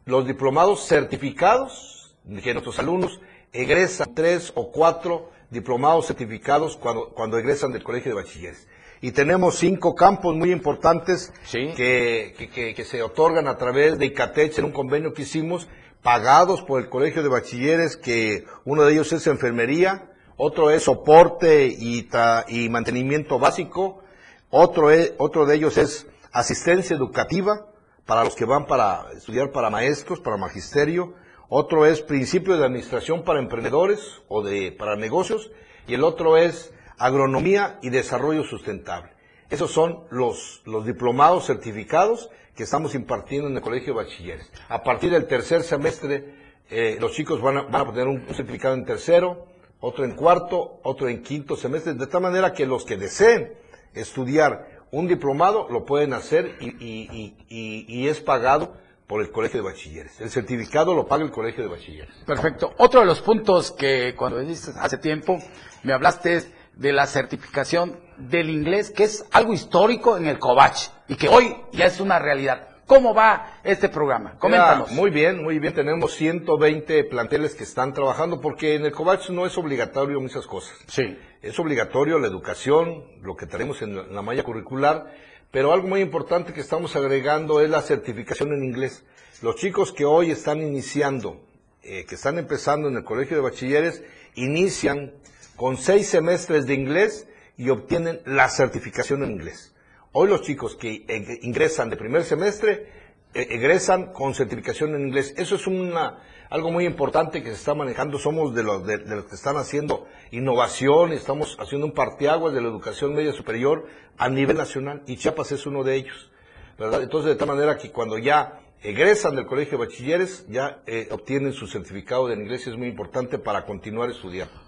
los 0.07 0.25
diplomados 0.25 0.87
certificados, 0.87 2.15
que 2.43 2.53
nuestros 2.53 2.79
alumnos 2.79 3.21
egresan 3.53 4.15
tres 4.15 4.53
o 4.55 4.71
cuatro 4.71 5.31
diplomados 5.51 6.07
certificados 6.07 6.77
cuando, 6.77 7.09
cuando 7.11 7.39
egresan 7.39 7.73
del 7.73 7.83
colegio 7.83 8.13
de 8.13 8.23
bachilleres. 8.23 8.69
Y 9.01 9.13
tenemos 9.13 9.59
cinco 9.59 9.95
campos 9.95 10.35
muy 10.35 10.51
importantes 10.53 11.33
que, 11.75 12.35
que- 12.37 12.49
que- 12.49 12.75
que 12.75 12.85
se 12.85 13.03
otorgan 13.03 13.47
a 13.49 13.57
través 13.59 13.99
de 13.99 14.07
ICATEX 14.07 14.59
en 14.59 14.65
un 14.67 14.73
convenio 14.73 15.13
que 15.13 15.23
hicimos, 15.23 15.69
pagados 16.03 16.63
por 16.63 16.81
el 16.81 16.89
colegio 16.89 17.23
de 17.23 17.29
bachilleres, 17.29 17.97
que 17.97 18.45
uno 18.65 18.85
de 18.85 18.93
ellos 18.93 19.13
es 19.13 19.27
enfermería, 19.27 20.11
otro 20.37 20.71
es 20.71 20.85
soporte 20.85 21.67
y, 21.67 22.09
y 22.49 22.69
mantenimiento 22.69 23.39
básico, 23.39 24.03
otro, 24.51 24.91
es- 24.91 25.13
otro 25.19 25.47
de 25.47 25.57
ellos 25.57 25.77
es 25.79 26.07
asistencia 26.33 26.95
educativa, 26.97 27.67
para 28.07 28.23
los 28.23 28.37
que 28.37 28.45
van 28.45 28.67
para 28.67 29.07
estudiar 29.17 29.51
para 29.51 29.69
maestros, 29.69 30.21
para 30.21 30.37
magisterio. 30.37 31.15
Otro 31.49 31.87
es 31.87 32.03
principio 32.03 32.57
de 32.57 32.65
administración 32.65 33.25
para 33.25 33.41
emprendedores 33.41 34.01
o 34.29 34.43
de 34.43 34.71
para 34.71 34.95
negocios. 34.95 35.51
Y 35.89 35.95
el 35.95 36.05
otro 36.05 36.37
es 36.37 36.73
agronomía 36.99 37.79
y 37.83 37.91
desarrollo 37.91 38.45
sustentable. 38.45 39.11
Esos 39.51 39.71
son 39.71 40.05
los, 40.11 40.63
los 40.65 40.85
diplomados 40.87 41.47
certificados 41.47 42.31
que 42.57 42.63
estamos 42.65 42.95
impartiendo 42.95 43.49
en 43.49 43.57
el 43.57 43.63
Colegio 43.63 43.95
de 43.95 44.05
Bachilleres. 44.05 44.51
A 44.69 44.83
partir 44.83 45.11
del 45.11 45.27
tercer 45.27 45.63
semestre, 45.63 46.35
eh, 46.71 46.97
los 47.01 47.13
chicos 47.13 47.41
van 47.41 47.59
a, 47.59 47.63
van 47.63 47.75
a 47.77 47.83
obtener 47.83 48.09
un, 48.09 48.27
certificado 48.35 48.75
en 48.75 48.85
tercero, 48.85 49.47
otro 49.81 50.05
en 50.05 50.13
cuarto, 50.13 50.81
otro 50.83 51.09
en 51.09 51.23
quinto 51.23 51.55
semestre, 51.57 51.95
de 51.95 52.07
tal 52.07 52.23
manera 52.23 52.53
que 52.53 52.67
los 52.67 52.85
que 52.85 52.97
deseen 52.97 53.53
estudiar 53.95 54.77
un 54.91 55.07
diplomado 55.07 55.69
lo 55.71 55.85
pueden 55.85 56.13
hacer 56.13 56.57
y, 56.61 56.69
y- 56.85 57.35
y- 57.49 57.85
y- 57.89 58.09
es 58.09 58.21
pagado 58.21 58.75
por 59.07 59.21
el 59.21 59.31
Colegio 59.31 59.63
de 59.63 59.69
Bachilleres. 59.71 60.21
El 60.21 60.31
certificado 60.31 60.95
lo 60.95 61.07
paga 61.07 61.25
el 61.25 61.31
Colegio 61.31 61.63
de 61.63 61.69
Bachilleres. 61.71 62.15
Perfecto. 62.27 62.73
Otro 62.79 63.01
de 63.01 63.07
los 63.07 63.21
puntos 63.21 63.71
que 63.73 64.15
cuando 64.17 64.39
viniste 64.41 64.73
hace 64.79 64.99
tiempo 64.99 65.39
me 65.85 65.93
hablaste 65.93 66.43
de 66.77 66.93
la 66.93 67.07
certificación 67.07 67.99
del 68.19 68.51
inglés, 68.51 68.91
que 68.91 69.05
es 69.05 69.25
algo 69.33 69.53
histórico 69.53 70.17
en 70.17 70.27
el 70.27 70.39
COVACH 70.39 70.89
y 71.09 71.17
que 71.17 71.29
hoy 71.29 71.57
ya 71.73 71.87
es 71.87 72.01
una 72.01 72.19
realidad. 72.19 72.69
¿Cómo 72.87 73.15
va 73.15 73.59
este 73.65 73.89
programa? 73.89 74.39
Coméntanos. 74.39 74.93
Muy 74.93 75.11
bien, 75.11 75.43
muy 75.43 75.59
bien. 75.59 75.75
Tenemos 75.75 76.15
120 76.15 77.03
planteles 77.05 77.57
que 77.57 77.65
están 77.65 77.93
trabajando 77.93 78.41
porque 78.41 78.77
en 78.77 78.85
el 78.85 78.93
COVAX 78.93 79.31
no 79.31 79.45
es 79.45 79.59
obligatorio 79.59 80.21
muchas 80.21 80.47
cosas. 80.47 80.79
Sí. 80.87 81.19
Es 81.43 81.59
obligatorio 81.59 82.21
la 82.21 82.29
educación, 82.29 83.05
lo 83.23 83.35
que 83.35 83.47
tenemos 83.47 83.83
en 83.83 83.97
la, 83.97 84.03
en 84.03 84.15
la 84.15 84.23
malla 84.23 84.45
curricular, 84.45 85.13
pero 85.51 85.73
algo 85.73 85.89
muy 85.89 86.01
importante 86.01 86.53
que 86.53 86.61
estamos 86.61 86.95
agregando 86.95 87.61
es 87.61 87.71
la 87.71 87.83
certificación 87.83 88.53
en 88.53 88.63
inglés. 88.63 89.05
Los 89.43 89.57
chicos 89.57 89.93
que 89.93 90.05
hoy 90.05 90.31
están 90.31 90.63
iniciando, 90.63 91.41
eh, 91.83 92.05
que 92.07 92.15
están 92.15 92.39
empezando 92.39 92.89
en 92.89 92.97
el 92.97 93.05
colegio 93.05 93.37
de 93.37 93.43
bachilleres, 93.43 94.05
inician 94.35 95.13
con 95.57 95.79
seis 95.79 96.09
semestres 96.09 96.67
de 96.67 96.75
inglés 96.75 97.27
y 97.57 97.71
obtienen 97.71 98.21
la 98.27 98.49
certificación 98.49 99.25
en 99.25 99.33
inglés. 99.33 99.75
Hoy 100.13 100.29
los 100.29 100.43
chicos 100.43 100.77
que 100.77 101.05
ingresan 101.43 101.91
de 101.91 101.97
primer 101.97 102.25
semestre 102.25 102.89
eh, 103.35 103.49
egresan 103.51 104.13
con 104.13 104.35
certificación 104.35 104.95
en 104.95 105.09
inglés. 105.09 105.35
Eso 105.37 105.57
es 105.57 105.67
una, 105.67 106.23
algo 106.49 106.71
muy 106.71 106.85
importante 106.85 107.43
que 107.43 107.51
se 107.51 107.57
está 107.57 107.75
manejando. 107.75 108.19
Somos 108.19 108.55
de 108.55 108.63
los, 108.63 108.83
que 108.83 109.35
están 109.35 109.57
haciendo 109.57 110.07
innovación, 110.31 111.13
estamos 111.13 111.57
haciendo 111.59 111.87
un 111.87 111.93
parteaguas 111.93 112.55
de 112.55 112.61
la 112.61 112.69
educación 112.69 113.15
media 113.15 113.33
superior 113.33 113.87
a 114.19 114.29
nivel 114.29 114.57
nacional 114.57 115.03
y 115.07 115.17
Chiapas 115.17 115.53
es 115.53 115.67
uno 115.67 115.85
de 115.85 115.97
ellos. 115.97 116.31
¿verdad? 116.79 117.03
Entonces, 117.03 117.31
de 117.31 117.37
tal 117.37 117.49
manera 117.49 117.79
que 117.79 117.91
cuando 117.91 118.19
ya 118.19 118.61
egresan 118.83 119.35
del 119.35 119.47
colegio 119.47 119.79
de 119.79 119.87
bachilleres, 119.87 120.47
ya 120.49 120.83
eh, 120.87 121.09
obtienen 121.11 121.53
su 121.53 121.67
certificado 121.67 122.29
de 122.29 122.35
inglés 122.35 122.67
y 122.67 122.71
es 122.71 122.77
muy 122.77 122.89
importante 122.89 123.39
para 123.39 123.65
continuar 123.65 124.11
estudiando. 124.11 124.66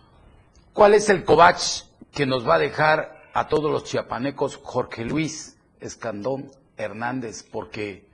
¿Cuál 0.73 0.95
es 0.95 1.09
el 1.09 1.25
cobach 1.25 1.83
que 2.13 2.27
nos 2.27 2.49
va 2.49 2.57
a 2.57 2.59
dejar 2.59 3.23
a 3.35 3.49
todos 3.49 3.71
los 3.71 3.85
chiapanecos 3.85 4.57
Jorge 4.63 5.05
Luis 5.05 5.57
Escandón 5.81 6.51
Hernández? 6.77 7.43
Porque 7.51 8.07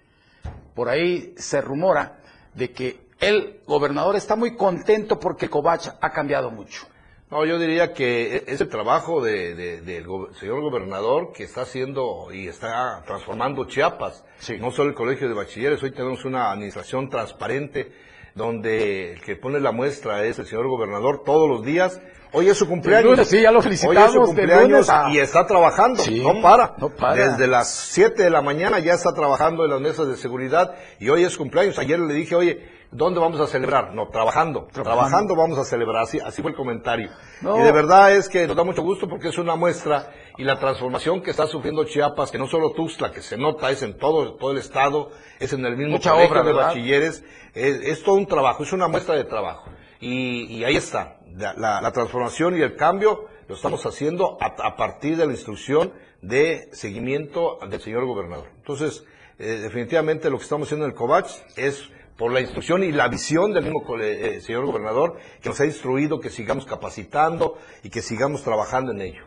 por 0.74 0.88
ahí 0.88 1.34
se 1.36 1.60
rumora 1.60 2.20
de 2.54 2.72
que 2.72 3.00
el 3.20 3.60
gobernador 3.66 4.16
está 4.16 4.36
muy 4.36 4.56
contento 4.56 5.18
porque 5.20 5.46
el 5.46 5.50
cobach 5.50 5.88
ha 6.00 6.10
cambiado 6.10 6.50
mucho. 6.50 6.86
No, 7.30 7.44
yo 7.44 7.58
diría 7.58 7.92
que 7.94 8.36
e- 8.36 8.44
es 8.46 8.60
el 8.60 8.68
trabajo 8.68 9.22
de- 9.22 9.54
de- 9.54 9.80
del 9.80 10.06
go- 10.06 10.32
señor 10.34 10.60
gobernador 10.60 11.32
que 11.32 11.44
está 11.44 11.62
haciendo 11.62 12.28
y 12.32 12.46
está 12.48 13.02
transformando 13.06 13.64
Chiapas. 13.66 14.24
No 14.60 14.70
solo 14.70 14.90
el 14.90 14.94
colegio 14.94 15.28
de 15.28 15.34
bachilleres, 15.34 15.82
hoy 15.82 15.90
tenemos 15.90 16.24
una 16.24 16.50
administración 16.52 17.08
transparente 17.10 17.92
donde 18.34 19.12
el 19.14 19.20
que 19.22 19.36
pone 19.36 19.60
la 19.60 19.72
muestra 19.72 20.24
es 20.24 20.38
el 20.38 20.46
señor 20.46 20.66
gobernador 20.68 21.22
todos 21.24 21.48
los 21.48 21.64
días. 21.64 22.00
Hoy 22.32 22.48
es 22.48 22.58
su 22.58 22.66
cumpleaños. 22.66 23.10
lunes, 23.12 23.28
sí, 23.28 23.40
ya 23.40 23.52
lo 23.52 23.58
Hoy 23.58 23.60
es 23.60 23.64
felicitamos, 23.64 24.12
su 24.12 24.22
cumpleaños 24.22 24.68
lunes 24.68 24.88
a- 24.90 25.08
y 25.12 25.18
está 25.18 25.46
trabajando, 25.46 26.02
Sí, 26.02 26.20
no 26.20 26.42
para. 26.42 26.74
no 26.78 26.88
para. 26.90 27.14
Desde 27.30 27.46
las 27.46 27.72
7 27.72 28.24
de 28.24 28.30
la 28.30 28.42
mañana 28.42 28.80
ya 28.80 28.94
está 28.94 29.14
trabajando 29.14 29.64
en 29.64 29.70
las 29.70 29.80
mesas 29.80 30.08
de 30.08 30.16
seguridad 30.16 30.74
y 30.98 31.08
hoy 31.10 31.22
es 31.22 31.36
cumpleaños. 31.36 31.78
Ayer 31.78 32.00
le 32.00 32.12
dije, 32.12 32.34
oye, 32.34 32.68
¿dónde 32.94 33.20
vamos 33.20 33.40
a 33.40 33.46
celebrar? 33.46 33.92
No, 33.92 34.08
trabajando. 34.08 34.66
Trabajando, 34.72 35.36
vamos 35.36 35.58
a 35.58 35.64
celebrar. 35.64 36.04
Así, 36.04 36.18
así 36.20 36.40
fue 36.40 36.52
el 36.52 36.56
comentario. 36.56 37.10
No. 37.42 37.58
Y 37.58 37.62
de 37.62 37.72
verdad 37.72 38.12
es 38.12 38.28
que 38.28 38.46
nos 38.46 38.56
da 38.56 38.64
mucho 38.64 38.82
gusto 38.82 39.08
porque 39.08 39.28
es 39.28 39.38
una 39.38 39.56
muestra 39.56 40.10
y 40.38 40.44
la 40.44 40.58
transformación 40.58 41.20
que 41.20 41.30
está 41.30 41.46
sufriendo 41.46 41.84
Chiapas, 41.84 42.30
que 42.30 42.38
no 42.38 42.46
solo 42.46 42.72
Tuxtla, 42.72 43.12
que 43.12 43.20
se 43.20 43.36
nota, 43.36 43.70
es 43.70 43.82
en 43.82 43.98
todo, 43.98 44.36
todo 44.36 44.52
el 44.52 44.58
estado, 44.58 45.10
es 45.38 45.52
en 45.52 45.66
el 45.66 45.76
mismo 45.76 45.92
Mucha 45.92 46.14
obra, 46.14 46.42
de 46.42 46.52
¿verdad? 46.52 46.68
bachilleres, 46.68 47.24
es, 47.52 47.80
es 47.82 48.02
todo 48.02 48.14
un 48.14 48.26
trabajo, 48.26 48.62
es 48.62 48.72
una 48.72 48.88
muestra 48.88 49.14
de 49.14 49.24
trabajo. 49.24 49.70
Y, 50.00 50.46
y 50.46 50.64
ahí 50.64 50.76
está, 50.76 51.18
la 51.36 51.90
transformación 51.92 52.56
y 52.58 52.62
el 52.62 52.76
cambio 52.76 53.26
lo 53.48 53.54
estamos 53.54 53.84
haciendo 53.86 54.38
a, 54.40 54.46
a 54.66 54.76
partir 54.76 55.16
de 55.16 55.26
la 55.26 55.32
instrucción 55.32 55.92
de 56.22 56.68
seguimiento 56.72 57.58
del 57.68 57.80
señor 57.80 58.06
gobernador. 58.06 58.48
Entonces, 58.56 59.04
eh, 59.38 59.44
definitivamente 59.62 60.30
lo 60.30 60.38
que 60.38 60.44
estamos 60.44 60.68
haciendo 60.68 60.86
en 60.86 60.92
el 60.92 60.96
COVACH 60.96 61.30
es 61.56 61.90
por 62.16 62.32
la 62.32 62.40
instrucción 62.40 62.84
y 62.84 62.92
la 62.92 63.08
visión 63.08 63.52
del 63.52 63.64
mismo 63.64 63.82
cole- 63.84 64.36
eh, 64.36 64.40
señor 64.40 64.66
gobernador 64.66 65.16
que 65.42 65.48
nos 65.48 65.60
ha 65.60 65.64
instruido 65.66 66.20
que 66.20 66.30
sigamos 66.30 66.64
capacitando 66.66 67.58
y 67.82 67.90
que 67.90 68.02
sigamos 68.02 68.42
trabajando 68.42 68.92
en 68.92 69.00
ello. 69.00 69.24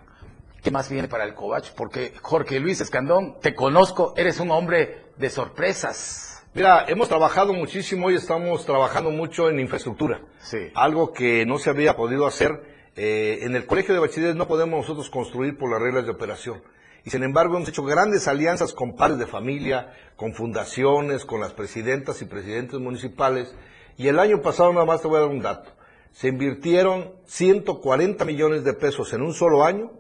¿Qué 0.64 0.72
más 0.72 0.90
viene 0.90 1.08
para 1.08 1.24
el 1.24 1.34
cobach? 1.34 1.72
Porque 1.76 2.14
Jorge 2.22 2.60
Luis 2.60 2.82
Escandón, 2.82 3.38
te 3.42 3.54
conozco, 3.56 4.14
eres 4.18 4.40
un 4.40 4.52
hombre 4.52 5.06
de 5.18 5.30
sorpresas. 5.30 6.44
Mira, 6.54 6.86
hemos 6.88 7.08
trabajado 7.08 7.54
muchísimo 7.54 8.10
y 8.10 8.16
estamos 8.16 8.66
trabajando 8.66 9.12
mucho 9.12 9.50
en 9.50 9.60
infraestructura. 9.60 10.22
Sí. 10.40 10.72
Algo 10.74 11.14
que 11.14 11.46
no 11.46 11.60
se 11.60 11.70
había 11.70 11.96
podido 11.96 12.26
hacer. 12.26 12.76
Eh, 12.96 13.40
en 13.44 13.56
el 13.56 13.68
colegio 13.68 13.94
de 13.94 14.00
bachilleres 14.00 14.36
no 14.36 14.48
podemos 14.48 14.80
nosotros 14.80 15.10
construir 15.12 15.56
por 15.58 15.70
las 15.72 15.80
reglas 15.82 16.06
de 16.06 16.12
operación. 16.12 16.64
Y 17.08 17.10
sin 17.10 17.24
embargo 17.24 17.56
hemos 17.56 17.70
hecho 17.70 17.86
grandes 17.86 18.28
alianzas 18.28 18.74
con 18.74 18.98
padres 18.98 19.18
de 19.18 19.28
familia, 19.28 19.94
con 20.18 20.34
fundaciones, 20.34 21.24
con 21.24 21.40
las 21.40 21.54
presidentas 21.54 22.22
y 22.22 22.26
presidentes 22.26 22.82
municipales. 22.82 23.56
Y 23.96 24.10
el 24.10 24.20
año 24.20 24.42
pasado 24.42 24.74
nada 24.74 24.84
más 24.86 25.02
te 25.02 25.08
voy 25.08 25.16
a 25.16 25.22
dar 25.22 25.30
un 25.30 25.40
dato. 25.40 25.72
Se 26.12 26.28
invirtieron 26.28 27.14
140 27.26 28.26
millones 28.26 28.66
de 28.66 28.74
pesos 28.74 29.14
en 29.14 29.22
un 29.22 29.34
solo 29.34 29.64
año 29.64 29.94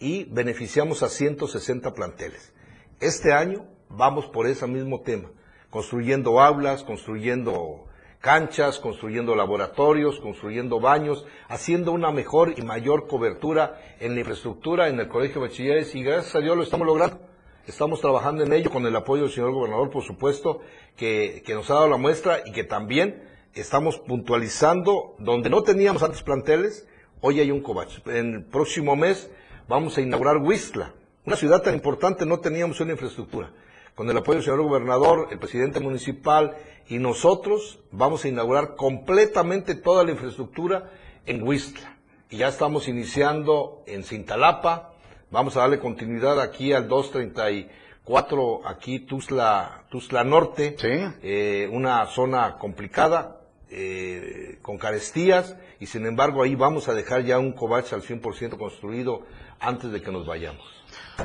y 0.00 0.24
beneficiamos 0.24 1.04
a 1.04 1.08
160 1.08 1.94
planteles. 1.94 2.52
Este 2.98 3.32
año 3.32 3.68
vamos 3.88 4.26
por 4.26 4.48
ese 4.48 4.66
mismo 4.66 5.02
tema, 5.02 5.30
construyendo 5.70 6.40
aulas, 6.40 6.82
construyendo 6.82 7.86
canchas, 8.20 8.78
construyendo 8.78 9.34
laboratorios, 9.34 10.20
construyendo 10.20 10.78
baños, 10.78 11.24
haciendo 11.48 11.92
una 11.92 12.12
mejor 12.12 12.54
y 12.56 12.62
mayor 12.62 13.06
cobertura 13.06 13.80
en 13.98 14.14
la 14.14 14.20
infraestructura 14.20 14.88
en 14.88 15.00
el 15.00 15.08
Colegio 15.08 15.40
de 15.40 15.48
Bachilleres 15.48 15.94
y 15.94 16.02
gracias 16.02 16.34
a 16.36 16.40
Dios 16.40 16.56
lo 16.56 16.62
estamos 16.62 16.86
logrando. 16.86 17.18
Estamos 17.66 18.00
trabajando 18.00 18.42
en 18.42 18.52
ello 18.52 18.70
con 18.70 18.84
el 18.86 18.96
apoyo 18.96 19.22
del 19.22 19.32
señor 19.32 19.52
gobernador, 19.52 19.90
por 19.90 20.02
supuesto, 20.02 20.60
que, 20.96 21.42
que 21.44 21.54
nos 21.54 21.70
ha 21.70 21.74
dado 21.74 21.88
la 21.88 21.96
muestra 21.96 22.40
y 22.44 22.52
que 22.52 22.64
también 22.64 23.22
estamos 23.54 23.98
puntualizando 23.98 25.14
donde 25.18 25.50
no 25.50 25.62
teníamos 25.62 26.02
antes 26.02 26.22
planteles, 26.22 26.86
hoy 27.20 27.40
hay 27.40 27.50
un 27.50 27.62
cobach. 27.62 28.06
En 28.06 28.34
el 28.34 28.44
próximo 28.44 28.96
mes 28.96 29.30
vamos 29.68 29.96
a 29.96 30.00
inaugurar 30.00 30.38
Huistla, 30.38 30.94
una 31.24 31.36
ciudad 31.36 31.62
tan 31.62 31.74
importante 31.74 32.26
no 32.26 32.40
teníamos 32.40 32.80
una 32.80 32.92
infraestructura. 32.92 33.50
Con 33.94 34.08
el 34.08 34.16
apoyo 34.16 34.36
del 34.36 34.44
señor 34.44 34.62
gobernador, 34.62 35.28
el 35.30 35.38
presidente 35.38 35.80
municipal 35.80 36.56
y 36.88 36.98
nosotros 36.98 37.78
vamos 37.92 38.24
a 38.24 38.28
inaugurar 38.28 38.74
completamente 38.74 39.74
toda 39.74 40.04
la 40.04 40.10
infraestructura 40.10 40.90
en 41.26 41.42
Huistla. 41.42 41.96
Y 42.30 42.38
ya 42.38 42.48
estamos 42.48 42.88
iniciando 42.88 43.82
en 43.86 44.04
Cintalapa, 44.04 44.94
vamos 45.30 45.56
a 45.56 45.60
darle 45.60 45.78
continuidad 45.78 46.40
aquí 46.40 46.72
al 46.72 46.88
234, 46.88 48.62
aquí 48.66 49.00
Tuzla, 49.00 49.84
Tuzla 49.90 50.24
Norte, 50.24 50.76
eh, 51.22 51.68
una 51.72 52.06
zona 52.06 52.56
complicada, 52.58 53.40
eh, 53.70 54.58
con 54.62 54.78
carestías, 54.78 55.56
y 55.78 55.86
sin 55.86 56.06
embargo 56.06 56.42
ahí 56.42 56.54
vamos 56.56 56.88
a 56.88 56.94
dejar 56.94 57.24
ya 57.24 57.38
un 57.38 57.52
cobach 57.52 57.92
al 57.92 58.02
100% 58.02 58.58
construido 58.58 59.22
antes 59.60 59.92
de 59.92 60.02
que 60.02 60.10
nos 60.10 60.26
vayamos. 60.26 60.64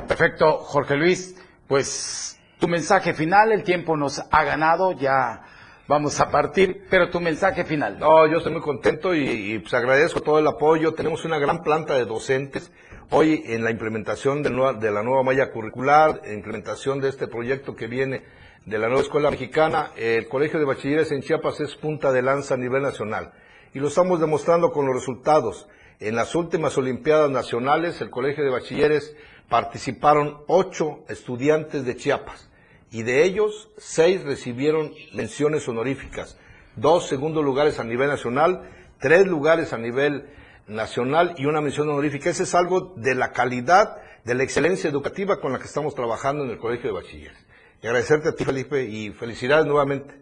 Perfecto, 0.07 0.57
Jorge 0.57 0.95
Luis. 0.95 1.35
Pues 1.67 2.39
tu 2.59 2.67
mensaje 2.67 3.13
final, 3.13 3.51
el 3.51 3.63
tiempo 3.63 3.97
nos 3.97 4.23
ha 4.31 4.43
ganado, 4.43 4.93
ya 4.93 5.43
vamos 5.87 6.19
a 6.19 6.29
partir, 6.29 6.85
pero 6.89 7.09
tu 7.09 7.19
mensaje 7.19 7.65
final. 7.65 7.99
No, 7.99 8.27
yo 8.27 8.37
estoy 8.37 8.53
muy 8.53 8.61
contento 8.61 9.13
y, 9.13 9.59
pues 9.59 9.73
agradezco 9.73 10.21
todo 10.21 10.39
el 10.39 10.47
apoyo. 10.47 10.93
Tenemos 10.93 11.25
una 11.25 11.37
gran 11.37 11.61
planta 11.63 11.95
de 11.95 12.05
docentes. 12.05 12.71
Hoy 13.11 13.43
en 13.45 13.63
la 13.63 13.71
implementación 13.71 14.41
de, 14.41 14.49
de 14.49 14.91
la 14.91 15.03
nueva 15.03 15.23
malla 15.23 15.51
curricular, 15.51 16.21
en 16.23 16.35
implementación 16.35 16.99
de 17.01 17.09
este 17.09 17.27
proyecto 17.27 17.75
que 17.75 17.87
viene 17.87 18.23
de 18.65 18.79
la 18.79 18.87
nueva 18.87 19.03
escuela 19.03 19.29
mexicana, 19.29 19.91
el 19.95 20.27
Colegio 20.27 20.57
de 20.59 20.65
Bachilleres 20.65 21.11
en 21.11 21.21
Chiapas 21.21 21.59
es 21.59 21.75
punta 21.75 22.11
de 22.11 22.23
lanza 22.23 22.55
a 22.55 22.57
nivel 22.57 22.81
nacional. 22.81 23.31
Y 23.73 23.79
lo 23.79 23.89
estamos 23.89 24.19
demostrando 24.19 24.71
con 24.71 24.87
los 24.87 24.95
resultados. 24.95 25.67
En 25.99 26.15
las 26.15 26.33
últimas 26.33 26.77
Olimpiadas 26.77 27.29
Nacionales, 27.29 28.01
el 28.01 28.09
Colegio 28.09 28.43
de 28.43 28.49
Bachilleres 28.49 29.15
participaron 29.49 30.43
ocho 30.47 31.03
estudiantes 31.07 31.85
de 31.85 31.95
Chiapas 31.95 32.49
y 32.91 33.03
de 33.03 33.23
ellos 33.23 33.69
seis 33.77 34.23
recibieron 34.23 34.93
menciones 35.13 35.67
honoríficas, 35.67 36.37
dos 36.75 37.07
segundos 37.07 37.43
lugares 37.43 37.79
a 37.79 37.83
nivel 37.83 38.07
nacional, 38.07 38.69
tres 38.99 39.27
lugares 39.27 39.73
a 39.73 39.77
nivel 39.77 40.29
nacional 40.67 41.35
y 41.37 41.45
una 41.45 41.61
mención 41.61 41.89
honorífica. 41.89 42.29
Ese 42.29 42.43
es 42.43 42.55
algo 42.55 42.93
de 42.95 43.15
la 43.15 43.31
calidad, 43.31 43.97
de 44.23 44.35
la 44.35 44.43
excelencia 44.43 44.89
educativa 44.89 45.39
con 45.39 45.51
la 45.53 45.59
que 45.59 45.65
estamos 45.65 45.93
trabajando 45.93 46.43
en 46.43 46.51
el 46.51 46.57
Colegio 46.57 46.89
de 46.89 47.01
Bachilleres. 47.01 47.45
Y 47.81 47.87
agradecerte 47.87 48.29
a 48.29 48.35
ti, 48.35 48.45
Felipe, 48.45 48.83
y 48.83 49.11
felicidades 49.11 49.65
nuevamente. 49.65 50.15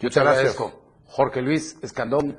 Yo 0.00 0.10
te 0.10 0.20
agradezco. 0.20 0.82
Jorge 1.06 1.40
Luis 1.40 1.78
Escandón 1.82 2.36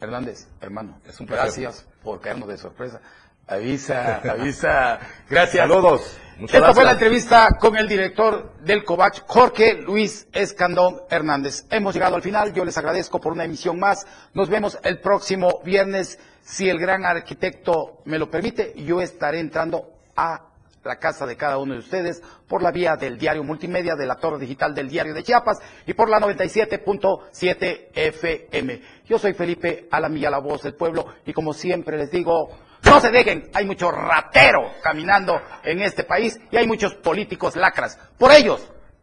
Hernández, 0.00 0.46
hermano. 0.60 1.00
Es 1.06 1.18
un 1.18 1.26
placer. 1.26 1.62
Gracias 1.62 1.88
por 2.02 2.20
caernos 2.20 2.48
de 2.48 2.56
sorpresa. 2.56 3.00
Avisa, 3.48 4.16
avisa. 4.28 4.98
Gracias. 5.30 5.68
Saludos. 5.68 6.18
Muchas 6.38 6.56
Esta 6.56 6.74
fue 6.74 6.84
la 6.84 6.92
entrevista 6.92 7.48
con 7.58 7.76
el 7.76 7.88
director 7.88 8.54
del 8.60 8.84
COVAC, 8.84 9.22
Jorge 9.26 9.74
Luis 9.74 10.26
Escandón 10.32 11.00
Hernández. 11.08 11.64
Hemos 11.70 11.94
llegado 11.94 12.16
al 12.16 12.22
final. 12.22 12.52
Yo 12.52 12.64
les 12.64 12.76
agradezco 12.76 13.20
por 13.20 13.32
una 13.32 13.44
emisión 13.44 13.78
más. 13.78 14.04
Nos 14.34 14.50
vemos 14.50 14.78
el 14.82 15.00
próximo 15.00 15.60
viernes. 15.64 16.18
Si 16.42 16.68
el 16.68 16.78
gran 16.78 17.04
arquitecto 17.04 18.02
me 18.04 18.18
lo 18.18 18.28
permite, 18.28 18.74
yo 18.76 19.00
estaré 19.00 19.38
entrando 19.38 19.92
a 20.16 20.42
la 20.82 20.96
casa 20.96 21.26
de 21.26 21.36
cada 21.36 21.58
uno 21.58 21.74
de 21.74 21.80
ustedes 21.80 22.22
por 22.48 22.62
la 22.62 22.70
vía 22.70 22.96
del 22.96 23.18
diario 23.18 23.42
multimedia 23.42 23.94
de 23.94 24.06
la 24.06 24.16
torre 24.16 24.38
digital 24.38 24.74
del 24.74 24.88
diario 24.88 25.14
de 25.14 25.22
Chiapas 25.22 25.58
y 25.86 25.94
por 25.94 26.08
la 26.08 26.20
97.7 26.20 27.88
FM. 27.94 28.82
Yo 29.06 29.18
soy 29.18 29.34
Felipe 29.34 29.88
Alamilla, 29.90 30.30
la 30.30 30.38
voz 30.38 30.62
del 30.62 30.74
pueblo, 30.74 31.06
y 31.24 31.32
como 31.32 31.52
siempre 31.52 31.96
les 31.96 32.10
digo, 32.10 32.50
no 32.84 33.00
se 33.00 33.10
dejen, 33.10 33.50
hay 33.54 33.64
mucho 33.64 33.90
ratero 33.90 34.72
caminando 34.82 35.40
en 35.62 35.82
este 35.82 36.04
país 36.04 36.38
y 36.50 36.56
hay 36.56 36.66
muchos 36.66 36.94
políticos 36.94 37.56
lacras. 37.56 37.98
Por 38.18 38.32
ellos, 38.32 38.60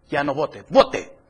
ya 0.09 0.23
no 0.23 0.33
vote, 0.33 0.63
vote 0.69 1.13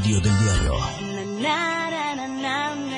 Radio 0.00 0.20
del 0.20 0.38
diario. 0.38 0.72
Esta 1.40 2.89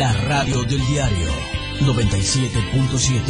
La 0.00 0.12
radio 0.14 0.62
del 0.62 0.80
diario 0.86 1.28
97.7. 1.80 3.20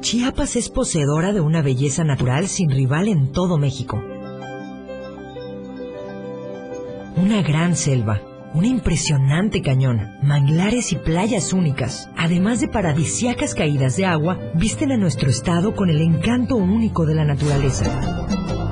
Chiapas 0.00 0.54
es 0.54 0.68
poseedora 0.68 1.32
de 1.32 1.40
una 1.40 1.60
belleza 1.60 2.04
natural 2.04 2.46
sin 2.46 2.70
rival 2.70 3.08
en 3.08 3.32
todo 3.32 3.58
México. 3.58 4.00
Una 7.16 7.42
gran 7.42 7.74
selva, 7.74 8.22
un 8.54 8.64
impresionante 8.64 9.60
cañón, 9.60 10.18
manglares 10.22 10.92
y 10.92 10.96
playas 10.96 11.52
únicas, 11.52 12.08
además 12.16 12.60
de 12.60 12.68
paradisiacas 12.68 13.56
caídas 13.56 13.96
de 13.96 14.06
agua, 14.06 14.38
visten 14.54 14.92
a 14.92 14.96
nuestro 14.96 15.30
estado 15.30 15.74
con 15.74 15.90
el 15.90 16.00
encanto 16.00 16.54
único 16.54 17.06
de 17.06 17.16
la 17.16 17.24
naturaleza. 17.24 18.39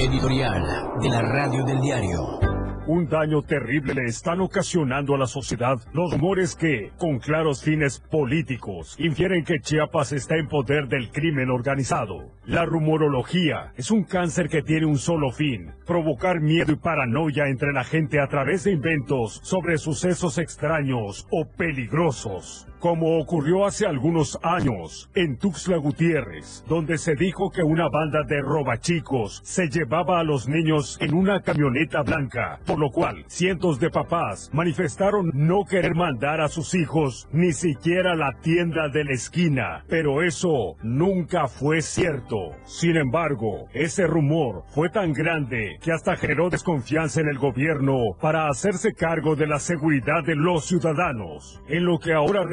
Editorial 0.00 0.64
de 1.02 1.10
la 1.10 1.20
radio 1.20 1.62
del 1.62 1.78
diario. 1.82 2.38
Un 2.86 3.06
daño 3.06 3.42
terrible 3.42 3.92
le 3.92 4.06
están 4.06 4.40
ocasionando 4.40 5.14
a 5.14 5.18
la 5.18 5.26
sociedad 5.26 5.76
los 5.92 6.10
rumores 6.10 6.56
que, 6.56 6.90
con 6.96 7.18
claros 7.18 7.62
fines 7.62 8.00
políticos, 8.00 8.96
infieren 8.98 9.44
que 9.44 9.60
Chiapas 9.60 10.12
está 10.12 10.36
en 10.36 10.48
poder 10.48 10.88
del 10.88 11.10
crimen 11.10 11.50
organizado. 11.50 12.32
La 12.46 12.64
rumorología 12.64 13.74
es 13.76 13.90
un 13.90 14.04
cáncer 14.04 14.48
que 14.48 14.62
tiene 14.62 14.86
un 14.86 14.96
solo 14.96 15.32
fin, 15.32 15.74
provocar 15.84 16.40
miedo 16.40 16.72
y 16.72 16.76
paranoia 16.76 17.48
entre 17.48 17.74
la 17.74 17.84
gente 17.84 18.20
a 18.20 18.26
través 18.26 18.64
de 18.64 18.72
inventos 18.72 19.38
sobre 19.42 19.76
sucesos 19.76 20.38
extraños 20.38 21.26
o 21.30 21.44
peligrosos. 21.44 22.69
Como 22.80 23.18
ocurrió 23.18 23.66
hace 23.66 23.86
algunos 23.86 24.38
años 24.42 25.10
en 25.14 25.36
Tuxtla 25.36 25.76
Gutiérrez, 25.76 26.64
donde 26.66 26.96
se 26.96 27.14
dijo 27.14 27.50
que 27.50 27.62
una 27.62 27.90
banda 27.90 28.22
de 28.26 28.40
robachicos 28.40 29.42
se 29.44 29.68
llevaba 29.68 30.18
a 30.18 30.24
los 30.24 30.48
niños 30.48 30.96
en 30.98 31.12
una 31.12 31.42
camioneta 31.42 32.00
blanca, 32.00 32.58
por 32.64 32.78
lo 32.78 32.90
cual 32.90 33.24
cientos 33.26 33.80
de 33.80 33.90
papás 33.90 34.48
manifestaron 34.54 35.30
no 35.34 35.66
querer 35.66 35.94
mandar 35.94 36.40
a 36.40 36.48
sus 36.48 36.74
hijos 36.74 37.28
ni 37.32 37.52
siquiera 37.52 38.12
a 38.12 38.16
la 38.16 38.32
tienda 38.40 38.88
de 38.88 39.04
la 39.04 39.12
esquina, 39.12 39.84
pero 39.86 40.22
eso 40.22 40.76
nunca 40.82 41.48
fue 41.48 41.82
cierto. 41.82 42.56
Sin 42.64 42.96
embargo, 42.96 43.68
ese 43.74 44.06
rumor 44.06 44.64
fue 44.68 44.88
tan 44.88 45.12
grande 45.12 45.76
que 45.82 45.92
hasta 45.92 46.16
generó 46.16 46.48
desconfianza 46.48 47.20
en 47.20 47.28
el 47.28 47.36
gobierno 47.38 48.16
para 48.22 48.48
hacerse 48.48 48.94
cargo 48.94 49.36
de 49.36 49.46
la 49.46 49.58
seguridad 49.58 50.24
de 50.24 50.34
los 50.34 50.64
ciudadanos. 50.64 51.60
En 51.68 51.84
lo 51.84 51.98
que 51.98 52.14
ahora 52.14 52.46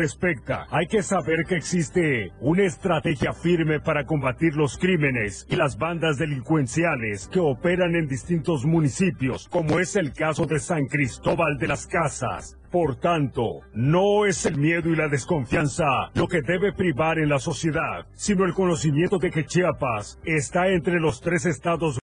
hay 0.71 0.87
que 0.87 1.03
saber 1.03 1.45
que 1.47 1.55
existe 1.55 2.31
una 2.39 2.63
estrategia 2.63 3.33
firme 3.33 3.79
para 3.79 4.05
combatir 4.05 4.55
los 4.55 4.77
crímenes 4.77 5.45
y 5.49 5.55
las 5.55 5.77
bandas 5.77 6.17
delincuenciales 6.17 7.27
que 7.27 7.39
operan 7.39 7.95
en 7.95 8.07
distintos 8.07 8.65
municipios, 8.65 9.47
como 9.49 9.79
es 9.79 9.95
el 9.95 10.13
caso 10.13 10.45
de 10.45 10.59
San 10.59 10.85
Cristóbal 10.87 11.57
de 11.57 11.67
las 11.67 11.85
Casas. 11.85 12.57
Por 12.71 12.97
tanto, 12.97 13.61
no 13.73 14.25
es 14.25 14.45
el 14.45 14.57
miedo 14.57 14.89
y 14.89 14.95
la 14.95 15.07
desconfianza 15.07 15.85
lo 16.15 16.27
que 16.27 16.41
debe 16.41 16.73
privar 16.73 17.17
en 17.17 17.29
la 17.29 17.39
sociedad, 17.39 18.05
sino 18.13 18.43
el 18.43 18.53
conocimiento 18.53 19.19
de 19.19 19.31
que 19.31 19.45
Chiapas 19.45 20.19
está 20.25 20.67
entre 20.67 20.99
los 20.99 21.21
tres 21.21 21.45
estados 21.45 21.95